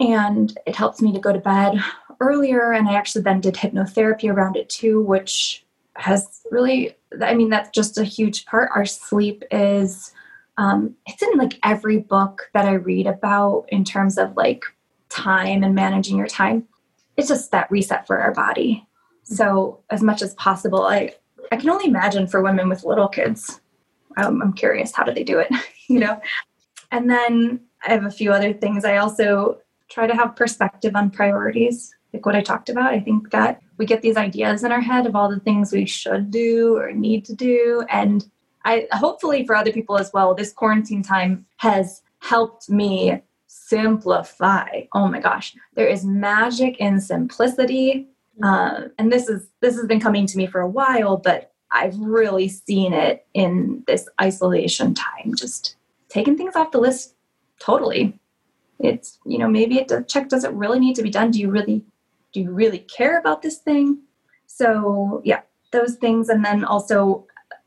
And 0.00 0.56
it 0.66 0.76
helps 0.76 1.00
me 1.00 1.12
to 1.12 1.20
go 1.20 1.32
to 1.32 1.38
bed 1.38 1.82
earlier. 2.20 2.72
And 2.72 2.88
I 2.88 2.94
actually 2.94 3.22
then 3.22 3.40
did 3.40 3.54
hypnotherapy 3.54 4.30
around 4.30 4.56
it 4.56 4.68
too, 4.68 5.02
which 5.02 5.64
has 5.96 6.40
really, 6.50 6.96
I 7.22 7.34
mean, 7.34 7.50
that's 7.50 7.70
just 7.70 7.98
a 7.98 8.04
huge 8.04 8.46
part. 8.46 8.70
Our 8.74 8.86
sleep 8.86 9.44
is, 9.50 10.12
um, 10.56 10.94
it's 11.06 11.22
in 11.22 11.36
like 11.36 11.58
every 11.64 11.98
book 11.98 12.50
that 12.52 12.66
I 12.66 12.74
read 12.74 13.06
about 13.06 13.66
in 13.68 13.84
terms 13.84 14.18
of 14.18 14.36
like 14.36 14.64
time 15.08 15.62
and 15.62 15.74
managing 15.74 16.18
your 16.18 16.26
time. 16.26 16.66
It's 17.16 17.28
just 17.28 17.52
that 17.52 17.70
reset 17.70 18.06
for 18.06 18.18
our 18.18 18.32
body. 18.32 18.86
So, 19.22 19.80
as 19.90 20.02
much 20.02 20.20
as 20.20 20.34
possible, 20.34 20.82
I, 20.82 21.14
I 21.50 21.56
can 21.56 21.70
only 21.70 21.86
imagine 21.86 22.26
for 22.26 22.42
women 22.42 22.68
with 22.68 22.84
little 22.84 23.08
kids. 23.08 23.60
Um, 24.16 24.42
I'm 24.42 24.52
curious, 24.52 24.92
how 24.92 25.04
do 25.04 25.14
they 25.14 25.24
do 25.24 25.38
it? 25.38 25.48
you 25.88 26.00
know? 26.00 26.20
And 26.90 27.08
then 27.08 27.60
I 27.86 27.90
have 27.90 28.04
a 28.04 28.10
few 28.10 28.32
other 28.32 28.52
things. 28.52 28.84
I 28.84 28.98
also 28.98 29.58
try 29.88 30.06
to 30.06 30.14
have 30.14 30.36
perspective 30.36 30.94
on 30.94 31.10
priorities, 31.10 31.94
like 32.14 32.24
what 32.24 32.36
I 32.36 32.40
talked 32.40 32.68
about. 32.70 32.94
I 32.94 33.00
think 33.00 33.30
that 33.32 33.60
we 33.76 33.84
get 33.84 34.00
these 34.00 34.16
ideas 34.16 34.62
in 34.62 34.72
our 34.72 34.80
head 34.80 35.06
of 35.06 35.16
all 35.16 35.28
the 35.28 35.40
things 35.40 35.72
we 35.72 35.84
should 35.84 36.30
do 36.30 36.76
or 36.76 36.92
need 36.92 37.24
to 37.26 37.34
do. 37.34 37.84
And 37.90 38.24
I 38.64 38.86
hopefully 38.92 39.44
for 39.44 39.56
other 39.56 39.72
people 39.72 39.98
as 39.98 40.12
well, 40.14 40.34
this 40.34 40.52
quarantine 40.52 41.02
time 41.02 41.44
has 41.56 42.02
helped 42.20 42.70
me 42.70 43.20
simplify. 43.48 44.82
Oh 44.92 45.08
my 45.08 45.20
gosh, 45.20 45.54
there 45.74 45.88
is 45.88 46.04
magic 46.04 46.78
in 46.78 47.00
simplicity. 47.00 48.08
Uh, 48.42 48.84
and 48.98 49.12
this 49.12 49.28
is 49.28 49.48
this 49.60 49.76
has 49.76 49.86
been 49.86 50.00
coming 50.00 50.26
to 50.26 50.38
me 50.38 50.46
for 50.46 50.60
a 50.60 50.68
while, 50.68 51.16
but 51.16 51.52
I've 51.72 51.98
really 51.98 52.48
seen 52.48 52.92
it 52.92 53.26
in 53.34 53.82
this 53.86 54.08
isolation 54.20 54.94
time. 54.94 55.34
Just 55.36 55.76
taking 56.08 56.36
things 56.36 56.54
off 56.54 56.70
the 56.70 56.78
list 56.78 57.14
totally 57.60 58.18
it's 58.80 59.18
you 59.24 59.38
know 59.38 59.48
maybe 59.48 59.78
it 59.78 59.88
does, 59.88 60.04
check 60.08 60.28
does 60.28 60.44
it 60.44 60.52
really 60.52 60.78
need 60.78 60.94
to 60.96 61.02
be 61.02 61.10
done 61.10 61.30
do 61.30 61.40
you 61.40 61.50
really 61.50 61.84
do 62.34 62.40
you 62.40 62.50
really 62.50 62.80
care 62.80 63.18
about 63.18 63.40
this 63.40 63.58
thing? 63.58 64.00
So 64.46 65.22
yeah 65.24 65.40
those 65.72 65.94
things. 65.96 66.28
And 66.28 66.44
then 66.44 66.64
also 66.64 67.26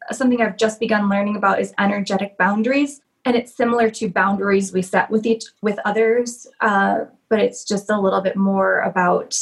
uh, 0.10 0.14
something 0.14 0.42
i've 0.42 0.58
just 0.58 0.80
begun 0.80 1.10
learning 1.10 1.36
about 1.36 1.60
is 1.60 1.74
energetic 1.80 2.38
boundaries. 2.38 3.02
And 3.26 3.36
it's 3.36 3.54
similar 3.54 3.90
to 3.90 4.10
boundaries 4.10 4.72
we 4.72 4.82
set 4.82 5.10
with 5.10 5.26
each 5.26 5.46
with 5.62 5.80
others 5.84 6.48
uh, 6.62 7.06
but 7.30 7.40
it's 7.40 7.66
just 7.66 7.90
a 7.90 8.00
little 8.00 8.22
bit 8.22 8.36
more 8.36 8.82
about 8.82 9.38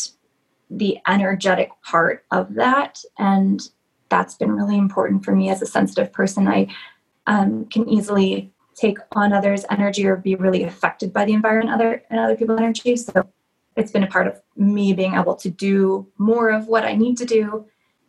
the 0.70 0.98
energetic 1.08 1.70
part 1.84 2.26
of 2.32 2.56
that. 2.56 3.02
And 3.18 3.62
that's 4.10 4.36
been 4.36 4.52
really 4.52 4.78
important 4.78 5.24
for 5.24 5.36
me 5.36 5.50
as 5.50 5.62
a 5.62 5.68
sensitive 5.68 6.12
person. 6.12 6.48
I 6.48 6.68
um, 7.28 7.66
can 7.66 7.88
easily 7.88 8.52
take 8.76 8.98
on 9.14 9.34
others' 9.34 9.66
energy 9.70 10.06
or 10.06 10.16
be 10.16 10.36
really 10.36 10.64
affected 10.64 11.14
by 11.14 11.26
the 11.26 11.34
environment 11.34 11.74
other 11.74 12.04
and 12.10 12.20
other 12.20 12.36
people's 12.36 12.60
energy. 12.60 12.96
So 12.96 13.28
it's 13.76 13.92
been 13.92 14.04
a 14.04 14.08
part 14.08 14.28
of 14.28 14.42
me 14.56 14.94
being 14.94 15.16
able 15.16 15.36
to 15.36 15.50
do 15.50 16.08
more 16.18 16.50
of 16.50 16.68
what 16.68 16.86
I 16.86 16.94
need 16.94 17.18
to 17.18 17.26
do 17.26 17.66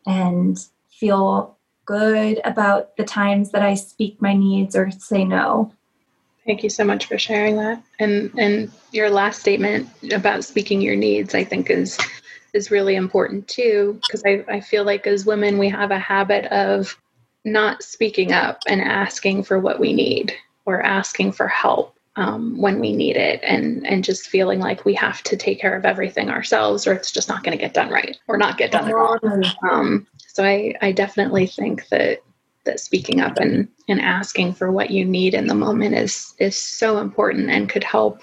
and 0.06 0.58
feel 0.90 1.56
good 1.84 2.40
about 2.44 2.96
the 2.96 3.04
times 3.04 3.50
that 3.50 3.62
I 3.62 3.74
speak 3.74 4.20
my 4.20 4.34
needs 4.34 4.76
or 4.76 4.90
say 4.90 5.24
no. 5.24 5.72
Thank 6.46 6.62
you 6.62 6.70
so 6.70 6.84
much 6.84 7.06
for 7.06 7.18
sharing 7.18 7.56
that. 7.56 7.82
And 7.98 8.32
and 8.38 8.70
your 8.92 9.10
last 9.10 9.40
statement 9.40 9.88
about 10.12 10.44
speaking 10.44 10.80
your 10.80 10.94
needs, 10.94 11.34
I 11.34 11.42
think 11.42 11.70
is 11.70 11.98
is 12.52 12.70
really 12.70 12.94
important 12.94 13.48
too, 13.48 13.98
because 14.02 14.22
I, 14.24 14.44
I 14.48 14.60
feel 14.60 14.84
like 14.84 15.06
as 15.06 15.26
women 15.26 15.58
we 15.58 15.68
have 15.68 15.90
a 15.90 15.98
habit 15.98 16.46
of 16.46 16.96
not 17.44 17.82
speaking 17.82 18.32
up 18.32 18.62
and 18.66 18.80
asking 18.80 19.44
for 19.44 19.58
what 19.58 19.80
we 19.80 19.92
need 19.92 20.34
or 20.64 20.82
asking 20.82 21.32
for 21.32 21.48
help 21.48 21.95
um, 22.16 22.56
when 22.56 22.80
we 22.80 22.94
need 22.94 23.16
it 23.16 23.40
and 23.42 23.86
and 23.86 24.02
just 24.02 24.28
feeling 24.28 24.58
like 24.58 24.84
we 24.84 24.94
have 24.94 25.22
to 25.24 25.36
take 25.36 25.60
care 25.60 25.76
of 25.76 25.84
everything 25.84 26.30
ourselves 26.30 26.86
or 26.86 26.92
it's 26.92 27.12
just 27.12 27.28
not 27.28 27.44
going 27.44 27.56
to 27.56 27.62
get 27.62 27.74
done 27.74 27.90
right 27.90 28.16
or 28.26 28.38
not 28.38 28.58
get 28.58 28.72
done 28.72 28.90
wrong 28.90 29.18
um, 29.70 30.06
so 30.26 30.44
I, 30.44 30.74
I 30.80 30.92
definitely 30.92 31.46
think 31.46 31.88
that 31.88 32.22
that 32.64 32.80
speaking 32.80 33.20
up 33.20 33.38
and 33.38 33.68
and 33.88 34.00
asking 34.00 34.54
for 34.54 34.72
what 34.72 34.90
you 34.90 35.04
need 35.04 35.34
in 35.34 35.46
the 35.46 35.54
moment 35.54 35.94
is 35.94 36.34
is 36.38 36.56
so 36.56 36.98
important 36.98 37.50
and 37.50 37.68
could 37.68 37.84
help 37.84 38.22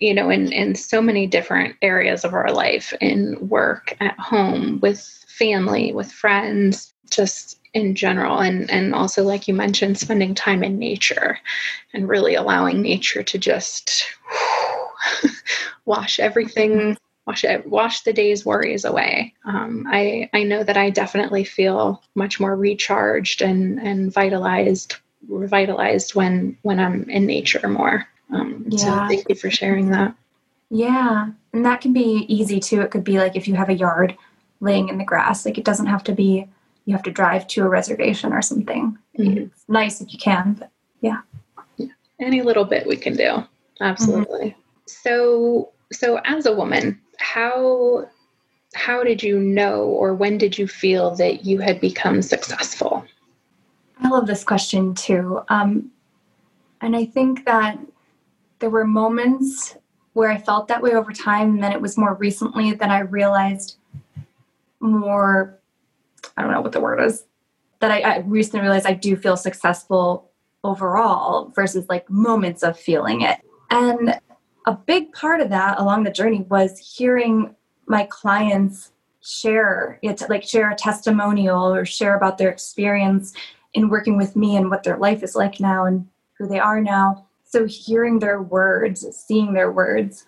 you 0.00 0.14
know 0.14 0.30
in 0.30 0.52
in 0.52 0.74
so 0.74 1.02
many 1.02 1.26
different 1.26 1.76
areas 1.82 2.24
of 2.24 2.34
our 2.34 2.52
life 2.52 2.92
in 3.00 3.36
work 3.48 3.96
at 4.00 4.18
home 4.18 4.80
with 4.80 5.00
family 5.28 5.92
with 5.92 6.10
friends 6.10 6.94
just 7.10 7.60
in 7.76 7.94
general 7.94 8.38
and 8.38 8.70
and 8.70 8.94
also 8.94 9.22
like 9.22 9.46
you 9.46 9.52
mentioned 9.52 9.98
spending 9.98 10.34
time 10.34 10.64
in 10.64 10.78
nature 10.78 11.38
and 11.92 12.08
really 12.08 12.34
allowing 12.34 12.80
nature 12.80 13.22
to 13.22 13.36
just 13.36 14.06
wash 15.84 16.18
everything 16.18 16.96
wash 17.26 17.44
it 17.44 17.66
wash 17.66 18.00
the 18.00 18.14
day's 18.14 18.46
worries 18.46 18.86
away. 18.86 19.34
Um, 19.44 19.84
i 19.88 20.26
i 20.32 20.42
know 20.42 20.64
that 20.64 20.78
i 20.78 20.88
definitely 20.88 21.44
feel 21.44 22.02
much 22.14 22.40
more 22.40 22.56
recharged 22.56 23.42
and 23.42 23.78
and 23.78 24.10
vitalized 24.10 24.96
revitalized 25.28 26.14
when 26.14 26.56
when 26.62 26.80
i'm 26.80 27.08
in 27.10 27.26
nature 27.26 27.68
more. 27.68 28.08
Um, 28.32 28.64
yeah. 28.70 28.78
so 28.78 29.08
thank 29.08 29.28
you 29.28 29.34
for 29.34 29.50
sharing 29.50 29.90
that. 29.90 30.14
Yeah 30.70 31.28
and 31.52 31.64
that 31.66 31.82
can 31.82 31.92
be 31.92 32.24
easy 32.28 32.58
too. 32.58 32.80
It 32.80 32.90
could 32.90 33.04
be 33.04 33.18
like 33.18 33.36
if 33.36 33.46
you 33.46 33.54
have 33.54 33.68
a 33.68 33.74
yard 33.74 34.16
laying 34.60 34.88
in 34.88 34.96
the 34.96 35.04
grass 35.04 35.44
like 35.44 35.58
it 35.58 35.64
doesn't 35.64 35.92
have 35.94 36.04
to 36.04 36.12
be 36.12 36.48
you 36.86 36.94
have 36.94 37.02
to 37.02 37.10
drive 37.10 37.46
to 37.48 37.62
a 37.62 37.68
reservation 37.68 38.32
or 38.32 38.40
something. 38.40 38.96
Mm-hmm. 39.18 39.38
It's 39.38 39.64
nice 39.68 40.00
if 40.00 40.12
you 40.12 40.18
can, 40.18 40.54
but 40.54 40.70
yeah. 41.00 41.20
yeah. 41.76 41.88
Any 42.20 42.42
little 42.42 42.64
bit 42.64 42.86
we 42.86 42.96
can 42.96 43.16
do. 43.16 43.44
Absolutely. 43.80 44.50
Mm-hmm. 44.50 44.60
So 44.86 45.72
so 45.92 46.20
as 46.24 46.46
a 46.46 46.54
woman, 46.54 47.00
how 47.18 48.08
how 48.74 49.02
did 49.02 49.22
you 49.22 49.38
know 49.38 49.84
or 49.84 50.14
when 50.14 50.38
did 50.38 50.56
you 50.56 50.66
feel 50.66 51.14
that 51.16 51.44
you 51.44 51.58
had 51.58 51.80
become 51.80 52.22
successful? 52.22 53.04
I 54.00 54.08
love 54.08 54.26
this 54.26 54.44
question 54.44 54.94
too. 54.94 55.40
Um, 55.48 55.90
and 56.80 56.94
I 56.94 57.06
think 57.06 57.44
that 57.46 57.78
there 58.58 58.70
were 58.70 58.84
moments 58.84 59.76
where 60.12 60.30
I 60.30 60.38
felt 60.38 60.68
that 60.68 60.82
way 60.82 60.92
over 60.92 61.12
time, 61.12 61.54
and 61.54 61.62
then 61.62 61.72
it 61.72 61.80
was 61.80 61.98
more 61.98 62.14
recently 62.14 62.72
that 62.72 62.90
I 62.90 63.00
realized 63.00 63.76
more 64.80 65.58
I 66.36 66.42
don't 66.42 66.52
know 66.52 66.60
what 66.60 66.72
the 66.72 66.80
word 66.80 67.00
is, 67.00 67.24
that 67.80 67.90
I, 67.90 68.00
I 68.00 68.18
recently 68.18 68.60
realized 68.60 68.86
I 68.86 68.94
do 68.94 69.16
feel 69.16 69.36
successful 69.36 70.30
overall 70.64 71.52
versus 71.54 71.86
like 71.88 72.08
moments 72.10 72.62
of 72.62 72.78
feeling 72.78 73.22
it. 73.22 73.38
And 73.70 74.18
a 74.66 74.72
big 74.72 75.12
part 75.12 75.40
of 75.40 75.50
that 75.50 75.78
along 75.78 76.02
the 76.02 76.10
journey 76.10 76.44
was 76.48 76.78
hearing 76.78 77.54
my 77.86 78.06
clients 78.10 78.92
share 79.22 79.98
it 80.02 80.22
like 80.28 80.44
share 80.44 80.70
a 80.70 80.76
testimonial 80.76 81.74
or 81.74 81.84
share 81.84 82.16
about 82.16 82.38
their 82.38 82.50
experience 82.50 83.32
in 83.74 83.88
working 83.88 84.16
with 84.16 84.36
me 84.36 84.56
and 84.56 84.70
what 84.70 84.84
their 84.84 84.98
life 84.98 85.22
is 85.22 85.34
like 85.34 85.58
now 85.58 85.84
and 85.84 86.06
who 86.38 86.46
they 86.46 86.60
are 86.60 86.80
now 86.80 87.26
so 87.44 87.64
hearing 87.66 88.20
their 88.20 88.40
words 88.42 89.04
seeing 89.16 89.52
their 89.52 89.72
words 89.72 90.26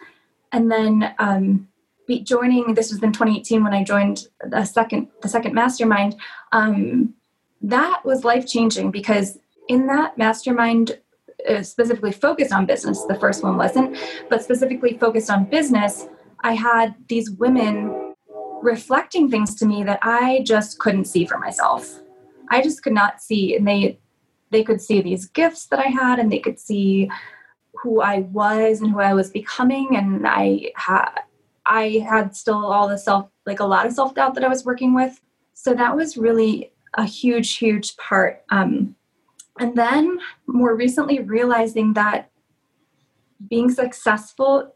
and 0.51 0.71
then 0.71 1.15
um, 1.21 1.69
be 2.09 2.21
joining 2.21 2.75
this 2.75 2.91
was 2.91 3.03
in 3.03 3.13
2018 3.13 3.63
when 3.63 3.75
i 3.75 3.85
joined 3.85 4.27
the 4.49 4.65
second 4.65 5.07
the 5.23 5.29
second 5.29 5.55
mastermind 5.55 6.17
um, 6.53 7.15
that 7.63 8.05
was 8.05 8.25
life 8.25 8.47
changing 8.47 8.91
because 8.91 9.39
in 9.69 9.87
that 9.87 10.17
mastermind 10.19 10.99
uh, 11.49 11.63
specifically 11.63 12.11
focused 12.11 12.53
on 12.53 12.67
business 12.67 13.05
the 13.05 13.19
first 13.21 13.45
one 13.45 13.57
wasn't 13.57 13.97
but 14.29 14.43
specifically 14.43 14.97
focused 14.99 15.31
on 15.31 15.45
business 15.45 16.09
i 16.41 16.55
had 16.55 16.95
these 17.09 17.31
women 17.33 18.15
reflecting 18.63 19.31
things 19.31 19.55
to 19.55 19.67
me 19.67 19.85
that 19.85 20.01
i 20.03 20.43
just 20.45 20.81
couldn't 20.81 21.05
see 21.05 21.25
for 21.25 21.39
myself. 21.39 22.01
I 22.51 22.63
just 22.63 22.83
could 22.83 22.95
not 22.95 23.21
see 23.21 23.55
and 23.55 23.69
they 23.69 24.01
they 24.51 24.65
could 24.65 24.81
see 24.81 25.03
these 25.03 25.27
gifts 25.27 25.67
that 25.67 25.79
i 25.79 25.89
had 25.89 26.19
and 26.19 26.33
they 26.33 26.39
could 26.39 26.59
see 26.59 27.11
who 27.75 28.01
i 28.01 28.21
was 28.21 28.81
and 28.81 28.91
who 28.91 29.01
i 29.01 29.13
was 29.13 29.31
becoming 29.31 29.97
and 29.97 30.27
i 30.27 30.73
had 30.75 31.11
I 31.69 32.05
had 32.09 32.35
still 32.35 32.65
all 32.65 32.89
the 32.89 32.99
self, 32.99 33.29
like 33.47 33.61
a 33.61 33.65
lot 33.67 33.87
of 33.87 33.93
self 33.93 34.15
doubt 34.15 34.35
that 34.35 34.45
I 34.45 34.49
was 34.49 34.65
working 34.65 34.95
with. 34.95 35.21
So 35.53 35.75
that 35.75 35.95
was 35.95 36.17
really 36.17 36.73
a 36.95 37.05
huge, 37.05 37.57
huge 37.57 37.97
part. 37.97 38.43
Um, 38.51 38.97
and 39.61 39.77
then 39.77 40.19
more 40.47 40.75
recently, 40.75 41.21
realizing 41.21 41.93
that 41.93 42.31
being 43.49 43.71
successful 43.71 44.75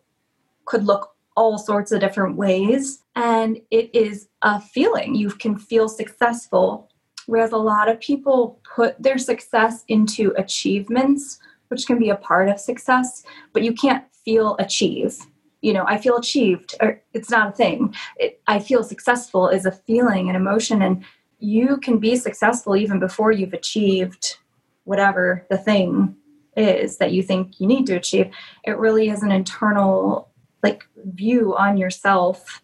could 0.66 0.84
look 0.84 1.14
all 1.36 1.58
sorts 1.58 1.92
of 1.92 2.00
different 2.00 2.36
ways. 2.36 3.02
And 3.16 3.60
it 3.70 3.90
is 3.94 4.28
a 4.42 4.60
feeling. 4.60 5.14
You 5.14 5.30
can 5.30 5.56
feel 5.56 5.88
successful. 5.88 6.90
Whereas 7.26 7.52
a 7.52 7.56
lot 7.56 7.88
of 7.88 8.00
people 8.00 8.60
put 8.74 9.00
their 9.02 9.18
success 9.18 9.84
into 9.88 10.34
achievements, 10.36 11.38
which 11.68 11.86
can 11.86 11.98
be 11.98 12.10
a 12.10 12.16
part 12.16 12.48
of 12.48 12.60
success, 12.60 13.22
but 13.52 13.62
you 13.62 13.72
can't 13.72 14.04
feel 14.24 14.56
achieve. 14.58 15.18
You 15.62 15.72
know, 15.72 15.84
I 15.86 15.96
feel 15.98 16.16
achieved, 16.16 16.74
or 16.80 17.00
it's 17.14 17.30
not 17.30 17.48
a 17.48 17.52
thing. 17.52 17.94
It, 18.18 18.40
I 18.46 18.58
feel 18.58 18.84
successful 18.84 19.48
is 19.48 19.64
a 19.64 19.72
feeling, 19.72 20.28
an 20.28 20.36
emotion, 20.36 20.82
and 20.82 21.04
you 21.38 21.78
can 21.78 21.98
be 21.98 22.16
successful 22.16 22.76
even 22.76 22.98
before 22.98 23.32
you've 23.32 23.52
achieved 23.52 24.36
whatever 24.84 25.46
the 25.50 25.58
thing 25.58 26.14
is 26.56 26.98
that 26.98 27.12
you 27.12 27.22
think 27.22 27.60
you 27.60 27.66
need 27.66 27.86
to 27.86 27.96
achieve. 27.96 28.30
It 28.64 28.78
really 28.78 29.08
is 29.08 29.22
an 29.22 29.32
internal 29.32 30.28
like 30.62 30.84
view 30.96 31.56
on 31.56 31.76
yourself 31.76 32.62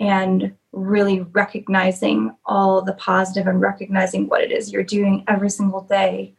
and 0.00 0.54
really 0.72 1.20
recognizing 1.32 2.34
all 2.46 2.82
the 2.82 2.94
positive 2.94 3.46
and 3.46 3.60
recognizing 3.60 4.28
what 4.28 4.42
it 4.42 4.50
is 4.50 4.72
you're 4.72 4.82
doing 4.82 5.24
every 5.28 5.50
single 5.50 5.82
day 5.82 6.34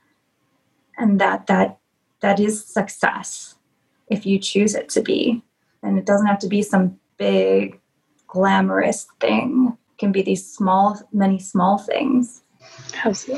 and 0.98 1.20
that 1.20 1.48
that 1.48 1.78
that 2.20 2.40
is 2.40 2.66
success 2.66 3.56
if 4.10 4.26
you 4.26 4.38
choose 4.38 4.76
it 4.76 4.90
to 4.90 5.02
be 5.02 5.42
and 5.86 5.98
it 5.98 6.06
doesn't 6.06 6.28
have 6.28 6.40
to 6.40 6.48
be 6.48 6.62
some 6.62 6.98
big 7.18 7.80
glamorous 8.28 9.08
thing 9.20 9.78
it 9.92 9.98
can 9.98 10.12
be 10.12 10.22
these 10.22 10.46
small 10.46 11.00
many 11.14 11.40
small 11.40 11.78
things 11.78 12.42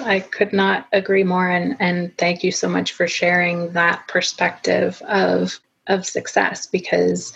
I 0.06 0.22
could 0.22 0.54
not 0.54 0.88
agree 0.94 1.24
more 1.24 1.50
and 1.50 1.76
and 1.80 2.18
thank 2.18 2.44
you 2.44 2.52
so 2.52 2.68
much 2.68 2.94
for 2.94 3.08
sharing 3.08 3.74
that 3.74 4.08
perspective 4.08 5.02
of 5.08 5.60
of 5.88 6.06
success 6.06 6.66
because 6.66 7.34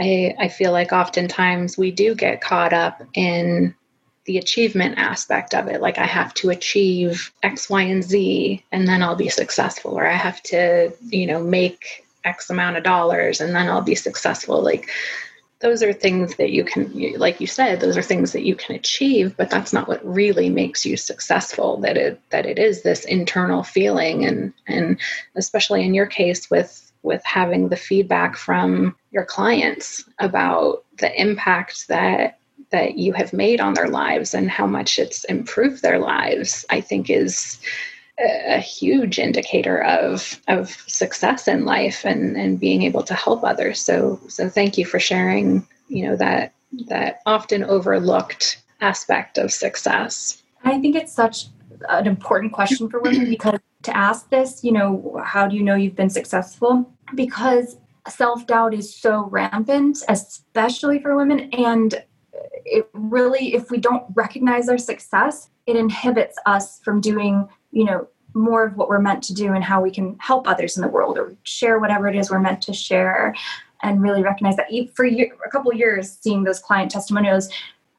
I, 0.00 0.34
I 0.38 0.48
feel 0.48 0.72
like 0.72 0.92
oftentimes 0.92 1.76
we 1.78 1.90
do 1.90 2.14
get 2.14 2.40
caught 2.40 2.72
up 2.72 3.02
in 3.14 3.74
the 4.24 4.38
achievement 4.38 4.98
aspect 4.98 5.54
of 5.54 5.68
it. 5.68 5.80
Like, 5.80 5.98
I 5.98 6.06
have 6.06 6.32
to 6.34 6.50
achieve 6.50 7.32
X, 7.42 7.68
Y, 7.68 7.82
and 7.82 8.02
Z, 8.02 8.64
and 8.72 8.86
then 8.86 9.02
I'll 9.02 9.16
be 9.16 9.28
successful, 9.28 9.92
or 9.92 10.06
I 10.06 10.14
have 10.14 10.42
to, 10.44 10.92
you 11.08 11.26
know, 11.26 11.42
make 11.42 12.01
X 12.24 12.50
amount 12.50 12.76
of 12.76 12.84
dollars 12.84 13.40
and 13.40 13.54
then 13.54 13.68
I'll 13.68 13.82
be 13.82 13.94
successful. 13.94 14.62
Like, 14.62 14.88
those 15.62 15.82
are 15.82 15.92
things 15.92 16.34
that 16.36 16.50
you 16.50 16.64
can 16.64 16.92
like 17.18 17.40
you 17.40 17.46
said 17.46 17.80
those 17.80 17.96
are 17.96 18.02
things 18.02 18.32
that 18.32 18.42
you 18.42 18.54
can 18.54 18.74
achieve 18.74 19.34
but 19.36 19.48
that's 19.48 19.72
not 19.72 19.88
what 19.88 20.04
really 20.04 20.50
makes 20.50 20.84
you 20.84 20.96
successful 20.96 21.78
that 21.78 21.96
it 21.96 22.20
that 22.30 22.44
it 22.44 22.58
is 22.58 22.82
this 22.82 23.04
internal 23.04 23.62
feeling 23.62 24.24
and 24.24 24.52
and 24.66 25.00
especially 25.36 25.84
in 25.84 25.94
your 25.94 26.06
case 26.06 26.50
with 26.50 26.92
with 27.02 27.24
having 27.24 27.68
the 27.68 27.76
feedback 27.76 28.36
from 28.36 28.94
your 29.12 29.24
clients 29.24 30.04
about 30.18 30.84
the 30.98 31.20
impact 31.20 31.88
that 31.88 32.38
that 32.70 32.98
you 32.98 33.12
have 33.12 33.32
made 33.32 33.60
on 33.60 33.74
their 33.74 33.88
lives 33.88 34.34
and 34.34 34.50
how 34.50 34.66
much 34.66 34.98
it's 34.98 35.24
improved 35.24 35.80
their 35.82 36.00
lives 36.00 36.66
i 36.70 36.80
think 36.80 37.08
is 37.08 37.60
a, 38.22 38.58
huge 38.58 39.18
indicator 39.18 39.82
of 39.82 40.40
of 40.48 40.70
success 40.86 41.48
in 41.48 41.64
life 41.64 42.04
and 42.04 42.36
and 42.36 42.60
being 42.60 42.82
able 42.82 43.02
to 43.02 43.14
help 43.14 43.42
others 43.44 43.80
so 43.80 44.20
so 44.28 44.48
thank 44.48 44.78
you 44.78 44.86
for 44.86 45.00
sharing 45.00 45.66
you 45.88 46.06
know 46.06 46.16
that 46.16 46.54
that 46.88 47.20
often 47.26 47.64
overlooked 47.64 48.62
aspect 48.80 49.38
of 49.38 49.52
success 49.52 50.42
i 50.64 50.78
think 50.78 50.94
it's 50.94 51.12
such 51.12 51.46
an 51.88 52.06
important 52.06 52.52
question 52.52 52.88
for 52.88 53.00
women 53.00 53.28
because 53.28 53.58
to 53.82 53.96
ask 53.96 54.30
this, 54.30 54.62
you 54.62 54.72
know, 54.72 55.20
how 55.24 55.46
do 55.46 55.56
you 55.56 55.62
know 55.62 55.74
you've 55.74 55.96
been 55.96 56.10
successful? 56.10 56.90
Because 57.14 57.76
self 58.08 58.46
doubt 58.46 58.74
is 58.74 58.94
so 58.94 59.24
rampant, 59.30 59.98
especially 60.08 61.00
for 61.00 61.16
women. 61.16 61.50
And 61.52 62.02
it 62.64 62.88
really, 62.92 63.54
if 63.54 63.70
we 63.70 63.78
don't 63.78 64.04
recognize 64.14 64.68
our 64.68 64.78
success, 64.78 65.50
it 65.66 65.76
inhibits 65.76 66.36
us 66.46 66.80
from 66.80 67.00
doing, 67.00 67.48
you 67.70 67.84
know, 67.84 68.08
more 68.34 68.64
of 68.64 68.76
what 68.76 68.88
we're 68.88 69.00
meant 69.00 69.22
to 69.24 69.34
do 69.34 69.52
and 69.52 69.64
how 69.64 69.80
we 69.80 69.90
can 69.90 70.16
help 70.18 70.48
others 70.48 70.76
in 70.76 70.82
the 70.82 70.88
world 70.88 71.18
or 71.18 71.34
share 71.42 71.78
whatever 71.78 72.08
it 72.08 72.16
is 72.16 72.30
we're 72.30 72.38
meant 72.38 72.62
to 72.62 72.72
share 72.72 73.34
and 73.82 74.02
really 74.02 74.22
recognize 74.22 74.56
that 74.56 74.68
for 74.94 75.04
a 75.04 75.50
couple 75.50 75.72
years 75.74 76.18
seeing 76.20 76.44
those 76.44 76.60
client 76.60 76.90
testimonials 76.90 77.48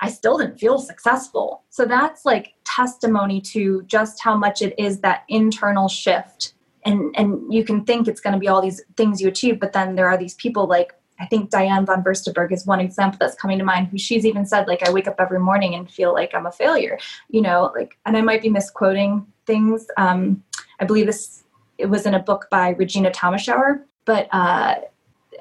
I 0.03 0.09
still 0.09 0.37
didn't 0.37 0.59
feel 0.59 0.79
successful. 0.79 1.63
So 1.69 1.85
that's 1.85 2.25
like 2.25 2.55
testimony 2.65 3.39
to 3.39 3.83
just 3.83 4.21
how 4.21 4.35
much 4.35 4.61
it 4.61 4.75
is 4.77 4.99
that 4.99 5.23
internal 5.29 5.87
shift. 5.87 6.55
And 6.83 7.15
and 7.17 7.53
you 7.53 7.63
can 7.63 7.85
think 7.85 8.09
it's 8.09 8.19
going 8.19 8.33
to 8.33 8.39
be 8.39 8.49
all 8.49 8.61
these 8.61 8.81
things 8.97 9.21
you 9.21 9.29
achieve, 9.29 9.61
but 9.61 9.71
then 9.71 9.95
there 9.95 10.09
are 10.09 10.17
these 10.17 10.33
people 10.33 10.67
like 10.67 10.93
I 11.19 11.25
think 11.27 11.49
Diane 11.49 11.85
von 11.85 12.03
Furstenberg 12.03 12.51
is 12.51 12.65
one 12.65 12.79
example 12.79 13.17
that's 13.19 13.35
coming 13.35 13.59
to 13.59 13.63
mind 13.63 13.87
who 13.87 13.97
she's 13.97 14.25
even 14.25 14.45
said 14.45 14.67
like 14.67 14.87
I 14.87 14.91
wake 14.91 15.07
up 15.07 15.15
every 15.19 15.39
morning 15.39 15.75
and 15.75 15.89
feel 15.89 16.13
like 16.13 16.33
I'm 16.33 16.45
a 16.45 16.51
failure, 16.51 16.97
you 17.29 17.41
know, 17.41 17.71
like 17.75 17.97
and 18.05 18.17
I 18.17 18.21
might 18.21 18.41
be 18.41 18.49
misquoting 18.49 19.25
things. 19.45 19.87
Um, 19.97 20.43
I 20.79 20.85
believe 20.85 21.05
this 21.05 21.43
it 21.77 21.87
was 21.87 22.05
in 22.05 22.13
a 22.13 22.19
book 22.19 22.47
by 22.51 22.69
Regina 22.69 23.11
Thomashauer, 23.11 23.83
but 24.05 24.27
uh, 24.31 24.75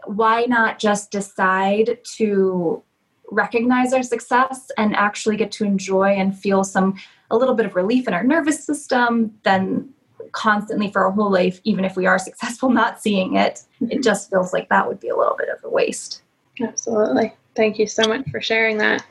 why 0.07 0.45
not 0.45 0.79
just 0.79 1.11
decide 1.11 1.99
to 2.17 2.83
recognize 3.31 3.93
our 3.93 4.03
success 4.03 4.71
and 4.77 4.95
actually 4.95 5.37
get 5.37 5.51
to 5.53 5.65
enjoy 5.65 6.09
and 6.11 6.39
feel 6.39 6.65
some 6.65 6.95
a 7.31 7.37
little 7.37 7.55
bit 7.55 7.65
of 7.65 7.75
relief 7.75 8.07
in 8.07 8.15
our 8.15 8.23
nervous 8.23 8.65
system 8.65 9.33
then 9.43 9.89
constantly 10.33 10.91
for 10.91 11.05
our 11.05 11.11
whole 11.11 11.31
life 11.31 11.61
even 11.65 11.85
if 11.85 11.97
we 11.97 12.07
are 12.07 12.19
successful 12.29 12.71
not 12.71 13.01
seeing 13.01 13.37
it 13.37 13.63
it 13.81 13.85
mm-hmm. 13.85 14.01
just 14.01 14.31
feels 14.31 14.53
like 14.53 14.69
that 14.69 14.87
would 14.87 15.01
be 15.01 15.09
a 15.09 15.17
little 15.17 15.37
bit 15.37 15.49
of 15.49 15.63
a 15.65 15.69
waste. 15.69 16.23
Absolutely. 16.61 17.35
Thank 17.55 17.79
you 17.79 17.87
so 17.87 18.03
much 18.05 18.29
for 18.31 18.41
sharing 18.41 18.79
that. 18.79 19.05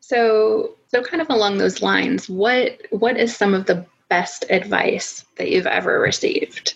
So 0.00 0.74
so 0.88 1.02
kind 1.02 1.20
of 1.20 1.28
along 1.30 1.58
those 1.58 1.82
lines 1.82 2.28
what 2.28 2.80
what 2.90 3.16
is 3.16 3.36
some 3.36 3.54
of 3.54 3.66
the 3.66 3.84
best 4.08 4.44
advice 4.48 5.24
that 5.36 5.50
you've 5.50 5.66
ever 5.66 6.00
received? 6.00 6.74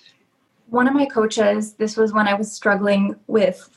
One 0.69 0.87
of 0.87 0.95
my 0.95 1.07
coaches 1.07 1.75
this 1.75 1.97
was 1.97 2.13
when 2.13 2.29
i 2.29 2.35
was 2.35 2.53
struggling 2.53 3.17
with 3.27 3.69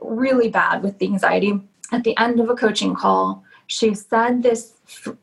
really 0.00 0.48
bad 0.48 0.82
with 0.82 0.98
the 0.98 1.06
anxiety. 1.06 1.60
At 1.92 2.04
the 2.04 2.16
end 2.18 2.40
of 2.40 2.48
a 2.48 2.54
coaching 2.54 2.94
call, 2.94 3.44
she 3.66 3.94
said 3.94 4.42
this 4.42 4.74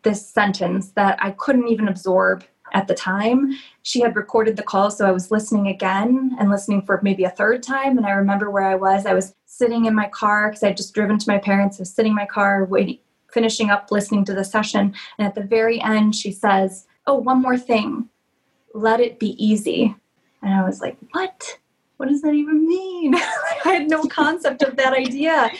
this 0.02 0.28
sentence 0.28 0.92
that 0.92 1.18
I 1.22 1.32
couldn't 1.32 1.68
even 1.68 1.88
absorb 1.88 2.44
at 2.74 2.88
the 2.88 2.94
time. 2.94 3.58
She 3.84 4.02
had 4.02 4.16
recorded 4.16 4.58
the 4.58 4.64
call, 4.64 4.92
so 4.92 5.08
I 5.08 5.12
was 5.12 5.32
listening 5.32 5.68
again 5.68 6.36
and 6.40 6.50
listening 6.50 6.82
for 6.84 7.00
maybe 7.04 7.24
a 7.24 7.30
third 7.30 7.64
time. 7.64 7.98
And 7.98 8.06
I 8.06 8.12
remember 8.12 8.50
where 8.50 8.64
I 8.64 8.76
was. 8.76 9.06
I 9.06 9.14
was 9.14 9.34
sitting 9.46 9.86
in 9.86 9.96
my 9.96 10.08
car 10.10 10.50
because 10.50 10.64
I 10.64 10.68
had 10.68 10.78
just 10.78 10.94
driven 10.94 11.18
to 11.18 11.30
my 11.30 11.38
parents. 11.38 11.80
I 11.80 11.82
was 11.82 11.94
sitting 11.94 12.12
in 12.12 12.16
my 12.16 12.26
car, 12.26 12.66
waiting, 12.66 13.00
finishing 13.32 13.70
up 13.70 13.92
listening 13.92 14.26
to 14.26 14.34
the 14.34 14.44
session. 14.44 14.94
And 15.18 15.28
at 15.28 15.36
the 15.36 15.44
very 15.44 15.82
end, 15.82 16.16
she 16.16 16.32
says, 16.32 16.88
"Oh, 17.08 17.16
one 17.16 17.42
more 17.42 17.58
thing. 17.58 18.10
Let 18.74 19.00
it 19.00 19.20
be 19.20 19.36
easy." 19.44 19.96
And 20.42 20.54
I 20.54 20.64
was 20.64 20.82
like, 20.82 20.98
"What?" 21.12 21.58
what 22.02 22.10
does 22.10 22.24
that 22.24 22.34
even 22.34 22.68
mean? 22.68 23.14
I 23.16 23.60
had 23.64 23.88
no 23.88 24.02
concept 24.06 24.64
of 24.64 24.76
that 24.78 24.94
idea. 24.94 25.52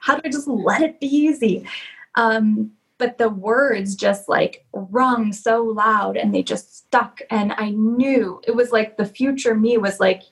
How 0.00 0.14
do 0.16 0.22
I 0.24 0.30
just 0.30 0.48
let 0.48 0.80
it 0.80 0.98
be 0.98 1.06
easy? 1.06 1.66
Um, 2.14 2.72
but 3.00 3.16
the 3.16 3.30
words 3.30 3.96
just 3.96 4.28
like 4.28 4.64
rung 4.72 5.32
so 5.32 5.64
loud 5.64 6.18
and 6.18 6.32
they 6.32 6.42
just 6.42 6.76
stuck. 6.76 7.22
And 7.30 7.54
I 7.56 7.70
knew 7.70 8.40
it 8.46 8.54
was 8.54 8.70
like 8.70 8.98
the 8.98 9.06
future 9.06 9.54
me 9.54 9.78
was 9.78 9.98
like, 9.98 10.22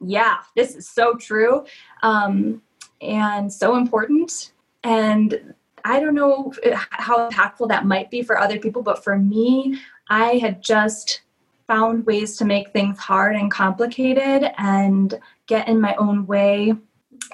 yeah, 0.00 0.38
this 0.56 0.74
is 0.74 0.88
so 0.88 1.14
true 1.14 1.66
um, 2.02 2.62
and 3.02 3.52
so 3.52 3.76
important. 3.76 4.52
And 4.82 5.54
I 5.84 6.00
don't 6.00 6.14
know 6.14 6.52
how 6.90 7.28
impactful 7.28 7.68
that 7.68 7.84
might 7.84 8.10
be 8.10 8.22
for 8.22 8.38
other 8.38 8.58
people, 8.58 8.82
but 8.82 9.04
for 9.04 9.18
me, 9.18 9.78
I 10.08 10.38
had 10.38 10.62
just 10.62 11.20
found 11.66 12.06
ways 12.06 12.38
to 12.38 12.46
make 12.46 12.70
things 12.70 12.98
hard 12.98 13.36
and 13.36 13.50
complicated 13.50 14.50
and 14.56 15.20
get 15.46 15.68
in 15.68 15.78
my 15.78 15.94
own 15.96 16.26
way. 16.26 16.72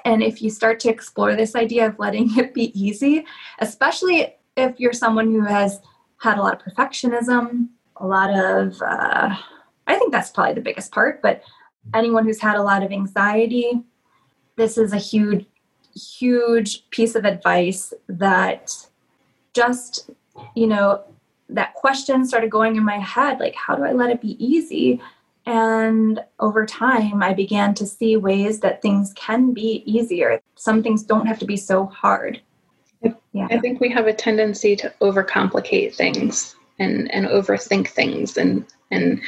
And 0.05 0.23
if 0.23 0.43
you 0.43 0.51
start 0.51 0.81
to 0.81 0.89
explore 0.89 1.37
this 1.37 1.55
idea 1.55 1.87
of 1.87 1.99
letting 2.01 2.37
it 2.39 2.55
be 2.55 2.79
easy, 2.81 3.25
especially 3.61 4.35
if 4.63 4.79
you're 4.79 4.93
someone 4.93 5.31
who 5.31 5.43
has 5.43 5.81
had 6.19 6.39
a 6.39 6.43
lot 6.43 6.55
of 6.55 6.61
perfectionism, 6.61 7.69
a 7.97 8.07
lot 8.07 8.31
of, 8.31 8.81
uh, 8.83 9.35
I 9.87 9.99
think 9.99 10.13
that's 10.13 10.31
probably 10.31 10.55
the 10.55 10.61
biggest 10.61 10.93
part, 10.93 11.23
but 11.23 11.43
anyone 11.95 12.25
who's 12.25 12.41
had 12.41 12.57
a 12.57 12.63
lot 12.63 12.83
of 12.83 12.93
anxiety, 12.93 13.83
this 14.57 14.79
is 14.79 14.93
a 14.93 14.99
huge, 14.99 15.47
huge 15.95 16.89
piece 16.91 17.15
of 17.15 17.25
advice 17.25 17.93
that 18.09 18.73
just, 19.55 20.11
you 20.55 20.67
know, 20.67 21.03
that 21.49 21.75
question 21.75 22.25
started 22.25 22.51
going 22.51 22.77
in 22.77 22.85
my 22.85 22.99
head 22.99 23.41
like 23.41 23.57
how 23.57 23.75
do 23.75 23.83
i 23.83 23.91
let 23.91 24.11
it 24.11 24.21
be 24.21 24.37
easy? 24.45 25.01
And 25.47 26.23
over 26.39 26.65
time 26.65 27.23
i 27.23 27.35
began 27.35 27.75
to 27.75 27.87
see 27.87 28.17
ways 28.17 28.61
that 28.61 28.83
things 28.83 29.13
can 29.15 29.53
be 29.53 29.83
easier. 29.85 30.41
Some 30.55 30.83
things 30.83 31.03
don't 31.03 31.27
have 31.27 31.39
to 31.41 31.47
be 31.47 31.57
so 31.57 31.87
hard 31.87 32.41
Yeah. 33.33 33.47
I 33.51 33.59
think 33.59 33.81
we 33.81 33.89
have 33.91 34.07
a 34.07 34.13
tendency 34.13 34.75
to 34.77 34.93
overcomplicate 35.01 35.95
things 35.95 36.57
and 36.79 37.13
and 37.13 37.27
overthink 37.27 37.89
things 37.89 38.37
and 38.37 38.67
and 38.91 39.21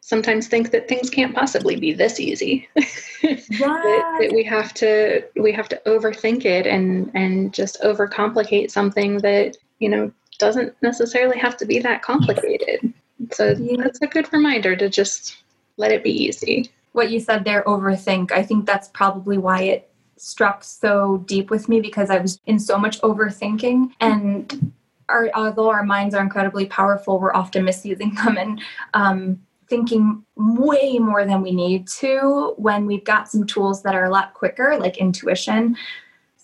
sometimes 0.00 0.46
think 0.46 0.70
that 0.70 0.86
things 0.86 1.08
can't 1.08 1.34
possibly 1.34 1.76
be 1.76 1.92
this 1.94 2.20
easy 2.20 2.68
that, 2.74 4.16
that, 4.20 4.30
we 4.34 4.44
have 4.44 4.74
to 4.74 5.24
we 5.36 5.50
have 5.50 5.68
to 5.70 5.80
overthink 5.86 6.44
it 6.44 6.66
and 6.66 7.10
and 7.14 7.52
just 7.54 7.80
overcomplicate 7.80 8.70
something 8.70 9.18
that 9.18 9.56
you 9.78 9.88
know 9.88 10.12
doesn't 10.38 10.74
necessarily 10.82 11.38
have 11.38 11.56
to 11.56 11.64
be 11.64 11.78
that 11.78 12.02
complicated 12.02 12.92
so 13.32 13.54
yeah. 13.58 13.76
that's 13.78 14.02
a 14.02 14.06
good 14.06 14.30
reminder 14.32 14.76
to 14.76 14.88
just 14.88 15.38
let 15.78 15.90
it 15.90 16.04
be 16.04 16.10
easy 16.10 16.70
what 16.92 17.10
you 17.10 17.18
said 17.18 17.44
there 17.44 17.62
overthink 17.64 18.30
i 18.30 18.42
think 18.42 18.66
that's 18.66 18.88
probably 18.88 19.38
why 19.38 19.62
it 19.62 19.90
struck 20.24 20.64
so 20.64 21.18
deep 21.26 21.50
with 21.50 21.68
me 21.68 21.80
because 21.80 22.08
i 22.08 22.18
was 22.18 22.40
in 22.46 22.58
so 22.58 22.78
much 22.78 22.98
overthinking. 23.02 23.90
And 24.00 24.72
our, 25.10 25.30
although 25.34 25.68
our 25.68 25.84
minds 25.84 26.14
are 26.14 26.22
incredibly 26.22 26.64
powerful 26.64 27.20
we're 27.20 27.34
often 27.34 27.64
misusing 27.64 28.14
them 28.24 28.38
and 28.38 28.60
um, 28.94 29.40
thinking 29.68 30.24
way 30.36 30.98
more 30.98 31.26
than 31.26 31.42
we 31.42 31.52
need 31.52 31.86
to 31.88 32.54
when 32.56 32.86
we've 32.86 33.04
got 33.04 33.28
some 33.28 33.46
tools 33.46 33.82
that 33.82 33.94
are 33.94 34.04
a 34.04 34.10
lot 34.10 34.32
quicker 34.32 34.78
like 34.78 34.96
intuition. 34.96 35.76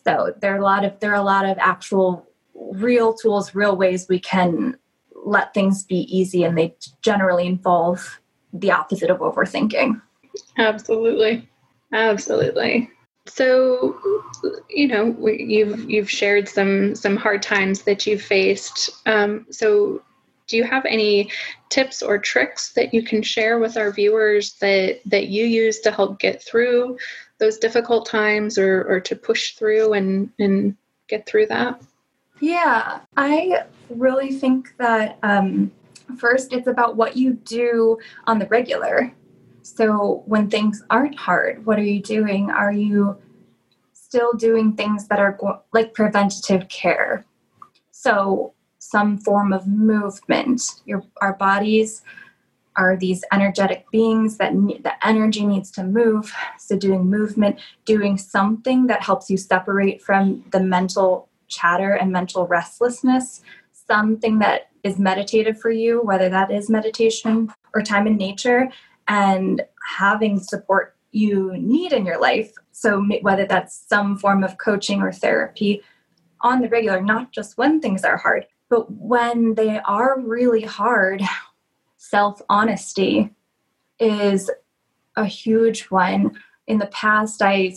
So 0.05 0.35
there 0.41 0.55
are 0.55 0.59
a 0.59 0.63
lot 0.63 0.85
of 0.85 1.01
there 1.01 1.13
are 1.13 1.23
a 1.23 1.23
lot 1.23 1.47
of 1.47 1.57
actual 1.59 2.29
real 2.55 3.15
tools 3.15 3.55
real 3.55 3.77
ways 3.77 4.07
we 4.11 4.21
can 4.21 4.77
let 5.15 5.55
things 5.55 5.85
be 5.85 6.01
easy 6.15 6.45
and 6.45 6.57
they 6.57 6.75
generally 7.01 7.47
involve 7.47 8.21
the 8.53 8.71
opposite 8.71 9.09
of 9.09 9.21
overthinking. 9.21 10.01
Absolutely. 10.59 11.49
Absolutely 11.93 12.91
so 13.33 13.99
you 14.69 14.89
know 14.89 15.17
you've 15.29 15.89
you've 15.89 16.11
shared 16.11 16.49
some 16.49 16.95
some 16.95 17.17
hard 17.17 17.43
times 17.43 17.83
that 17.83 18.07
you've 18.07 18.23
faced. 18.23 18.91
Um, 19.07 19.47
so 19.51 20.03
do 20.47 20.57
you 20.57 20.65
have 20.65 20.85
any 20.85 21.31
tips 21.69 22.03
or 22.03 22.19
tricks 22.19 22.73
that 22.73 22.93
you 22.93 23.03
can 23.03 23.23
share 23.23 23.59
with 23.59 23.77
our 23.77 23.93
viewers 23.93 24.55
that 24.55 25.01
that 25.07 25.29
you 25.29 25.45
use 25.45 25.81
to 25.81 25.91
help 25.91 26.19
get 26.19 26.43
through 26.43 26.99
those 27.39 27.59
difficult 27.59 28.07
times 28.07 28.59
or 28.59 28.85
or 28.85 29.01
to 29.01 29.15
push 29.15 29.55
through 29.55 29.93
and 29.93 30.31
and 30.39 30.77
get 31.09 31.27
through 31.27 31.47
that? 31.47 31.81
Yeah 32.41 33.01
i 33.17 33.63
really 33.91 34.33
think 34.33 34.75
that 34.79 35.19
um, 35.23 35.71
first 36.17 36.53
it's 36.53 36.67
about 36.67 36.97
what 36.97 37.17
you 37.17 37.35
do 37.35 37.99
on 38.27 38.39
the 38.39 38.47
regular 38.47 39.13
so 39.77 40.23
when 40.27 40.49
things 40.49 40.83
aren't 40.91 41.19
hard 41.19 41.65
what 41.67 41.79
are 41.79 41.85
you 41.85 42.01
doing 42.01 42.51
are 42.51 42.73
you 42.73 43.17
still 43.93 44.33
doing 44.35 44.73
things 44.75 45.07
that 45.09 45.19
are 45.19 45.37
go- 45.41 45.63
like 45.73 45.95
preventative 45.95 46.69
care 46.69 47.25
so 47.91 48.55
some 48.81 49.19
form 49.19 49.53
of 49.53 49.69
movement. 49.69 50.81
Your, 50.85 51.05
our 51.21 51.35
bodies 51.35 52.03
are 52.77 52.97
these 52.97 53.23
energetic 53.33 53.85
beings 53.93 54.39
that 54.39 54.55
need, 54.55 54.83
the 54.83 55.07
energy 55.07 55.45
needs 55.47 55.71
to 55.73 55.85
move. 55.85 56.33
So, 56.59 56.77
doing 56.77 57.05
movement, 57.05 57.61
doing 57.85 58.17
something 58.17 58.87
that 58.87 59.03
helps 59.03 59.31
you 59.31 59.37
separate 59.37 60.03
from 60.03 60.45
the 60.51 60.61
mental 60.61 61.29
chatter 61.49 61.95
and 61.95 62.11
mental 62.11 62.47
restlessness, 62.47 63.43
something 63.73 64.39
that 64.39 64.71
is 64.83 64.99
meditative 64.99 65.61
for 65.61 65.71
you, 65.71 66.01
whether 66.01 66.29
that 66.31 66.51
is 66.51 66.71
meditation 66.71 67.53
or 67.75 67.83
time 67.83 68.07
in 68.07 68.17
nature, 68.17 68.71
and 69.11 69.61
having 69.99 70.39
support 70.39 70.95
you 71.11 71.53
need 71.59 71.93
in 71.93 72.07
your 72.07 72.21
life. 72.21 72.53
So, 72.71 73.05
whether 73.23 73.45
that's 73.45 73.85
some 73.89 74.17
form 74.17 74.45
of 74.45 74.57
coaching 74.57 75.03
or 75.03 75.13
therapy 75.13 75.83
on 76.43 76.63
the 76.63 76.69
regular, 76.69 77.03
not 77.03 77.33
just 77.33 77.59
when 77.59 77.81
things 77.81 78.05
are 78.05 78.17
hard, 78.17 78.47
but 78.69 78.91
when 78.93 79.57
they 79.57 79.81
are 79.81 80.19
really 80.21 80.63
hard, 80.63 81.23
self 81.97 82.41
honesty 82.49 83.31
is 83.99 84.49
a 85.17 85.27
huge 85.27 85.83
one. 85.87 86.39
In 86.69 86.79
the 86.79 86.87
past, 86.87 87.43
I, 87.43 87.75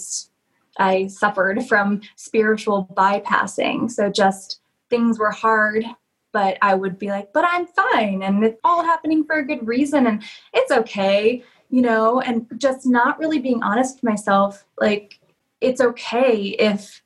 I 0.78 1.08
suffered 1.08 1.66
from 1.66 2.02
spiritual 2.16 2.88
bypassing. 2.96 3.90
So 3.90 4.12
just 4.12 4.60
things 4.92 5.18
were 5.18 5.32
hard, 5.32 5.84
but 6.34 6.58
I 6.62 6.74
would 6.74 7.00
be 7.00 7.08
like, 7.08 7.32
but 7.32 7.46
I'm 7.48 7.68
fine. 7.68 8.24
And 8.24 8.44
it's 8.44 8.60
all 8.64 8.84
happening 8.84 9.24
for 9.24 9.38
a 9.38 9.46
good 9.46 9.66
reason. 9.66 10.08
And 10.08 10.24
it's 10.54 10.72
okay, 10.72 11.44
you 11.70 11.82
know, 11.82 12.20
and 12.20 12.48
just 12.58 12.86
not 12.86 13.20
really 13.20 13.40
being 13.40 13.64
honest 13.64 13.98
with 13.98 14.04
myself. 14.04 14.66
Like, 14.82 15.20
it's 15.62 15.80
okay 15.80 16.48
if 16.60 17.02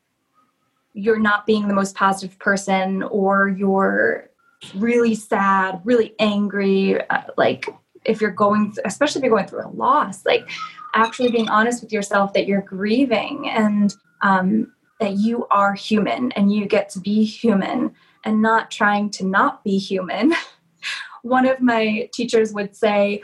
you're 0.93 1.19
not 1.19 1.45
being 1.45 1.67
the 1.67 1.73
most 1.73 1.93
positive 1.93 2.39
person 2.39 3.03
or 3.03 3.49
you're 3.49 4.31
really 4.73 5.13
sad, 5.13 5.81
really 5.83 6.15
angry, 6.17 6.99
uh, 7.09 7.21
like 7.37 7.69
if 8.05 8.21
you're 8.21 8.31
going 8.31 8.73
especially 8.85 9.19
if 9.19 9.23
you're 9.23 9.35
going 9.35 9.45
through 9.45 9.67
a 9.67 9.69
loss, 9.69 10.25
like 10.25 10.49
actually 10.95 11.29
being 11.29 11.49
honest 11.49 11.83
with 11.83 11.91
yourself 11.91 12.33
that 12.33 12.47
you're 12.47 12.61
grieving 12.61 13.47
and 13.49 13.95
um, 14.23 14.73
that 14.99 15.17
you 15.17 15.45
are 15.51 15.73
human 15.73 16.31
and 16.31 16.51
you 16.51 16.65
get 16.65 16.89
to 16.89 16.99
be 16.99 17.23
human 17.23 17.93
and 18.23 18.41
not 18.41 18.71
trying 18.71 19.09
to 19.11 19.25
not 19.25 19.63
be 19.63 19.77
human. 19.77 20.33
One 21.23 21.45
of 21.45 21.61
my 21.61 22.09
teachers 22.13 22.53
would 22.53 22.75
say, 22.75 23.21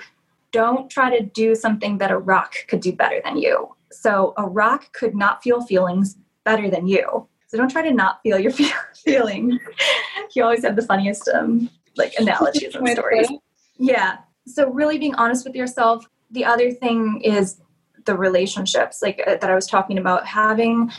don't 0.51 0.89
try 0.89 1.15
to 1.17 1.25
do 1.25 1.55
something 1.55 1.97
that 1.97 2.11
a 2.11 2.17
rock 2.17 2.53
could 2.67 2.79
do 2.79 2.93
better 2.93 3.21
than 3.23 3.37
you. 3.37 3.75
So 3.91 4.33
a 4.37 4.47
rock 4.47 4.93
could 4.93 5.15
not 5.15 5.43
feel 5.43 5.61
feelings 5.61 6.17
better 6.43 6.69
than 6.69 6.87
you. 6.87 7.27
So 7.47 7.57
don't 7.57 7.69
try 7.69 7.83
to 7.83 7.93
not 7.93 8.19
feel 8.23 8.39
your 8.39 8.51
feelings. 8.95 9.59
he 10.31 10.41
always 10.41 10.63
had 10.63 10.75
the 10.75 10.81
funniest 10.81 11.27
um, 11.29 11.69
like 11.95 12.13
analogies 12.17 12.75
and 12.75 12.87
stories. 12.89 13.29
Yeah. 13.77 14.17
So 14.47 14.69
really 14.69 14.97
being 14.97 15.15
honest 15.15 15.45
with 15.45 15.55
yourself. 15.55 16.05
The 16.31 16.45
other 16.45 16.71
thing 16.71 17.21
is 17.23 17.61
the 18.05 18.17
relationships, 18.17 19.01
like 19.01 19.21
uh, 19.27 19.37
that 19.37 19.49
I 19.49 19.55
was 19.55 19.67
talking 19.67 19.97
about, 19.97 20.25
having 20.25 20.91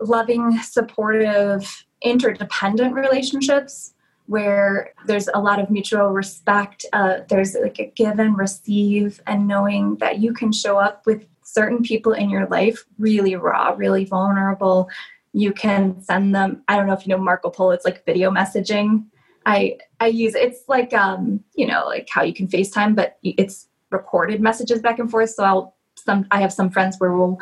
loving, 0.00 0.58
supportive, 0.58 1.84
interdependent 2.02 2.94
relationships 2.94 3.94
where 4.26 4.92
there's 5.06 5.28
a 5.34 5.40
lot 5.40 5.58
of 5.58 5.70
mutual 5.70 6.08
respect. 6.08 6.86
Uh, 6.92 7.18
there's 7.28 7.54
like 7.54 7.80
a 7.80 7.92
give 7.96 8.18
and 8.20 8.38
receive, 8.38 9.20
and 9.26 9.48
knowing 9.48 9.96
that 9.96 10.18
you 10.20 10.32
can 10.32 10.52
show 10.52 10.78
up 10.78 11.04
with 11.04 11.26
certain 11.42 11.82
people 11.82 12.12
in 12.12 12.30
your 12.30 12.46
life 12.46 12.84
really 12.98 13.34
raw, 13.34 13.74
really 13.76 14.04
vulnerable, 14.04 14.88
you 15.32 15.52
can 15.52 16.00
send 16.02 16.34
them 16.34 16.62
i 16.68 16.76
don't 16.76 16.86
know 16.86 16.92
if 16.92 17.06
you 17.06 17.14
know 17.14 17.22
marco 17.22 17.50
polo 17.50 17.70
it's 17.70 17.84
like 17.84 18.04
video 18.04 18.30
messaging 18.30 19.04
i 19.46 19.76
i 20.00 20.06
use 20.06 20.34
it's 20.34 20.68
like 20.68 20.92
um 20.92 21.42
you 21.54 21.66
know 21.66 21.84
like 21.86 22.08
how 22.10 22.22
you 22.22 22.34
can 22.34 22.48
facetime 22.48 22.94
but 22.94 23.18
it's 23.22 23.68
recorded 23.90 24.40
messages 24.40 24.80
back 24.80 24.98
and 24.98 25.10
forth 25.10 25.30
so 25.30 25.44
i'll 25.44 25.76
some 25.96 26.26
i 26.30 26.40
have 26.40 26.52
some 26.52 26.70
friends 26.70 26.96
where 26.98 27.16
we'll 27.16 27.38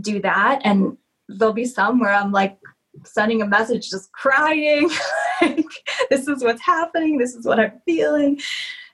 do 0.00 0.20
that 0.20 0.60
and 0.64 0.96
there'll 1.28 1.54
be 1.54 1.64
some 1.64 1.98
where 1.98 2.12
i'm 2.12 2.30
like 2.30 2.58
sending 3.04 3.42
a 3.42 3.46
message 3.46 3.90
just 3.90 4.12
crying 4.12 4.88
like 5.42 5.66
this 6.10 6.28
is 6.28 6.42
what's 6.44 6.62
happening 6.62 7.18
this 7.18 7.34
is 7.34 7.44
what 7.44 7.58
i'm 7.58 7.80
feeling 7.84 8.38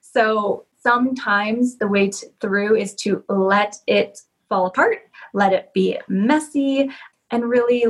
so 0.00 0.64
sometimes 0.82 1.76
the 1.76 1.86
way 1.86 2.08
to, 2.08 2.26
through 2.40 2.76
is 2.76 2.94
to 2.94 3.22
let 3.28 3.76
it 3.86 4.20
fall 4.48 4.66
apart 4.66 4.98
let 5.34 5.52
it 5.52 5.72
be 5.74 5.98
messy 6.08 6.90
and 7.30 7.48
really 7.48 7.84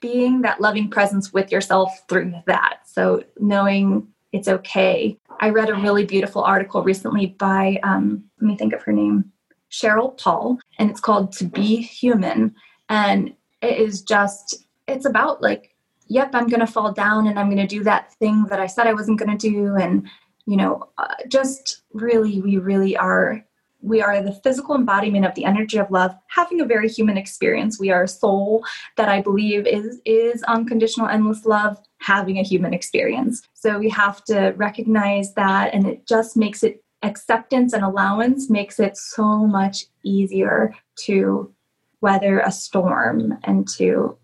being 0.00 0.42
that 0.42 0.60
loving 0.60 0.88
presence 0.88 1.32
with 1.32 1.50
yourself 1.50 2.02
through 2.08 2.32
that. 2.46 2.80
So 2.84 3.24
knowing 3.38 4.06
it's 4.32 4.48
okay. 4.48 5.18
I 5.40 5.50
read 5.50 5.70
a 5.70 5.74
really 5.74 6.04
beautiful 6.04 6.42
article 6.42 6.82
recently 6.82 7.26
by, 7.26 7.78
um, 7.82 8.24
let 8.40 8.48
me 8.48 8.56
think 8.56 8.72
of 8.72 8.82
her 8.82 8.92
name, 8.92 9.32
Cheryl 9.70 10.18
Paul, 10.18 10.58
and 10.78 10.90
it's 10.90 11.00
called 11.00 11.32
To 11.32 11.44
Be 11.44 11.76
Human. 11.82 12.54
And 12.88 13.34
it 13.62 13.78
is 13.78 14.02
just, 14.02 14.65
it's 14.88 15.06
about 15.06 15.42
like, 15.42 15.74
yep, 16.08 16.30
I'm 16.34 16.48
going 16.48 16.60
to 16.60 16.66
fall 16.66 16.92
down 16.92 17.26
and 17.26 17.38
I'm 17.38 17.46
going 17.46 17.56
to 17.58 17.66
do 17.66 17.84
that 17.84 18.12
thing 18.14 18.44
that 18.44 18.60
I 18.60 18.66
said 18.66 18.86
I 18.86 18.94
wasn't 18.94 19.18
going 19.18 19.36
to 19.36 19.50
do. 19.50 19.76
And, 19.76 20.08
you 20.46 20.56
know, 20.56 20.88
uh, 20.98 21.14
just 21.28 21.82
really, 21.92 22.40
we 22.40 22.58
really 22.58 22.96
are 22.96 23.44
we 23.82 24.02
are 24.02 24.22
the 24.22 24.32
physical 24.32 24.74
embodiment 24.74 25.24
of 25.24 25.34
the 25.34 25.44
energy 25.44 25.78
of 25.78 25.90
love 25.90 26.14
having 26.28 26.60
a 26.60 26.64
very 26.64 26.88
human 26.88 27.16
experience 27.16 27.78
we 27.78 27.90
are 27.90 28.04
a 28.04 28.08
soul 28.08 28.64
that 28.96 29.08
i 29.08 29.20
believe 29.20 29.66
is 29.66 30.00
is 30.04 30.42
unconditional 30.44 31.08
endless 31.08 31.44
love 31.44 31.78
having 31.98 32.38
a 32.38 32.42
human 32.42 32.72
experience 32.74 33.42
so 33.54 33.78
we 33.78 33.88
have 33.88 34.24
to 34.24 34.52
recognize 34.56 35.34
that 35.34 35.72
and 35.74 35.86
it 35.86 36.06
just 36.06 36.36
makes 36.36 36.62
it 36.62 36.82
acceptance 37.02 37.72
and 37.74 37.84
allowance 37.84 38.48
makes 38.48 38.80
it 38.80 38.96
so 38.96 39.46
much 39.46 39.84
easier 40.02 40.74
to 40.96 41.52
weather 42.00 42.40
a 42.40 42.50
storm 42.50 43.38
and 43.44 43.68
to 43.68 44.16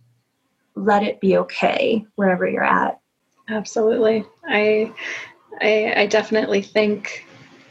let 0.74 1.02
it 1.02 1.20
be 1.20 1.36
okay 1.36 2.04
wherever 2.16 2.48
you're 2.48 2.64
at 2.64 2.98
absolutely 3.48 4.24
i 4.48 4.92
i, 5.60 5.92
I 5.96 6.06
definitely 6.06 6.62
think 6.62 7.26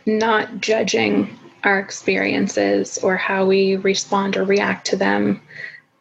not 0.06 0.60
judging 0.60 1.38
our 1.64 1.80
experiences 1.80 2.97
or 2.99 3.16
how 3.16 3.45
we 3.45 3.76
respond 3.78 4.36
or 4.36 4.43
react 4.43 4.86
to 4.88 4.95
them 4.95 5.41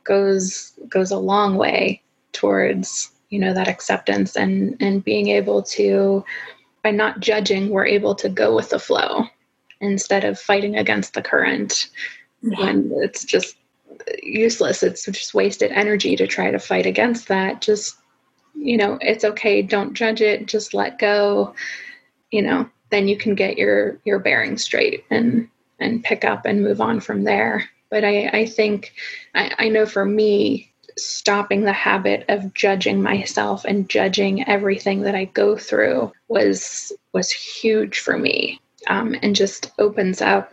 goes 0.04 0.72
goes 0.88 1.10
a 1.10 1.18
long 1.18 1.56
way 1.56 2.02
towards 2.32 3.10
you 3.28 3.38
know 3.38 3.52
that 3.54 3.68
acceptance 3.68 4.36
and 4.36 4.76
and 4.80 5.04
being 5.04 5.28
able 5.28 5.62
to 5.62 6.24
by 6.82 6.90
not 6.90 7.20
judging 7.20 7.68
we're 7.68 7.86
able 7.86 8.14
to 8.14 8.28
go 8.28 8.54
with 8.54 8.70
the 8.70 8.78
flow 8.78 9.24
instead 9.80 10.24
of 10.24 10.38
fighting 10.38 10.76
against 10.76 11.14
the 11.14 11.22
current 11.22 11.90
yeah. 12.42 12.58
when 12.60 12.90
it's 12.96 13.24
just 13.24 13.56
useless. 14.22 14.82
It's 14.82 15.04
just 15.04 15.34
wasted 15.34 15.70
energy 15.72 16.16
to 16.16 16.26
try 16.26 16.50
to 16.50 16.58
fight 16.58 16.86
against 16.86 17.28
that. 17.28 17.60
Just 17.60 17.96
you 18.54 18.76
know 18.76 18.98
it's 19.00 19.24
okay. 19.24 19.62
Don't 19.62 19.94
judge 19.94 20.20
it. 20.20 20.46
Just 20.46 20.74
let 20.74 20.98
go. 20.98 21.54
You 22.30 22.42
know 22.42 22.70
then 22.90 23.08
you 23.08 23.16
can 23.16 23.34
get 23.34 23.56
your 23.56 23.98
your 24.04 24.18
bearing 24.18 24.58
straight 24.58 25.04
and 25.10 25.48
and 25.78 26.04
pick 26.04 26.24
up 26.24 26.44
and 26.44 26.62
move 26.62 26.80
on 26.80 27.00
from 27.00 27.24
there. 27.24 27.68
But 27.90 28.04
i 28.04 28.28
i 28.28 28.46
think 28.46 28.92
i, 29.34 29.52
I 29.58 29.68
know 29.68 29.86
for 29.86 30.04
me 30.04 30.70
stopping 30.98 31.62
the 31.62 31.72
habit 31.72 32.24
of 32.28 32.52
judging 32.54 33.00
myself 33.02 33.64
and 33.64 33.88
judging 33.88 34.46
everything 34.48 35.02
that 35.02 35.14
I 35.14 35.26
go 35.26 35.56
through 35.56 36.12
was 36.28 36.92
was 37.12 37.30
huge 37.30 38.00
for 38.00 38.18
me, 38.18 38.60
um, 38.88 39.16
and 39.22 39.34
just 39.34 39.72
opens 39.78 40.20
up, 40.20 40.52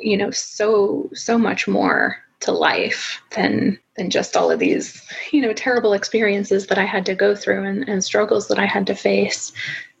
you 0.00 0.16
know, 0.16 0.30
so 0.30 1.10
so 1.14 1.38
much 1.38 1.68
more 1.68 2.16
to 2.40 2.52
life 2.52 3.20
than 3.34 3.78
than 3.96 4.10
just 4.10 4.36
all 4.36 4.50
of 4.50 4.58
these, 4.58 5.00
you 5.30 5.40
know, 5.40 5.52
terrible 5.52 5.92
experiences 5.92 6.66
that 6.66 6.78
I 6.78 6.84
had 6.84 7.06
to 7.06 7.14
go 7.14 7.36
through 7.36 7.64
and, 7.64 7.88
and 7.88 8.02
struggles 8.02 8.48
that 8.48 8.58
I 8.58 8.66
had 8.66 8.86
to 8.88 8.94
face. 8.94 9.52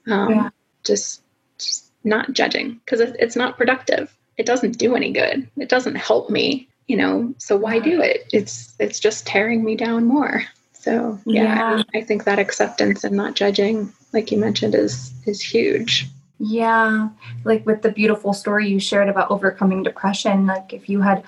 Um, 0.08 0.30
yeah. 0.30 0.50
Just 0.84 1.22
just 1.58 1.92
not 2.02 2.32
judging 2.32 2.80
because 2.84 3.00
it's 3.00 3.36
not 3.36 3.56
productive. 3.56 4.14
It 4.36 4.46
doesn't 4.46 4.78
do 4.78 4.96
any 4.96 5.12
good. 5.12 5.48
It 5.56 5.68
doesn't 5.68 5.94
help 5.94 6.28
me 6.28 6.68
you 6.86 6.96
know 6.96 7.34
so 7.38 7.56
why 7.56 7.78
do 7.78 8.00
it 8.00 8.28
it's 8.32 8.74
it's 8.78 9.00
just 9.00 9.26
tearing 9.26 9.64
me 9.64 9.76
down 9.76 10.04
more 10.04 10.44
so 10.72 11.18
yeah, 11.24 11.42
yeah. 11.42 11.82
I, 11.94 11.98
I 11.98 12.02
think 12.02 12.24
that 12.24 12.38
acceptance 12.38 13.04
and 13.04 13.16
not 13.16 13.34
judging 13.34 13.92
like 14.12 14.30
you 14.30 14.38
mentioned 14.38 14.74
is 14.74 15.12
is 15.26 15.40
huge 15.40 16.08
yeah 16.38 17.08
like 17.44 17.64
with 17.64 17.82
the 17.82 17.92
beautiful 17.92 18.32
story 18.32 18.68
you 18.68 18.78
shared 18.78 19.08
about 19.08 19.30
overcoming 19.30 19.82
depression 19.82 20.46
like 20.46 20.72
if 20.72 20.88
you 20.88 21.00
had 21.00 21.24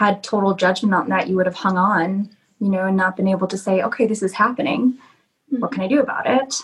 had 0.00 0.22
total 0.22 0.54
judgment 0.54 0.94
on 0.94 1.10
that 1.10 1.28
you 1.28 1.36
would 1.36 1.44
have 1.44 1.54
hung 1.54 1.76
on 1.76 2.30
you 2.58 2.70
know 2.70 2.86
and 2.86 2.96
not 2.96 3.18
been 3.18 3.28
able 3.28 3.46
to 3.46 3.58
say 3.58 3.82
okay 3.82 4.06
this 4.06 4.22
is 4.22 4.32
happening. 4.32 4.92
Mm-hmm. 4.92 5.60
what 5.60 5.72
can 5.72 5.82
i 5.82 5.88
do 5.88 6.00
about 6.00 6.26
it? 6.26 6.62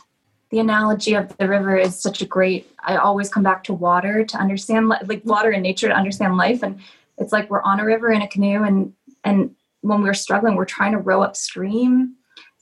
The 0.51 0.61
analogy 0.61 1.14
of 1.14 1.37
the 1.37 1.49
river 1.49 1.76
is 1.76 2.01
such 2.01 2.22
a 2.22 2.26
great 2.26 2.62
i 2.80 2.97
always 2.97 3.28
come 3.28 3.43
back 3.43 3.62
to 3.64 3.74
water 3.74 4.24
to 4.24 4.39
understand 4.39 4.89
like 4.89 5.22
water 5.24 5.51
and 5.51 5.62
nature 5.62 5.89
to 5.89 5.95
understand 6.03 6.39
life 6.39 6.62
and 6.62 6.80
it's 7.18 7.32
like 7.32 7.51
we're 7.51 7.70
on 7.70 7.78
a 7.78 7.84
river 7.84 8.11
in 8.11 8.22
a 8.22 8.28
canoe 8.28 8.62
and 8.62 8.95
and 9.24 9.55
when 9.82 10.03
we're 10.03 10.22
struggling 10.24 10.57
we're 10.57 10.74
trying 10.76 10.93
to 10.93 11.07
row 11.11 11.20
upstream 11.22 12.14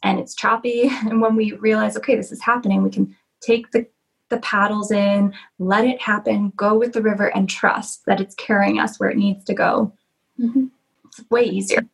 and 0.03 0.19
it's 0.19 0.35
choppy 0.35 0.91
and 1.09 1.21
when 1.21 1.37
we 1.37 1.53
realize 1.69 1.97
okay 1.97 2.17
this 2.17 2.33
is 2.33 2.43
happening 2.43 2.83
we 2.83 2.91
can 2.91 3.15
take 3.41 3.71
the 3.71 3.87
the 4.31 4.39
paddles 4.39 4.91
in 4.91 5.33
let 5.61 5.85
it 5.85 6.01
happen 6.01 6.53
go 6.57 6.77
with 6.77 6.93
the 6.95 7.03
river 7.11 7.29
and 7.37 7.49
trust 7.49 8.05
that 8.07 8.21
it's 8.21 8.35
carrying 8.35 8.81
us 8.81 8.99
where 8.99 9.11
it 9.11 9.23
needs 9.27 9.45
to 9.45 9.55
go 9.55 9.93
mm-hmm. 10.39 10.67
it's 11.07 11.23
way 11.31 11.45
easier 11.45 11.87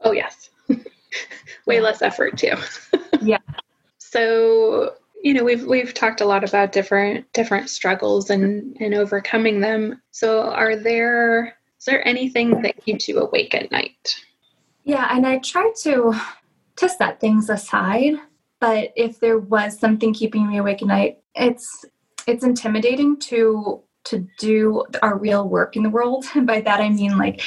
oh 0.00 0.12
yes 0.12 0.50
way 1.66 1.80
less 1.80 2.02
effort 2.02 2.36
too 2.36 2.54
yeah 3.22 3.38
so 3.98 4.94
you 5.22 5.32
know 5.34 5.44
we've 5.44 5.64
we've 5.64 5.94
talked 5.94 6.20
a 6.20 6.26
lot 6.26 6.44
about 6.44 6.72
different 6.72 7.30
different 7.32 7.70
struggles 7.70 8.30
and 8.30 8.76
and 8.80 8.94
overcoming 8.94 9.60
them 9.60 10.00
so 10.10 10.42
are 10.42 10.76
there 10.76 11.56
is 11.78 11.84
there 11.84 12.06
anything 12.08 12.62
that 12.62 12.84
keeps 12.84 13.06
you 13.06 13.18
awake 13.20 13.54
at 13.54 13.70
night? 13.70 14.16
Yeah, 14.84 15.08
and 15.10 15.26
I 15.26 15.38
try 15.38 15.70
to 15.82 16.14
to 16.76 16.88
set 16.88 17.20
things 17.20 17.48
aside, 17.48 18.14
but 18.60 18.92
if 18.96 19.20
there 19.20 19.38
was 19.38 19.78
something 19.78 20.12
keeping 20.12 20.48
me 20.48 20.58
awake 20.58 20.82
at 20.82 20.88
night, 20.88 21.18
it's 21.34 21.84
it's 22.26 22.44
intimidating 22.44 23.18
to 23.20 23.82
to 24.04 24.26
do 24.38 24.84
our 25.02 25.18
real 25.18 25.48
work 25.48 25.76
in 25.76 25.82
the 25.82 25.90
world. 25.90 26.24
And 26.34 26.46
by 26.52 26.60
that 26.62 26.80
I 26.80 26.88
mean 26.88 27.18
like 27.18 27.42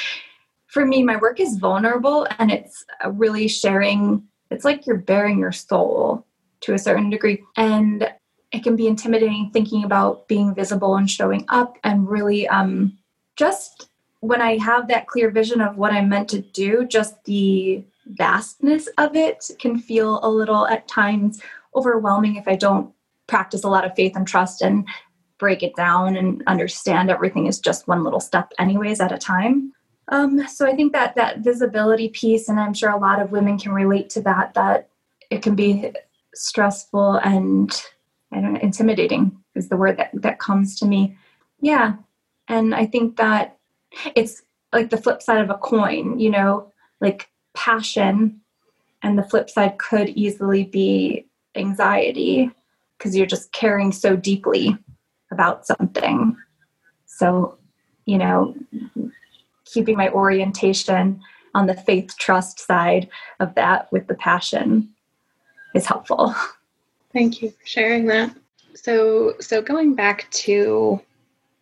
for 0.70 0.86
me 0.86 1.04
my 1.04 1.18
work 1.18 1.40
is 1.40 1.58
vulnerable 1.58 2.28
and 2.38 2.52
it's 2.52 2.86
really 3.12 3.48
sharing 3.48 4.24
it's 4.52 4.66
like 4.66 4.88
you're 4.88 4.98
bearing 4.98 5.40
your 5.40 5.52
soul 5.52 6.26
to 6.62 6.74
a 6.74 6.80
certain 6.80 7.10
degree 7.10 7.44
and 7.58 8.10
it 8.52 8.64
can 8.64 8.76
be 8.76 8.88
intimidating 8.88 9.50
thinking 9.52 9.84
about 9.84 10.28
being 10.28 10.56
visible 10.56 10.96
and 10.96 11.10
showing 11.10 11.46
up 11.50 11.78
and 11.84 12.10
really 12.10 12.48
um 12.48 12.98
just 13.36 13.90
when 14.22 14.42
I 14.42 14.58
have 14.58 14.88
that 14.88 15.08
clear 15.08 15.32
vision 15.32 15.62
of 15.62 15.78
what 15.78 15.94
I'm 15.94 16.10
meant 16.10 16.30
to 16.30 16.42
do, 16.42 16.86
just 16.86 17.24
the 17.24 17.84
vastness 18.06 18.88
of 18.98 19.16
it 19.16 19.50
can 19.60 19.80
feel 19.80 20.20
a 20.24 20.30
little 20.30 20.68
at 20.68 20.88
times 20.88 21.42
overwhelming 21.76 22.36
if 22.36 22.48
I 22.48 22.56
don't 22.56 22.92
practice 23.28 23.64
a 23.64 23.70
lot 23.70 23.86
of 23.86 23.96
faith 23.96 24.16
and 24.16 24.28
trust 24.28 24.62
and 24.62 24.88
break 25.38 25.64
it 25.64 25.76
down 25.76 26.18
and 26.18 26.44
understand 26.48 27.10
everything 27.10 27.46
is 27.46 27.60
just 27.60 27.88
one 27.88 28.04
little 28.04 28.20
step 28.20 28.52
anyways 28.60 29.00
at 29.00 29.14
a 29.14 29.18
time. 29.18 29.72
Um, 30.10 30.48
so 30.48 30.66
I 30.66 30.76
think 30.76 30.92
that 30.94 31.16
that 31.16 31.40
visibility 31.40 32.10
piece, 32.10 32.50
and 32.50 32.60
I'm 32.60 32.74
sure 32.74 32.90
a 32.90 32.98
lot 32.98 33.22
of 33.22 33.32
women 33.32 33.58
can 33.58 33.72
relate 33.72 34.10
to 34.12 34.22
that, 34.22 34.54
that 34.56 34.90
it 35.30 35.42
can 35.42 35.56
be 35.56 35.94
stressful 36.34 37.16
and 37.24 37.72
I 38.32 38.42
don't 38.42 38.54
know, 38.54 38.60
intimidating 38.60 39.38
is 39.56 39.70
the 39.70 39.78
word 39.78 39.98
that, 39.98 40.12
that 40.14 40.40
comes 40.40 40.80
to 40.80 40.86
me. 40.86 41.18
Yeah. 41.62 41.94
And 42.48 42.74
I 42.74 42.86
think 42.86 43.18
that 43.18 43.58
it's 44.16 44.44
like 44.72 44.90
the 44.90 45.02
flip 45.02 45.22
side 45.22 45.42
of 45.42 45.50
a 45.50 45.58
coin, 45.58 46.20
you 46.20 46.30
know, 46.30 46.72
like 47.02 47.30
passion, 47.54 48.40
and 49.02 49.18
the 49.18 49.24
flip 49.24 49.50
side 49.50 49.78
could 49.78 50.10
easily 50.10 50.64
be 50.66 51.26
anxiety 51.56 52.52
because 52.98 53.16
you're 53.16 53.26
just 53.26 53.52
caring 53.52 53.92
so 53.92 54.16
deeply 54.16 54.78
about 55.32 55.66
something. 55.66 56.36
So, 57.06 57.58
you 58.06 58.18
know, 58.18 58.56
keeping 59.72 59.98
my 59.98 60.10
orientation 60.10 61.22
on 61.56 61.66
the 61.66 61.74
faith 61.74 62.16
trust 62.18 62.60
side 62.60 63.10
of 63.40 63.56
that 63.56 63.92
with 63.92 64.08
the 64.08 64.16
passion 64.16 64.90
is 65.74 65.86
helpful. 65.86 66.36
Thank 67.14 67.42
you 67.42 67.50
for 67.50 67.66
sharing 67.66 68.06
that. 68.08 68.36
So, 68.76 69.34
so 69.40 69.62
going 69.62 69.96
back 69.96 70.30
to 70.32 71.02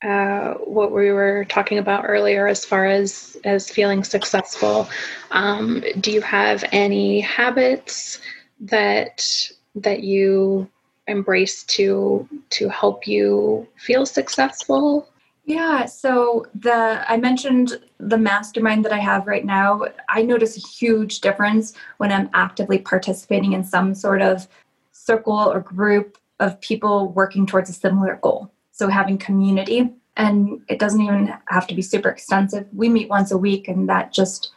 uh, 0.03 0.53
what 0.55 0.91
we 0.91 1.12
were 1.12 1.45
talking 1.45 1.80
about 1.80 2.05
earlier 2.08 2.47
as 2.47 2.64
far 2.64 2.86
as 2.86 3.36
as 3.45 3.68
feeling 3.68 4.03
successful 4.03 4.88
um, 5.32 5.84
do 5.99 6.12
you 6.12 6.22
have 6.22 6.64
any 6.72 7.20
habits 7.20 8.22
that 8.60 9.28
that 9.74 10.03
you 10.03 10.70
embrace 11.08 11.64
to 11.64 12.30
to 12.51 12.70
help 12.70 13.08
you 13.08 13.68
feel 13.78 14.05
successful 14.05 15.10
yeah 15.47 15.85
so 15.85 16.45
the 16.53 17.03
i 17.11 17.17
mentioned 17.17 17.81
the 17.97 18.17
mastermind 18.17 18.85
that 18.85 18.93
i 18.93 18.99
have 18.99 19.25
right 19.25 19.45
now 19.45 19.81
i 20.09 20.21
notice 20.21 20.55
a 20.55 20.67
huge 20.67 21.21
difference 21.21 21.73
when 21.97 22.11
i'm 22.11 22.29
actively 22.35 22.77
participating 22.77 23.53
in 23.53 23.63
some 23.63 23.95
sort 23.95 24.21
of 24.21 24.47
circle 24.91 25.33
or 25.33 25.59
group 25.59 26.19
of 26.39 26.61
people 26.61 27.09
working 27.13 27.47
towards 27.47 27.69
a 27.69 27.73
similar 27.73 28.19
goal 28.21 28.51
so 28.77 28.89
having 28.89 29.17
community, 29.17 29.91
and 30.17 30.61
it 30.69 30.77
doesn't 30.77 31.01
even 31.01 31.33
have 31.47 31.65
to 31.65 31.73
be 31.73 31.81
super 31.81 32.09
extensive. 32.09 32.67
We 32.71 32.89
meet 32.89 33.09
once 33.09 33.31
a 33.31 33.37
week, 33.37 33.67
and 33.67 33.89
that 33.89 34.13
just 34.13 34.51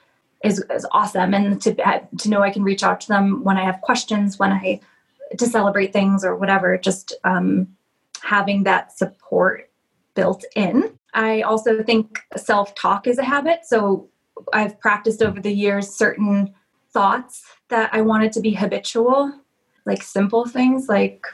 is, 0.45 0.63
is 0.71 0.87
awesome. 0.93 1.33
And 1.33 1.61
to 1.63 1.75
to 2.19 2.29
know 2.29 2.43
I 2.43 2.51
can 2.51 2.63
reach 2.63 2.83
out 2.83 3.01
to 3.01 3.09
them 3.09 3.43
when 3.43 3.57
I 3.57 3.65
have 3.65 3.81
questions, 3.81 4.39
when 4.39 4.53
I 4.53 4.81
to 5.39 5.47
celebrate 5.47 5.95
things 5.95 6.23
or 6.23 6.37
whatever. 6.37 6.77
Just 6.77 7.15
um, 7.25 7.67
having 8.23 8.65
that 8.65 8.93
support 8.97 9.70
built 10.15 10.45
in. 10.57 10.99
I 11.15 11.43
also 11.43 11.83
think 11.83 12.21
self 12.37 12.75
talk 12.75 13.07
is 13.07 13.19
a 13.19 13.25
habit. 13.25 13.61
So 13.65 14.09
I've 14.53 14.79
practiced 14.81 15.23
over 15.23 15.41
the 15.41 15.53
years 15.53 15.89
certain 15.89 16.55
thoughts 16.93 17.45
that 17.69 17.91
I 17.93 18.01
wanted 18.01 18.33
to 18.33 18.41
be 18.41 18.53
habitual, 18.53 19.33
like 19.87 20.03
simple 20.03 20.47
things 20.47 20.89
like 20.89 21.27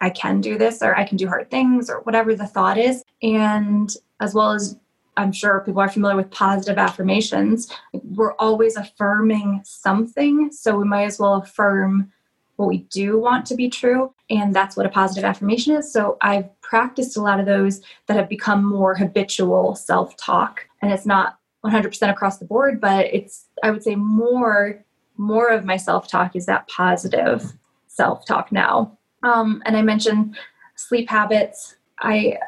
I 0.00 0.10
can 0.10 0.40
do 0.40 0.58
this 0.58 0.82
or 0.82 0.96
I 0.96 1.04
can 1.04 1.16
do 1.16 1.28
hard 1.28 1.50
things 1.50 1.88
or 1.88 2.00
whatever 2.00 2.34
the 2.34 2.46
thought 2.46 2.78
is. 2.78 3.02
And 3.22 3.94
as 4.20 4.34
well 4.34 4.52
as 4.52 4.78
I'm 5.16 5.32
sure 5.32 5.62
people 5.64 5.80
are 5.80 5.88
familiar 5.88 6.16
with 6.16 6.30
positive 6.30 6.78
affirmations, 6.78 7.70
we're 7.92 8.34
always 8.34 8.76
affirming 8.76 9.60
something. 9.64 10.50
So 10.52 10.76
we 10.76 10.84
might 10.84 11.04
as 11.04 11.18
well 11.18 11.36
affirm 11.36 12.12
what 12.56 12.68
we 12.68 12.78
do 12.90 13.18
want 13.18 13.46
to 13.46 13.54
be 13.54 13.68
true. 13.68 14.12
And 14.30 14.54
that's 14.54 14.76
what 14.76 14.86
a 14.86 14.90
positive 14.90 15.24
affirmation 15.24 15.74
is. 15.74 15.92
So 15.92 16.16
I've 16.20 16.48
practiced 16.60 17.16
a 17.16 17.22
lot 17.22 17.40
of 17.40 17.46
those 17.46 17.80
that 18.06 18.16
have 18.16 18.28
become 18.28 18.64
more 18.64 18.94
habitual 18.94 19.74
self 19.74 20.16
talk. 20.16 20.66
And 20.82 20.92
it's 20.92 21.06
not 21.06 21.38
100% 21.64 22.10
across 22.10 22.38
the 22.38 22.44
board, 22.44 22.80
but 22.80 23.06
it's, 23.06 23.46
I 23.62 23.70
would 23.70 23.82
say, 23.82 23.94
more 23.96 24.84
more 25.16 25.48
of 25.48 25.64
my 25.64 25.76
self 25.76 26.08
talk 26.08 26.34
is 26.34 26.46
that 26.46 26.66
positive 26.68 27.52
self 27.86 28.26
talk 28.26 28.50
now 28.50 28.98
um, 29.24 29.62
and 29.64 29.76
I 29.76 29.82
mentioned 29.82 30.36
sleep 30.76 31.08
habits. 31.08 31.76
I 31.98 32.38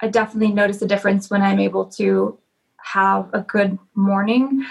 I 0.00 0.08
definitely 0.08 0.52
notice 0.52 0.82
a 0.82 0.86
difference 0.86 1.30
when 1.30 1.42
I'm 1.42 1.60
able 1.60 1.86
to 1.86 2.36
have 2.78 3.30
a 3.32 3.40
good 3.42 3.78
morning. 3.94 4.66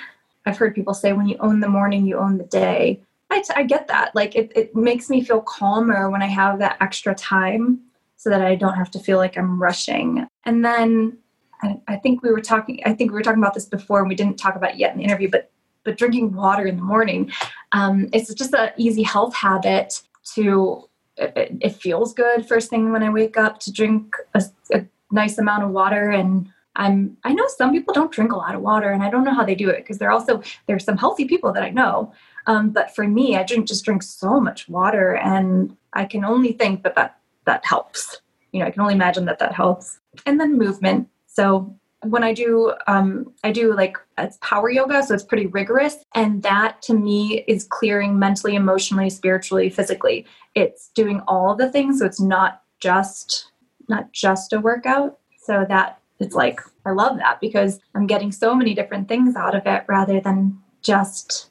I've 0.45 0.57
heard 0.57 0.75
people 0.75 0.93
say 0.93 1.13
when 1.13 1.27
you 1.27 1.38
own 1.39 1.59
the 1.59 1.69
morning, 1.69 2.05
you 2.05 2.17
own 2.17 2.38
the 2.38 2.43
day. 2.43 3.01
I, 3.34 3.41
t- 3.41 3.53
I 3.55 3.63
get 3.63 3.88
that. 3.88 4.13
Like 4.15 4.36
it, 4.36 4.51
it 4.55 4.75
makes 4.75 5.09
me 5.09 5.23
feel 5.23 5.41
calmer 5.41 6.09
when 6.09 6.21
I 6.21 6.27
have 6.27 6.59
that 6.59 6.77
extra 6.81 7.15
time 7.15 7.81
so 8.15 8.29
that 8.29 8.41
I 8.41 8.55
don't 8.55 8.75
have 8.75 8.91
to 8.91 8.99
feel 8.99 9.17
like 9.17 9.38
I'm 9.38 9.61
rushing. 9.61 10.27
And 10.45 10.63
then 10.63 11.17
I, 11.61 11.79
I 11.88 11.95
think 11.97 12.21
we 12.21 12.31
were 12.31 12.41
talking, 12.41 12.81
I 12.86 12.93
think 12.93 13.11
we 13.11 13.15
were 13.15 13.23
talking 13.23 13.41
about 13.41 13.53
this 13.53 13.65
before 13.65 13.99
and 13.99 14.07
we 14.07 14.15
didn't 14.15 14.38
talk 14.38 14.55
about 14.55 14.71
it 14.71 14.77
yet 14.77 14.93
in 14.93 14.99
the 14.99 15.03
interview, 15.03 15.29
but 15.29 15.49
but 15.84 15.97
drinking 15.97 16.34
water 16.34 16.65
in 16.65 16.77
the 16.77 16.81
morning, 16.81 17.29
um, 17.73 18.07
it's 18.13 18.34
just 18.34 18.53
an 18.53 18.69
easy 18.77 19.03
health 19.03 19.36
habit 19.36 20.01
to 20.36 20.88
it, 21.17 21.57
it, 21.61 21.75
feels 21.75 22.13
good 22.13 22.47
first 22.47 22.69
thing 22.69 22.91
when 22.91 23.03
I 23.03 23.09
wake 23.09 23.38
up 23.38 23.59
to 23.59 23.71
drink 23.71 24.15
a, 24.34 24.43
a, 24.73 24.86
nice 25.11 25.38
amount 25.38 25.63
of 25.63 25.69
water 25.69 26.09
and 26.09 26.49
I'm 26.75 27.17
I 27.23 27.34
know 27.34 27.45
some 27.57 27.71
people 27.71 27.93
don't 27.93 28.11
drink 28.11 28.31
a 28.31 28.36
lot 28.36 28.55
of 28.55 28.61
water 28.61 28.89
and 28.89 29.03
I 29.03 29.11
don't 29.11 29.23
know 29.23 29.34
how 29.34 29.45
they 29.45 29.53
do 29.53 29.69
it 29.69 29.77
because 29.77 29.99
there 29.99 30.09
also 30.09 30.41
there's 30.65 30.84
some 30.86 30.97
healthy 30.97 31.25
people 31.25 31.53
that 31.53 31.61
I 31.61 31.69
know 31.69 32.13
um, 32.46 32.72
but 32.72 32.94
for 32.96 33.08
me, 33.08 33.36
I 33.38 33.44
drink 33.44 33.68
just 33.68 33.86
drink 33.86 34.04
so 34.04 34.39
much 34.39 34.68
water, 34.68 35.16
and 35.16 35.76
I 35.94 36.06
can 36.06 36.26
only 36.26 36.54
think 36.54 36.84
that 36.84 36.96
that 36.96 37.18
that 37.46 37.66
helps. 37.66 38.22
You 38.52 38.60
know, 38.60 38.68
I 38.68 38.72
can 38.72 38.82
only 38.82 38.94
imagine 38.94 39.26
that 39.26 39.39
that 39.39 39.54
helps. 39.54 40.00
And 40.26 40.39
then 40.39 40.58
movement. 40.58 41.10
So 41.28 41.76
when 42.04 42.24
I 42.24 42.34
do, 42.34 42.74
um, 42.88 43.34
I 43.44 43.52
do 43.52 43.74
like 43.74 43.98
it's 44.18 44.38
power 44.41 44.70
yoga, 44.70 45.04
so 45.04 45.14
it's 45.14 45.24
pretty 45.24 45.48
rigorous, 45.48 45.98
and 46.16 46.44
that 46.44 46.82
to 46.84 46.94
me 46.94 47.44
is 47.48 47.64
clearing 47.64 48.20
mentally, 48.20 48.56
emotionally, 48.56 49.10
spiritually, 49.10 49.70
physically. 49.70 50.26
It's 50.56 50.89
doing 50.89 51.22
all 51.28 51.56
the 51.56 51.72
things, 51.72 52.00
so 52.00 52.06
it's 52.06 52.22
not 52.22 52.62
just 52.80 53.52
not 53.88 54.12
just 54.12 54.54
a 54.54 54.60
workout. 54.60 55.18
So 55.41 55.66
that 55.70 56.00
it's 56.20 56.36
like 56.36 56.60
I 56.86 56.91
love 56.91 57.18
that 57.18 57.39
because 57.39 57.80
I'm 57.96 58.08
getting 58.08 58.32
so 58.32 58.54
many 58.54 58.74
different 58.74 59.08
things 59.08 59.36
out 59.36 59.56
of 59.56 59.66
it 59.66 59.86
rather 59.88 60.20
than 60.20 60.60
just 60.82 61.50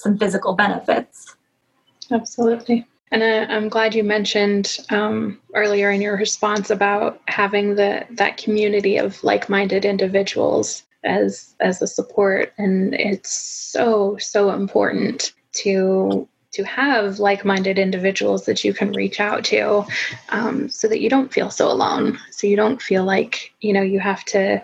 some 0.00 0.18
physical 0.18 0.54
benefits. 0.54 1.36
Absolutely. 2.10 2.86
And 3.12 3.24
I, 3.24 3.52
am 3.52 3.68
glad 3.68 3.94
you 3.94 4.04
mentioned 4.04 4.78
um, 4.90 5.40
earlier 5.54 5.90
in 5.90 6.00
your 6.00 6.16
response 6.16 6.70
about 6.70 7.20
having 7.26 7.74
the 7.74 8.06
that 8.10 8.36
community 8.36 8.98
of 8.98 9.22
like-minded 9.24 9.84
individuals 9.84 10.84
as 11.02 11.54
as 11.60 11.82
a 11.82 11.88
support, 11.88 12.52
and 12.56 12.94
it's 12.94 13.32
so 13.32 14.16
so 14.18 14.50
important 14.50 15.32
to 15.52 16.28
to 16.52 16.64
have 16.64 17.18
like-minded 17.18 17.78
individuals 17.78 18.44
that 18.44 18.64
you 18.64 18.74
can 18.74 18.92
reach 18.92 19.20
out 19.20 19.44
to, 19.44 19.84
um, 20.30 20.68
so 20.68 20.88
that 20.88 21.00
you 21.00 21.08
don't 21.08 21.32
feel 21.32 21.50
so 21.50 21.70
alone. 21.70 22.18
So 22.30 22.46
you 22.46 22.56
don't 22.56 22.80
feel 22.80 23.04
like 23.04 23.52
you 23.60 23.72
know 23.72 23.82
you 23.82 23.98
have 23.98 24.24
to, 24.26 24.62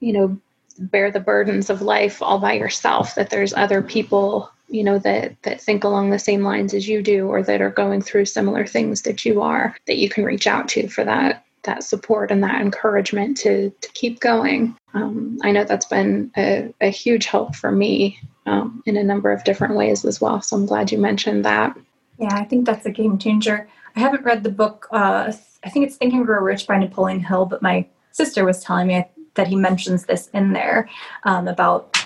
you 0.00 0.12
know, 0.12 0.40
bear 0.80 1.12
the 1.12 1.20
burdens 1.20 1.70
of 1.70 1.80
life 1.80 2.20
all 2.20 2.40
by 2.40 2.54
yourself. 2.54 3.14
That 3.14 3.30
there's 3.30 3.54
other 3.54 3.82
people 3.82 4.50
you 4.68 4.82
know 4.82 4.98
that 4.98 5.40
that 5.42 5.60
think 5.60 5.84
along 5.84 6.10
the 6.10 6.18
same 6.18 6.42
lines 6.42 6.74
as 6.74 6.88
you 6.88 7.02
do 7.02 7.26
or 7.26 7.42
that 7.42 7.60
are 7.60 7.70
going 7.70 8.00
through 8.00 8.24
similar 8.24 8.66
things 8.66 9.02
that 9.02 9.24
you 9.24 9.42
are 9.42 9.76
that 9.86 9.98
you 9.98 10.08
can 10.08 10.24
reach 10.24 10.46
out 10.46 10.68
to 10.68 10.88
for 10.88 11.04
that 11.04 11.44
that 11.64 11.82
support 11.82 12.30
and 12.30 12.42
that 12.42 12.60
encouragement 12.60 13.36
to 13.38 13.70
to 13.80 13.88
keep 13.92 14.20
going. 14.20 14.76
Um, 14.94 15.38
i 15.42 15.50
know 15.50 15.64
that's 15.64 15.86
been 15.86 16.30
a, 16.36 16.72
a 16.80 16.88
huge 16.88 17.26
help 17.26 17.56
for 17.56 17.72
me 17.72 18.18
um, 18.46 18.82
in 18.86 18.96
a 18.96 19.04
number 19.04 19.32
of 19.32 19.44
different 19.44 19.74
ways 19.74 20.04
as 20.04 20.20
well 20.20 20.40
so 20.40 20.56
i'm 20.56 20.66
glad 20.66 20.92
you 20.92 20.98
mentioned 20.98 21.44
that. 21.44 21.76
Yeah 22.18 22.34
i 22.34 22.44
think 22.44 22.66
that's 22.66 22.86
a 22.86 22.90
game 22.90 23.18
changer. 23.18 23.68
I 23.96 24.00
haven't 24.00 24.24
read 24.24 24.44
the 24.44 24.50
book 24.50 24.88
uh, 24.92 25.32
i 25.64 25.70
think 25.70 25.86
it's 25.86 25.96
think 25.96 26.14
and 26.14 26.24
grow 26.24 26.40
rich 26.40 26.66
by 26.66 26.78
napoleon 26.78 27.20
hill 27.20 27.44
but 27.44 27.62
my 27.62 27.86
sister 28.12 28.44
was 28.44 28.62
telling 28.62 28.86
me 28.86 29.04
that 29.34 29.48
he 29.48 29.56
mentions 29.56 30.04
this 30.04 30.28
in 30.28 30.52
there 30.52 30.88
um, 31.24 31.48
about 31.48 32.03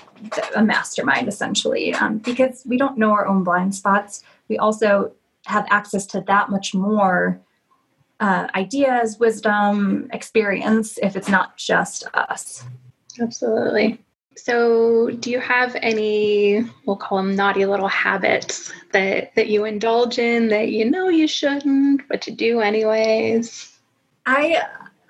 a 0.55 0.63
mastermind 0.63 1.27
essentially 1.27 1.93
um, 1.93 2.17
because 2.19 2.63
we 2.65 2.77
don't 2.77 2.97
know 2.97 3.11
our 3.11 3.27
own 3.27 3.43
blind 3.43 3.75
spots. 3.75 4.23
We 4.47 4.57
also 4.57 5.11
have 5.45 5.65
access 5.69 6.05
to 6.07 6.21
that 6.27 6.49
much 6.49 6.73
more 6.73 7.39
uh, 8.19 8.47
ideas 8.55 9.17
wisdom 9.19 10.09
experience 10.11 10.97
if 11.01 11.15
it's 11.15 11.29
not 11.29 11.57
just 11.57 12.05
us. 12.13 12.63
Absolutely. 13.19 14.03
So 14.35 15.09
do 15.09 15.31
you 15.31 15.39
have 15.39 15.75
any 15.81 16.65
we'll 16.85 16.95
call 16.95 17.17
them 17.17 17.35
naughty 17.35 17.65
little 17.65 17.87
habits 17.87 18.71
that 18.91 19.35
that 19.35 19.47
you 19.47 19.65
indulge 19.65 20.17
in 20.17 20.47
that 20.49 20.69
you 20.69 20.89
know 20.89 21.09
you 21.09 21.27
shouldn't 21.27 22.07
but 22.07 22.25
you 22.27 22.33
do 22.33 22.61
anyways? 22.61 23.77
I 24.25 24.63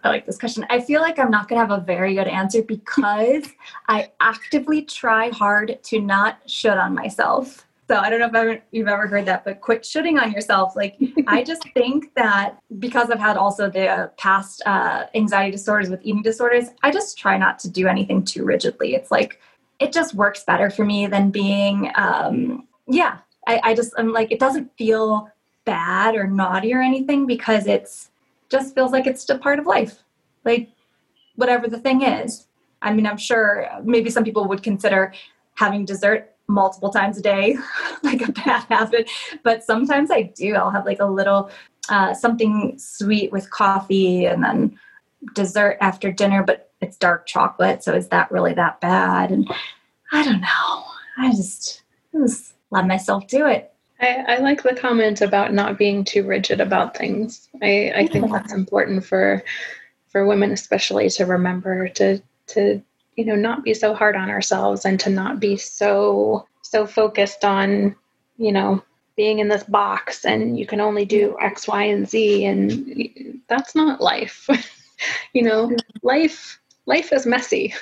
I 0.03 0.09
like 0.09 0.25
this 0.25 0.37
question. 0.37 0.65
I 0.69 0.79
feel 0.79 1.01
like 1.01 1.19
I'm 1.19 1.31
not 1.31 1.47
going 1.47 1.61
to 1.61 1.67
have 1.67 1.77
a 1.77 1.83
very 1.83 2.15
good 2.15 2.27
answer 2.27 2.61
because 2.61 3.49
I 3.87 4.11
actively 4.19 4.83
try 4.83 5.29
hard 5.29 5.79
to 5.83 5.99
not 5.99 6.39
should 6.45 6.77
on 6.77 6.95
myself. 6.95 7.65
So 7.89 7.97
I 7.97 8.11
don't 8.11 8.19
know 8.31 8.49
if 8.51 8.61
you've 8.71 8.87
ever 8.87 9.07
heard 9.07 9.25
that, 9.25 9.43
but 9.43 9.61
quit 9.61 9.83
shooting 9.83 10.19
on 10.19 10.31
yourself. 10.31 10.75
Like 10.75 10.95
I 11.25 11.43
just 11.51 11.63
think 11.73 12.13
that 12.13 12.59
because 12.77 13.09
I've 13.09 13.19
had 13.19 13.35
also 13.35 13.67
the 13.67 14.11
past 14.15 14.61
uh, 14.65 15.07
anxiety 15.15 15.51
disorders 15.51 15.89
with 15.89 16.01
eating 16.03 16.21
disorders, 16.21 16.67
I 16.83 16.91
just 16.91 17.17
try 17.17 17.37
not 17.37 17.57
to 17.59 17.69
do 17.69 17.87
anything 17.87 18.23
too 18.23 18.45
rigidly. 18.45 18.93
It's 18.93 19.09
like 19.09 19.41
it 19.79 19.91
just 19.91 20.13
works 20.13 20.43
better 20.43 20.69
for 20.69 20.85
me 20.85 21.07
than 21.07 21.31
being, 21.31 21.91
um, 21.95 22.67
yeah. 22.87 23.17
I, 23.47 23.59
I 23.63 23.73
just 23.73 23.93
I'm 23.97 24.13
like 24.13 24.31
it 24.31 24.39
doesn't 24.39 24.71
feel 24.77 25.31
bad 25.65 26.15
or 26.15 26.27
naughty 26.27 26.73
or 26.73 26.81
anything 26.81 27.25
because 27.25 27.65
it's 27.65 28.11
just 28.49 28.75
feels 28.75 28.91
like 28.91 29.07
it's 29.07 29.29
a 29.29 29.37
part 29.37 29.59
of 29.59 29.65
life. 29.65 30.03
Like 30.45 30.69
whatever 31.35 31.67
the 31.67 31.79
thing 31.79 32.01
is. 32.01 32.47
I 32.81 32.93
mean, 32.93 33.05
I'm 33.05 33.17
sure 33.17 33.67
maybe 33.83 34.09
some 34.09 34.23
people 34.23 34.47
would 34.47 34.63
consider 34.63 35.13
having 35.55 35.85
dessert 35.85 36.33
multiple 36.47 36.89
times 36.89 37.17
a 37.17 37.21
day 37.21 37.57
like 38.03 38.21
a 38.27 38.31
bad 38.31 38.63
habit, 38.63 39.09
but 39.43 39.63
sometimes 39.63 40.11
I 40.11 40.23
do. 40.23 40.55
I'll 40.55 40.71
have 40.71 40.85
like 40.85 40.99
a 40.99 41.05
little 41.05 41.51
uh, 41.89 42.13
something 42.13 42.77
sweet 42.77 43.31
with 43.31 43.49
coffee 43.51 44.25
and 44.25 44.43
then 44.43 44.79
dessert 45.33 45.77
after 45.81 46.11
dinner, 46.11 46.43
but 46.43 46.71
it's 46.81 46.97
dark 46.97 47.25
chocolate. 47.25 47.83
So 47.83 47.93
is 47.93 48.07
that 48.09 48.31
really 48.31 48.53
that 48.53 48.79
bad? 48.79 49.31
And 49.31 49.49
I 50.11 50.23
don't 50.23 50.41
know. 50.41 50.83
I 51.17 51.31
just, 51.31 51.83
I 52.13 52.19
just 52.19 52.53
let 52.71 52.87
myself 52.87 53.27
do 53.27 53.45
it. 53.45 53.73
I, 54.01 54.23
I, 54.27 54.37
like 54.37 54.63
the 54.63 54.75
comment 54.75 55.21
about 55.21 55.53
not 55.53 55.77
being 55.77 56.05
too 56.05 56.23
rigid 56.23 56.61
about 56.61 56.95
things. 56.95 57.49
I, 57.61 57.91
I 57.95 58.07
think 58.07 58.31
that's 58.31 58.53
important 58.53 59.03
for 59.03 59.43
for 60.07 60.25
women 60.25 60.51
especially 60.51 61.09
to 61.09 61.25
remember 61.25 61.87
to 61.89 62.21
to 62.47 62.81
you 63.15 63.25
know 63.25 63.35
not 63.35 63.63
be 63.63 63.73
so 63.73 63.93
hard 63.93 64.15
on 64.15 64.29
ourselves 64.29 64.85
and 64.85 64.99
to 65.01 65.09
not 65.09 65.39
be 65.39 65.57
so 65.57 66.47
so 66.61 66.87
focused 66.87 67.43
on 67.43 67.95
you 68.37 68.51
know 68.51 68.81
being 69.19 69.39
in 69.39 69.49
this 69.49 69.65
box 69.65 70.23
and 70.23 70.57
you 70.57 70.65
can 70.65 70.79
only 70.79 71.03
do 71.03 71.35
X, 71.41 71.67
Y, 71.67 71.83
and 71.83 72.07
Z 72.07 72.45
and 72.45 73.41
that's 73.49 73.75
not 73.75 73.99
life. 73.99 74.47
you 75.33 75.41
know, 75.41 75.75
life 76.03 76.57
life 76.85 77.11
is 77.11 77.25
messy. 77.25 77.73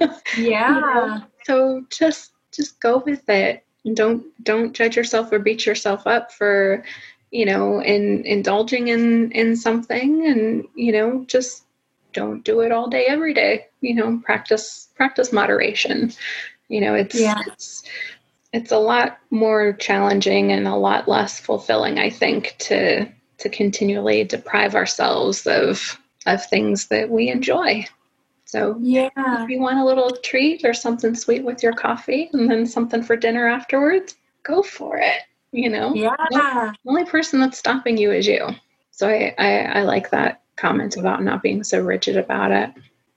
yeah. 0.00 0.14
You 0.36 0.80
know? 0.80 1.22
So 1.44 1.84
just 1.90 2.30
just 2.52 2.80
go 2.80 2.98
with 2.98 3.28
it 3.28 3.64
don't 3.94 4.24
don't 4.42 4.74
judge 4.74 4.96
yourself 4.96 5.32
or 5.32 5.38
beat 5.38 5.66
yourself 5.66 6.06
up 6.06 6.32
for 6.32 6.84
you 7.30 7.46
know 7.46 7.82
in 7.82 8.24
indulging 8.24 8.88
in 8.88 9.32
in 9.32 9.56
something. 9.56 10.26
And 10.26 10.64
you 10.74 10.92
know 10.92 11.24
just 11.26 11.64
don't 12.12 12.44
do 12.44 12.60
it 12.60 12.72
all 12.72 12.88
day 12.88 13.06
every 13.06 13.34
day. 13.34 13.66
You 13.80 13.94
know 13.94 14.20
practice 14.24 14.88
practice 14.96 15.32
moderation. 15.32 16.12
You 16.68 16.80
know 16.80 16.94
it's 16.94 17.18
yeah. 17.18 17.40
it's 17.46 17.84
it's 18.52 18.72
a 18.72 18.78
lot 18.78 19.18
more 19.30 19.74
challenging 19.74 20.52
and 20.52 20.66
a 20.66 20.74
lot 20.74 21.08
less 21.08 21.38
fulfilling 21.38 21.98
i 21.98 22.08
think 22.08 22.54
to 22.58 23.06
to 23.38 23.48
continually 23.48 24.24
deprive 24.24 24.74
ourselves 24.74 25.46
of 25.46 26.00
of 26.26 26.44
things 26.46 26.88
that 26.88 27.10
we 27.10 27.28
enjoy 27.28 27.84
so 28.48 28.78
yeah, 28.80 29.10
if 29.44 29.50
you 29.50 29.60
want 29.60 29.78
a 29.78 29.84
little 29.84 30.10
treat 30.24 30.64
or 30.64 30.72
something 30.72 31.14
sweet 31.14 31.44
with 31.44 31.62
your 31.62 31.74
coffee, 31.74 32.30
and 32.32 32.50
then 32.50 32.64
something 32.64 33.02
for 33.02 33.14
dinner 33.14 33.46
afterwards, 33.46 34.16
go 34.42 34.62
for 34.62 34.96
it. 34.96 35.20
You 35.52 35.68
know, 35.68 35.92
yeah. 35.94 36.16
The 36.30 36.74
only 36.86 37.04
person 37.04 37.40
that's 37.40 37.58
stopping 37.58 37.98
you 37.98 38.10
is 38.10 38.26
you. 38.26 38.48
So 38.90 39.06
I, 39.06 39.34
I, 39.38 39.58
I 39.80 39.82
like 39.82 40.08
that 40.10 40.40
comment 40.56 40.96
about 40.96 41.22
not 41.22 41.42
being 41.42 41.62
so 41.62 41.82
rigid 41.82 42.16
about 42.16 42.50
it. 42.50 42.70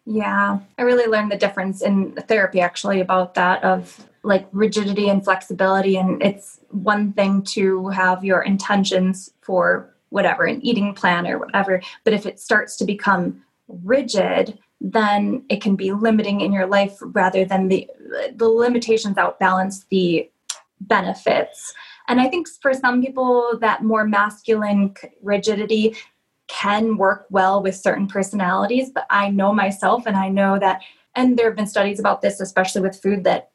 Yeah, 0.05 0.59
I 0.77 0.82
really 0.82 1.09
learned 1.09 1.32
the 1.32 1.38
difference 1.38 1.82
in 1.82 2.11
therapy 2.27 2.59
actually 2.59 2.99
about 2.99 3.34
that 3.36 3.63
of 3.63 4.05
like 4.23 4.49
rigidity 4.51 5.07
and 5.07 5.23
flexibility. 5.23 5.95
And 5.95 6.21
it's 6.21 6.59
one 6.71 7.13
thing 7.13 7.41
to 7.43 7.88
have 7.88 8.25
your 8.25 8.41
intentions 8.41 9.32
for 9.41 9.95
whatever, 10.09 10.43
an 10.43 10.61
eating 10.61 10.93
plan 10.93 11.25
or 11.25 11.39
whatever. 11.39 11.82
But 12.03 12.13
if 12.13 12.25
it 12.25 12.38
starts 12.38 12.75
to 12.77 12.86
become 12.86 13.45
rigid, 13.69 14.59
then 14.84 15.45
it 15.49 15.61
can 15.61 15.75
be 15.75 15.91
limiting 15.91 16.41
in 16.41 16.51
your 16.51 16.65
life 16.65 16.97
rather 17.01 17.45
than 17.45 17.67
the 17.67 17.88
the 18.36 18.49
limitations 18.49 19.15
outbalance 19.15 19.86
the 19.89 20.29
benefits. 20.82 21.73
And 22.07 22.19
i 22.19 22.27
think 22.27 22.47
for 22.61 22.73
some 22.73 23.01
people 23.01 23.57
that 23.61 23.84
more 23.84 24.05
masculine 24.05 24.95
rigidity 25.21 25.95
can 26.47 26.97
work 26.97 27.25
well 27.29 27.63
with 27.63 27.75
certain 27.75 28.07
personalities 28.07 28.89
but 28.93 29.05
i 29.09 29.29
know 29.29 29.53
myself 29.53 30.05
and 30.05 30.17
i 30.17 30.27
know 30.27 30.59
that 30.59 30.82
and 31.15 31.38
there 31.38 31.45
have 31.45 31.55
been 31.55 31.67
studies 31.67 31.99
about 31.99 32.21
this 32.21 32.41
especially 32.41 32.82
with 32.82 33.01
food 33.01 33.23
that 33.23 33.51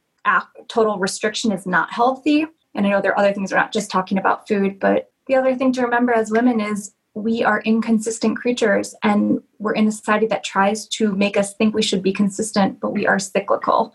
total 0.69 0.99
restriction 0.99 1.53
is 1.53 1.67
not 1.67 1.93
healthy. 1.93 2.47
And 2.75 2.87
I 2.87 2.91
know 2.91 3.01
there 3.01 3.13
are 3.13 3.19
other 3.19 3.33
things 3.33 3.53
we're 3.53 3.59
not 3.59 3.73
just 3.73 3.91
talking 3.91 4.19
about 4.19 4.49
food, 4.49 4.79
but 4.79 5.11
the 5.27 5.35
other 5.35 5.55
thing 5.55 5.73
to 5.73 5.83
remember 5.83 6.13
as 6.13 6.31
women 6.31 6.61
is 6.61 6.93
we 7.17 7.43
are 7.43 7.63
inconsistent 7.63 8.37
creatures 8.37 8.95
and 9.03 9.43
we're 9.59 9.73
in 9.73 9.89
a 9.89 9.91
society 9.91 10.27
that 10.27 10.45
tries 10.45 10.87
to 10.87 11.17
make 11.17 11.39
us 11.39 11.55
think 11.55 11.75
we 11.75 11.81
should 11.81 12.03
be 12.03 12.13
consistent, 12.13 12.79
but 12.79 12.91
we 12.91 13.07
are 13.07 13.19
cyclical. 13.19 13.95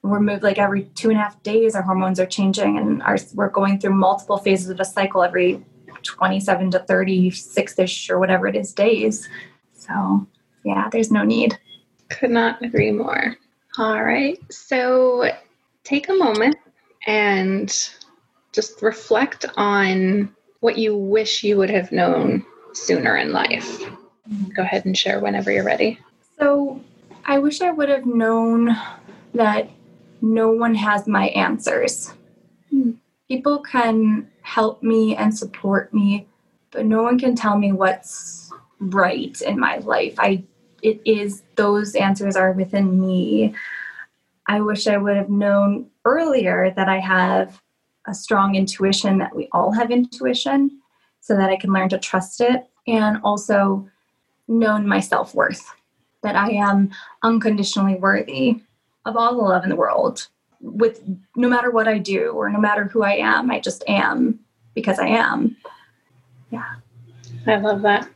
We're 0.00 0.20
moved 0.20 0.42
like 0.42 0.56
every 0.56 0.84
two 0.94 1.10
and 1.10 1.18
a 1.18 1.22
half 1.22 1.40
days, 1.42 1.74
our 1.74 1.82
hormones 1.82 2.18
are 2.18 2.24
changing 2.24 2.78
and 2.78 3.02
our, 3.02 3.18
we're 3.34 3.50
going 3.50 3.78
through 3.78 3.94
multiple 3.94 4.38
phases 4.38 4.70
of 4.70 4.80
a 4.80 4.86
cycle 4.86 5.22
every 5.22 5.62
27 6.02 6.70
to 6.70 6.78
36 6.78 7.78
ish 7.78 8.08
or 8.08 8.18
whatever 8.18 8.46
it 8.46 8.56
is 8.56 8.72
days. 8.72 9.28
So, 9.74 10.26
yeah, 10.64 10.88
there's 10.90 11.10
no 11.10 11.24
need. 11.24 11.58
Could 12.08 12.30
not 12.30 12.64
agree 12.64 12.90
more. 12.90 13.36
All 13.76 14.02
right. 14.02 14.38
So, 14.50 15.30
take 15.84 16.08
a 16.08 16.14
moment 16.14 16.56
and 17.06 17.68
just 18.52 18.80
reflect 18.80 19.44
on 19.58 20.34
what 20.60 20.78
you 20.78 20.96
wish 20.96 21.44
you 21.44 21.58
would 21.58 21.70
have 21.70 21.92
known 21.92 22.46
sooner 22.72 23.16
in 23.16 23.32
life. 23.32 23.82
Go 24.54 24.62
ahead 24.62 24.84
and 24.84 24.96
share 24.96 25.20
whenever 25.20 25.50
you're 25.50 25.64
ready. 25.64 25.98
So, 26.38 26.80
I 27.24 27.38
wish 27.38 27.60
I 27.60 27.70
would 27.70 27.88
have 27.88 28.06
known 28.06 28.76
that 29.34 29.70
no 30.20 30.50
one 30.50 30.74
has 30.74 31.06
my 31.06 31.28
answers. 31.28 32.12
Hmm. 32.70 32.92
People 33.28 33.60
can 33.60 34.30
help 34.42 34.82
me 34.82 35.16
and 35.16 35.36
support 35.36 35.92
me, 35.94 36.26
but 36.70 36.86
no 36.86 37.02
one 37.02 37.18
can 37.18 37.34
tell 37.34 37.56
me 37.56 37.72
what's 37.72 38.50
right 38.78 39.40
in 39.42 39.58
my 39.58 39.78
life. 39.78 40.14
I 40.18 40.44
it 40.82 41.00
is 41.04 41.42
those 41.54 41.94
answers 41.94 42.34
are 42.36 42.52
within 42.52 43.00
me. 43.00 43.54
I 44.48 44.60
wish 44.60 44.88
I 44.88 44.96
would 44.96 45.16
have 45.16 45.30
known 45.30 45.88
earlier 46.04 46.72
that 46.74 46.88
I 46.88 46.98
have 46.98 47.60
a 48.06 48.14
strong 48.14 48.56
intuition 48.56 49.18
that 49.18 49.34
we 49.34 49.48
all 49.52 49.70
have 49.70 49.92
intuition 49.92 50.81
so 51.22 51.36
that 51.36 51.48
I 51.48 51.56
can 51.56 51.72
learn 51.72 51.88
to 51.88 51.98
trust 51.98 52.40
it 52.42 52.68
and 52.86 53.18
also 53.22 53.88
known 54.48 54.86
my 54.86 55.00
self 55.00 55.34
worth, 55.34 55.72
that 56.22 56.36
I 56.36 56.50
am 56.50 56.90
unconditionally 57.22 57.94
worthy 57.94 58.60
of 59.06 59.16
all 59.16 59.36
the 59.36 59.42
love 59.42 59.62
in 59.62 59.70
the 59.70 59.76
world. 59.76 60.28
With 60.60 61.02
no 61.34 61.48
matter 61.48 61.70
what 61.70 61.88
I 61.88 61.98
do 61.98 62.32
or 62.32 62.50
no 62.50 62.60
matter 62.60 62.84
who 62.84 63.02
I 63.02 63.14
am, 63.14 63.50
I 63.50 63.60
just 63.60 63.82
am 63.88 64.40
because 64.74 64.98
I 64.98 65.06
am. 65.06 65.56
Yeah. 66.50 66.74
I 67.46 67.56
love 67.56 67.82
that. 67.82 68.08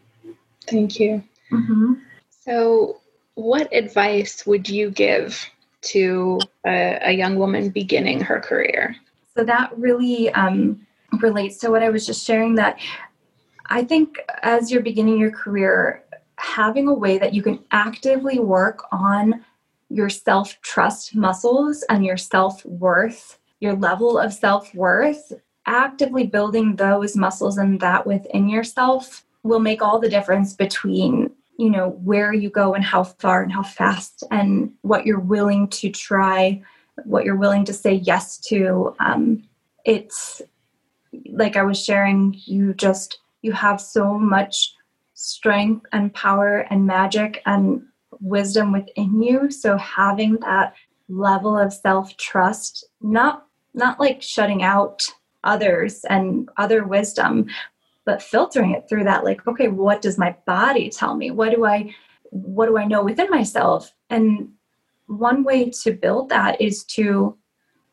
Thank 0.69 1.01
you. 1.01 1.23
Mm-hmm. 1.51 1.95
So, 2.31 3.01
what 3.35 3.73
advice 3.73 4.47
would 4.47 4.69
you 4.69 4.91
give 4.91 5.45
to 5.83 6.41
a, 6.65 6.99
a 7.03 7.13
young 7.13 7.39
woman 7.39 7.71
beginning 7.71 8.21
her 8.21 8.41
career? 8.41 8.97
So, 9.37 9.45
that 9.45 9.77
really 9.77 10.31
um, 10.31 10.86
relates 11.23 11.59
to 11.59 11.71
what 11.71 11.83
I 11.83 11.91
was 11.91 12.07
just 12.07 12.25
sharing 12.25 12.55
that 12.57 12.79
I 13.69 13.85
think 13.85 14.19
as 14.43 14.71
you're 14.71 14.83
beginning 14.83 15.19
your 15.19 15.33
career, 15.33 16.05
having 16.39 16.87
a 16.89 16.95
way 16.95 17.19
that 17.19 17.35
you 17.35 17.43
can 17.43 17.65
actively 17.73 18.39
work 18.39 18.85
on 18.93 19.45
your 19.89 20.09
self 20.09 20.61
trust 20.61 21.15
muscles 21.15 21.85
and 21.89 22.05
your 22.05 22.17
self 22.17 22.65
worth, 22.65 23.39
your 23.61 23.75
level 23.75 24.19
of 24.19 24.33
self 24.33 24.75
worth, 24.75 25.33
actively 25.67 26.27
building 26.27 26.77
those 26.77 27.17
muscles 27.17 27.59
and 27.59 27.81
that 27.81 28.07
within 28.07 28.49
yourself 28.49 29.25
will 29.43 29.61
make 29.61 29.83
all 29.83 29.99
the 29.99 30.09
difference 30.09 30.55
between 30.55 31.31
you 31.59 31.71
know 31.71 31.91
where 32.05 32.33
you 32.33 32.51
go 32.51 32.75
and 32.75 32.85
how 32.85 33.03
far 33.03 33.43
and 33.43 33.51
how 33.51 33.63
fast 33.63 34.23
and 34.31 34.73
what 34.83 35.07
you're 35.07 35.19
willing 35.19 35.67
to 35.69 35.91
try 35.91 36.63
what 37.05 37.25
you're 37.25 37.37
willing 37.37 37.65
to 37.65 37.73
say 37.73 37.95
yes 37.95 38.39
to. 38.39 38.95
Um, 39.01 39.43
it's 39.85 40.43
like 41.31 41.57
i 41.57 41.63
was 41.63 41.83
sharing 41.83 42.35
you 42.45 42.75
just 42.75 43.21
you 43.43 43.53
have 43.53 43.81
so 43.81 44.19
much 44.19 44.75
strength 45.17 45.87
and 45.93 46.13
power 46.13 46.67
and 46.71 46.87
magic 46.87 47.43
and 47.47 47.83
wisdom 48.21 48.73
within 48.73 49.23
you. 49.23 49.51
So 49.51 49.77
having 49.79 50.37
that 50.41 50.75
level 51.09 51.57
of 51.59 51.73
self-trust 51.73 52.85
not 53.01 53.47
not 53.75 54.01
like 54.01 54.21
shutting 54.21 54.63
out 54.65 55.07
others 55.45 56.05
and 56.11 56.49
other 56.57 56.83
wisdom 56.85 57.47
but 58.05 58.21
filtering 58.21 58.73
it 58.73 58.89
through 58.89 59.05
that 59.05 59.23
like 59.23 59.47
okay 59.47 59.69
what 59.69 60.03
does 60.03 60.19
my 60.19 60.35
body 60.47 60.91
tell 60.91 61.15
me? 61.15 61.31
What 61.31 61.53
do 61.53 61.65
i 61.65 61.95
what 62.31 62.67
do 62.67 62.77
i 62.77 62.85
know 62.85 63.05
within 63.05 63.31
myself? 63.31 63.93
And 64.11 64.49
one 65.07 65.45
way 65.45 65.71
to 65.71 65.93
build 65.93 66.29
that 66.31 66.61
is 66.61 66.83
to 66.85 67.37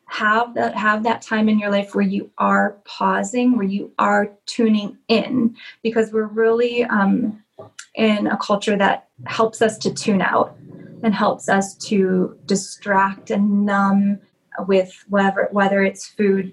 have 0.06 0.54
that 0.54 0.76
have 0.76 1.02
that 1.02 1.22
time 1.22 1.48
in 1.48 1.58
your 1.58 1.70
life 1.70 1.94
where 1.94 2.04
you 2.04 2.30
are 2.38 2.76
pausing 2.84 3.56
where 3.56 3.66
you 3.66 3.90
are 3.98 4.30
tuning 4.46 4.96
in 5.08 5.54
because 5.82 6.12
we're 6.12 6.26
really 6.26 6.84
um, 6.84 7.42
in 7.94 8.26
a 8.26 8.36
culture 8.36 8.76
that 8.76 9.08
helps 9.26 9.62
us 9.62 9.78
to 9.78 9.92
tune 9.92 10.20
out 10.20 10.56
and 11.02 11.14
helps 11.14 11.48
us 11.48 11.74
to 11.74 12.38
distract 12.46 13.30
and 13.30 13.64
numb 13.64 14.18
with 14.66 14.92
whatever 15.08 15.48
whether 15.52 15.82
it's 15.82 16.06
food 16.06 16.52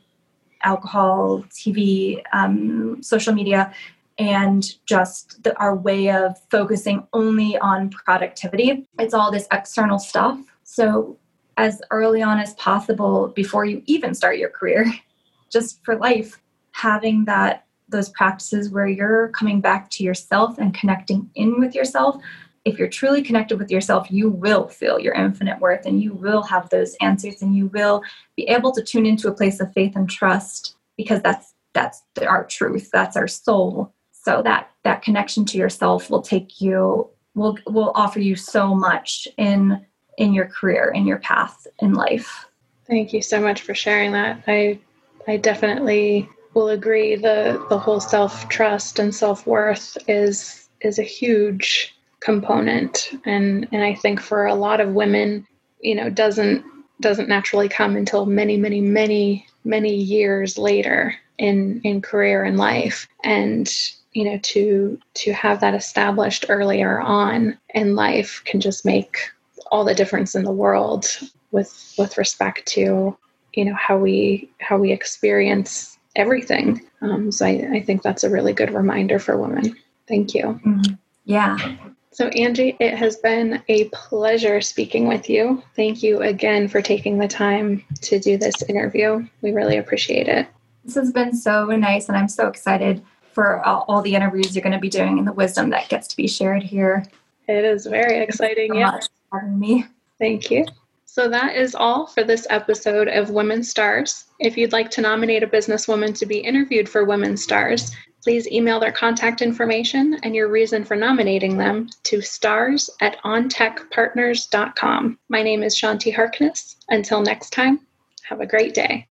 alcohol, 0.63 1.43
TV, 1.49 2.21
um, 2.33 3.01
social 3.01 3.33
media, 3.33 3.73
and 4.17 4.75
just 4.85 5.41
the, 5.43 5.57
our 5.57 5.75
way 5.75 6.11
of 6.11 6.37
focusing 6.49 7.07
only 7.13 7.57
on 7.57 7.89
productivity. 7.89 8.87
It's 8.99 9.13
all 9.13 9.31
this 9.31 9.47
external 9.51 9.99
stuff. 9.99 10.39
So, 10.63 11.17
as 11.61 11.81
early 11.91 12.23
on 12.23 12.39
as 12.39 12.55
possible 12.55 13.27
before 13.35 13.65
you 13.65 13.83
even 13.85 14.15
start 14.15 14.37
your 14.37 14.49
career, 14.49 14.91
just 15.51 15.83
for 15.85 15.95
life, 15.95 16.41
having 16.71 17.25
that 17.25 17.65
those 17.89 18.09
practices 18.09 18.69
where 18.69 18.87
you're 18.87 19.27
coming 19.29 19.59
back 19.59 19.89
to 19.91 20.03
yourself 20.03 20.57
and 20.57 20.73
connecting 20.73 21.29
in 21.35 21.59
with 21.59 21.75
yourself. 21.75 22.15
If 22.63 22.79
you're 22.79 22.87
truly 22.87 23.21
connected 23.21 23.59
with 23.59 23.69
yourself, 23.69 24.09
you 24.09 24.29
will 24.29 24.69
feel 24.69 24.97
your 24.97 25.13
infinite 25.13 25.59
worth 25.59 25.85
and 25.85 26.01
you 26.01 26.13
will 26.13 26.41
have 26.43 26.69
those 26.69 26.95
answers 27.01 27.41
and 27.41 27.53
you 27.53 27.67
will 27.67 28.01
be 28.37 28.43
able 28.43 28.71
to 28.71 28.83
tune 28.83 29.05
into 29.05 29.27
a 29.27 29.33
place 29.33 29.59
of 29.59 29.73
faith 29.73 29.95
and 29.95 30.09
trust 30.09 30.77
because 30.97 31.21
that's 31.21 31.53
that's 31.73 32.03
our 32.25 32.45
truth, 32.45 32.89
that's 32.91 33.17
our 33.17 33.27
soul. 33.27 33.93
So 34.11 34.41
that 34.43 34.71
that 34.83 35.01
connection 35.01 35.45
to 35.45 35.57
yourself 35.57 36.09
will 36.09 36.21
take 36.21 36.61
you 36.61 37.09
will 37.35 37.57
will 37.67 37.91
offer 37.95 38.19
you 38.19 38.35
so 38.35 38.73
much 38.73 39.27
in 39.37 39.85
in 40.21 40.35
your 40.35 40.45
career, 40.45 40.91
in 40.93 41.07
your 41.07 41.17
path 41.17 41.65
in 41.79 41.93
life. 41.93 42.45
Thank 42.85 43.11
you 43.11 43.23
so 43.23 43.41
much 43.41 43.61
for 43.61 43.73
sharing 43.73 44.11
that. 44.11 44.43
I 44.47 44.79
I 45.27 45.37
definitely 45.37 46.29
will 46.53 46.69
agree 46.69 47.15
the 47.15 47.65
the 47.69 47.79
whole 47.79 47.99
self-trust 47.99 48.99
and 48.99 49.13
self-worth 49.13 49.97
is 50.07 50.69
is 50.81 50.99
a 50.99 51.03
huge 51.03 51.95
component 52.19 53.11
and 53.25 53.67
and 53.71 53.83
I 53.83 53.95
think 53.95 54.21
for 54.21 54.45
a 54.45 54.53
lot 54.53 54.79
of 54.79 54.93
women 54.93 55.47
you 55.79 55.95
know 55.95 56.09
doesn't 56.09 56.63
doesn't 56.99 57.29
naturally 57.29 57.67
come 57.67 57.95
until 57.95 58.27
many 58.27 58.57
many 58.57 58.79
many 58.79 59.47
many 59.63 59.95
years 59.95 60.57
later 60.57 61.15
in 61.39 61.81
in 61.83 61.99
career 61.99 62.43
and 62.43 62.57
life 62.57 63.07
and 63.23 63.73
you 64.13 64.25
know 64.25 64.37
to 64.43 64.99
to 65.15 65.33
have 65.33 65.61
that 65.61 65.73
established 65.73 66.45
earlier 66.49 66.99
on 66.99 67.57
in 67.73 67.95
life 67.95 68.43
can 68.45 68.59
just 68.59 68.85
make 68.85 69.31
all 69.71 69.83
the 69.83 69.95
difference 69.95 70.35
in 70.35 70.43
the 70.43 70.51
world 70.51 71.07
with 71.51 71.93
with 71.97 72.17
respect 72.17 72.65
to 72.67 73.17
you 73.53 73.65
know 73.65 73.75
how 73.75 73.97
we 73.97 74.49
how 74.59 74.77
we 74.77 74.91
experience 74.91 75.97
everything 76.15 76.81
um, 77.01 77.31
so 77.31 77.45
I, 77.45 77.69
I 77.73 77.81
think 77.81 78.03
that's 78.03 78.23
a 78.23 78.29
really 78.29 78.53
good 78.53 78.73
reminder 78.73 79.17
for 79.17 79.37
women 79.37 79.75
thank 80.07 80.33
you 80.33 80.59
mm-hmm. 80.65 80.93
yeah 81.25 81.75
so, 82.13 82.27
Angie, 82.27 82.75
it 82.81 82.95
has 82.95 83.15
been 83.15 83.63
a 83.69 83.85
pleasure 83.85 84.59
speaking 84.59 85.07
with 85.07 85.29
you. 85.29 85.63
Thank 85.77 86.03
you 86.03 86.21
again 86.21 86.67
for 86.67 86.81
taking 86.81 87.17
the 87.17 87.27
time 87.27 87.85
to 88.01 88.19
do 88.19 88.37
this 88.37 88.61
interview. 88.63 89.25
We 89.41 89.53
really 89.53 89.77
appreciate 89.77 90.27
it. 90.27 90.45
This 90.83 90.95
has 90.95 91.13
been 91.13 91.33
so 91.33 91.67
nice, 91.67 92.09
and 92.09 92.17
I'm 92.17 92.27
so 92.27 92.47
excited 92.47 93.01
for 93.31 93.65
all, 93.65 93.85
all 93.87 94.01
the 94.01 94.13
interviews 94.13 94.53
you're 94.53 94.61
going 94.61 94.73
to 94.73 94.79
be 94.79 94.89
doing 94.89 95.19
and 95.19 95.27
the 95.27 95.31
wisdom 95.31 95.69
that 95.69 95.87
gets 95.87 96.07
to 96.09 96.17
be 96.17 96.27
shared 96.27 96.63
here. 96.63 97.05
It 97.47 97.63
is 97.63 97.85
very 97.85 98.19
exciting. 98.19 98.75
yeah. 98.75 98.99
Having 99.31 99.59
me. 99.59 99.85
Thank 100.19 100.51
you. 100.51 100.65
So 101.05 101.27
that 101.29 101.55
is 101.55 101.75
all 101.75 102.07
for 102.07 102.23
this 102.23 102.47
episode 102.49 103.07
of 103.09 103.31
Women 103.31 103.63
Stars. 103.63 104.25
If 104.39 104.55
you'd 104.55 104.71
like 104.71 104.89
to 104.91 105.01
nominate 105.01 105.43
a 105.43 105.47
businesswoman 105.47 106.17
to 106.19 106.25
be 106.25 106.37
interviewed 106.37 106.87
for 106.87 107.03
Women 107.03 107.35
Stars, 107.35 107.91
Please 108.23 108.47
email 108.47 108.79
their 108.79 108.91
contact 108.91 109.41
information 109.41 110.19
and 110.21 110.35
your 110.35 110.47
reason 110.47 110.85
for 110.85 110.95
nominating 110.95 111.57
them 111.57 111.89
to 112.03 112.21
stars 112.21 112.87
at 113.01 113.17
ontechpartners.com. 113.23 115.17
My 115.27 115.41
name 115.41 115.63
is 115.63 115.75
Shanti 115.75 116.13
Harkness. 116.13 116.75
Until 116.89 117.21
next 117.21 117.49
time, 117.49 117.79
have 118.23 118.39
a 118.39 118.45
great 118.45 118.75
day. 118.75 118.99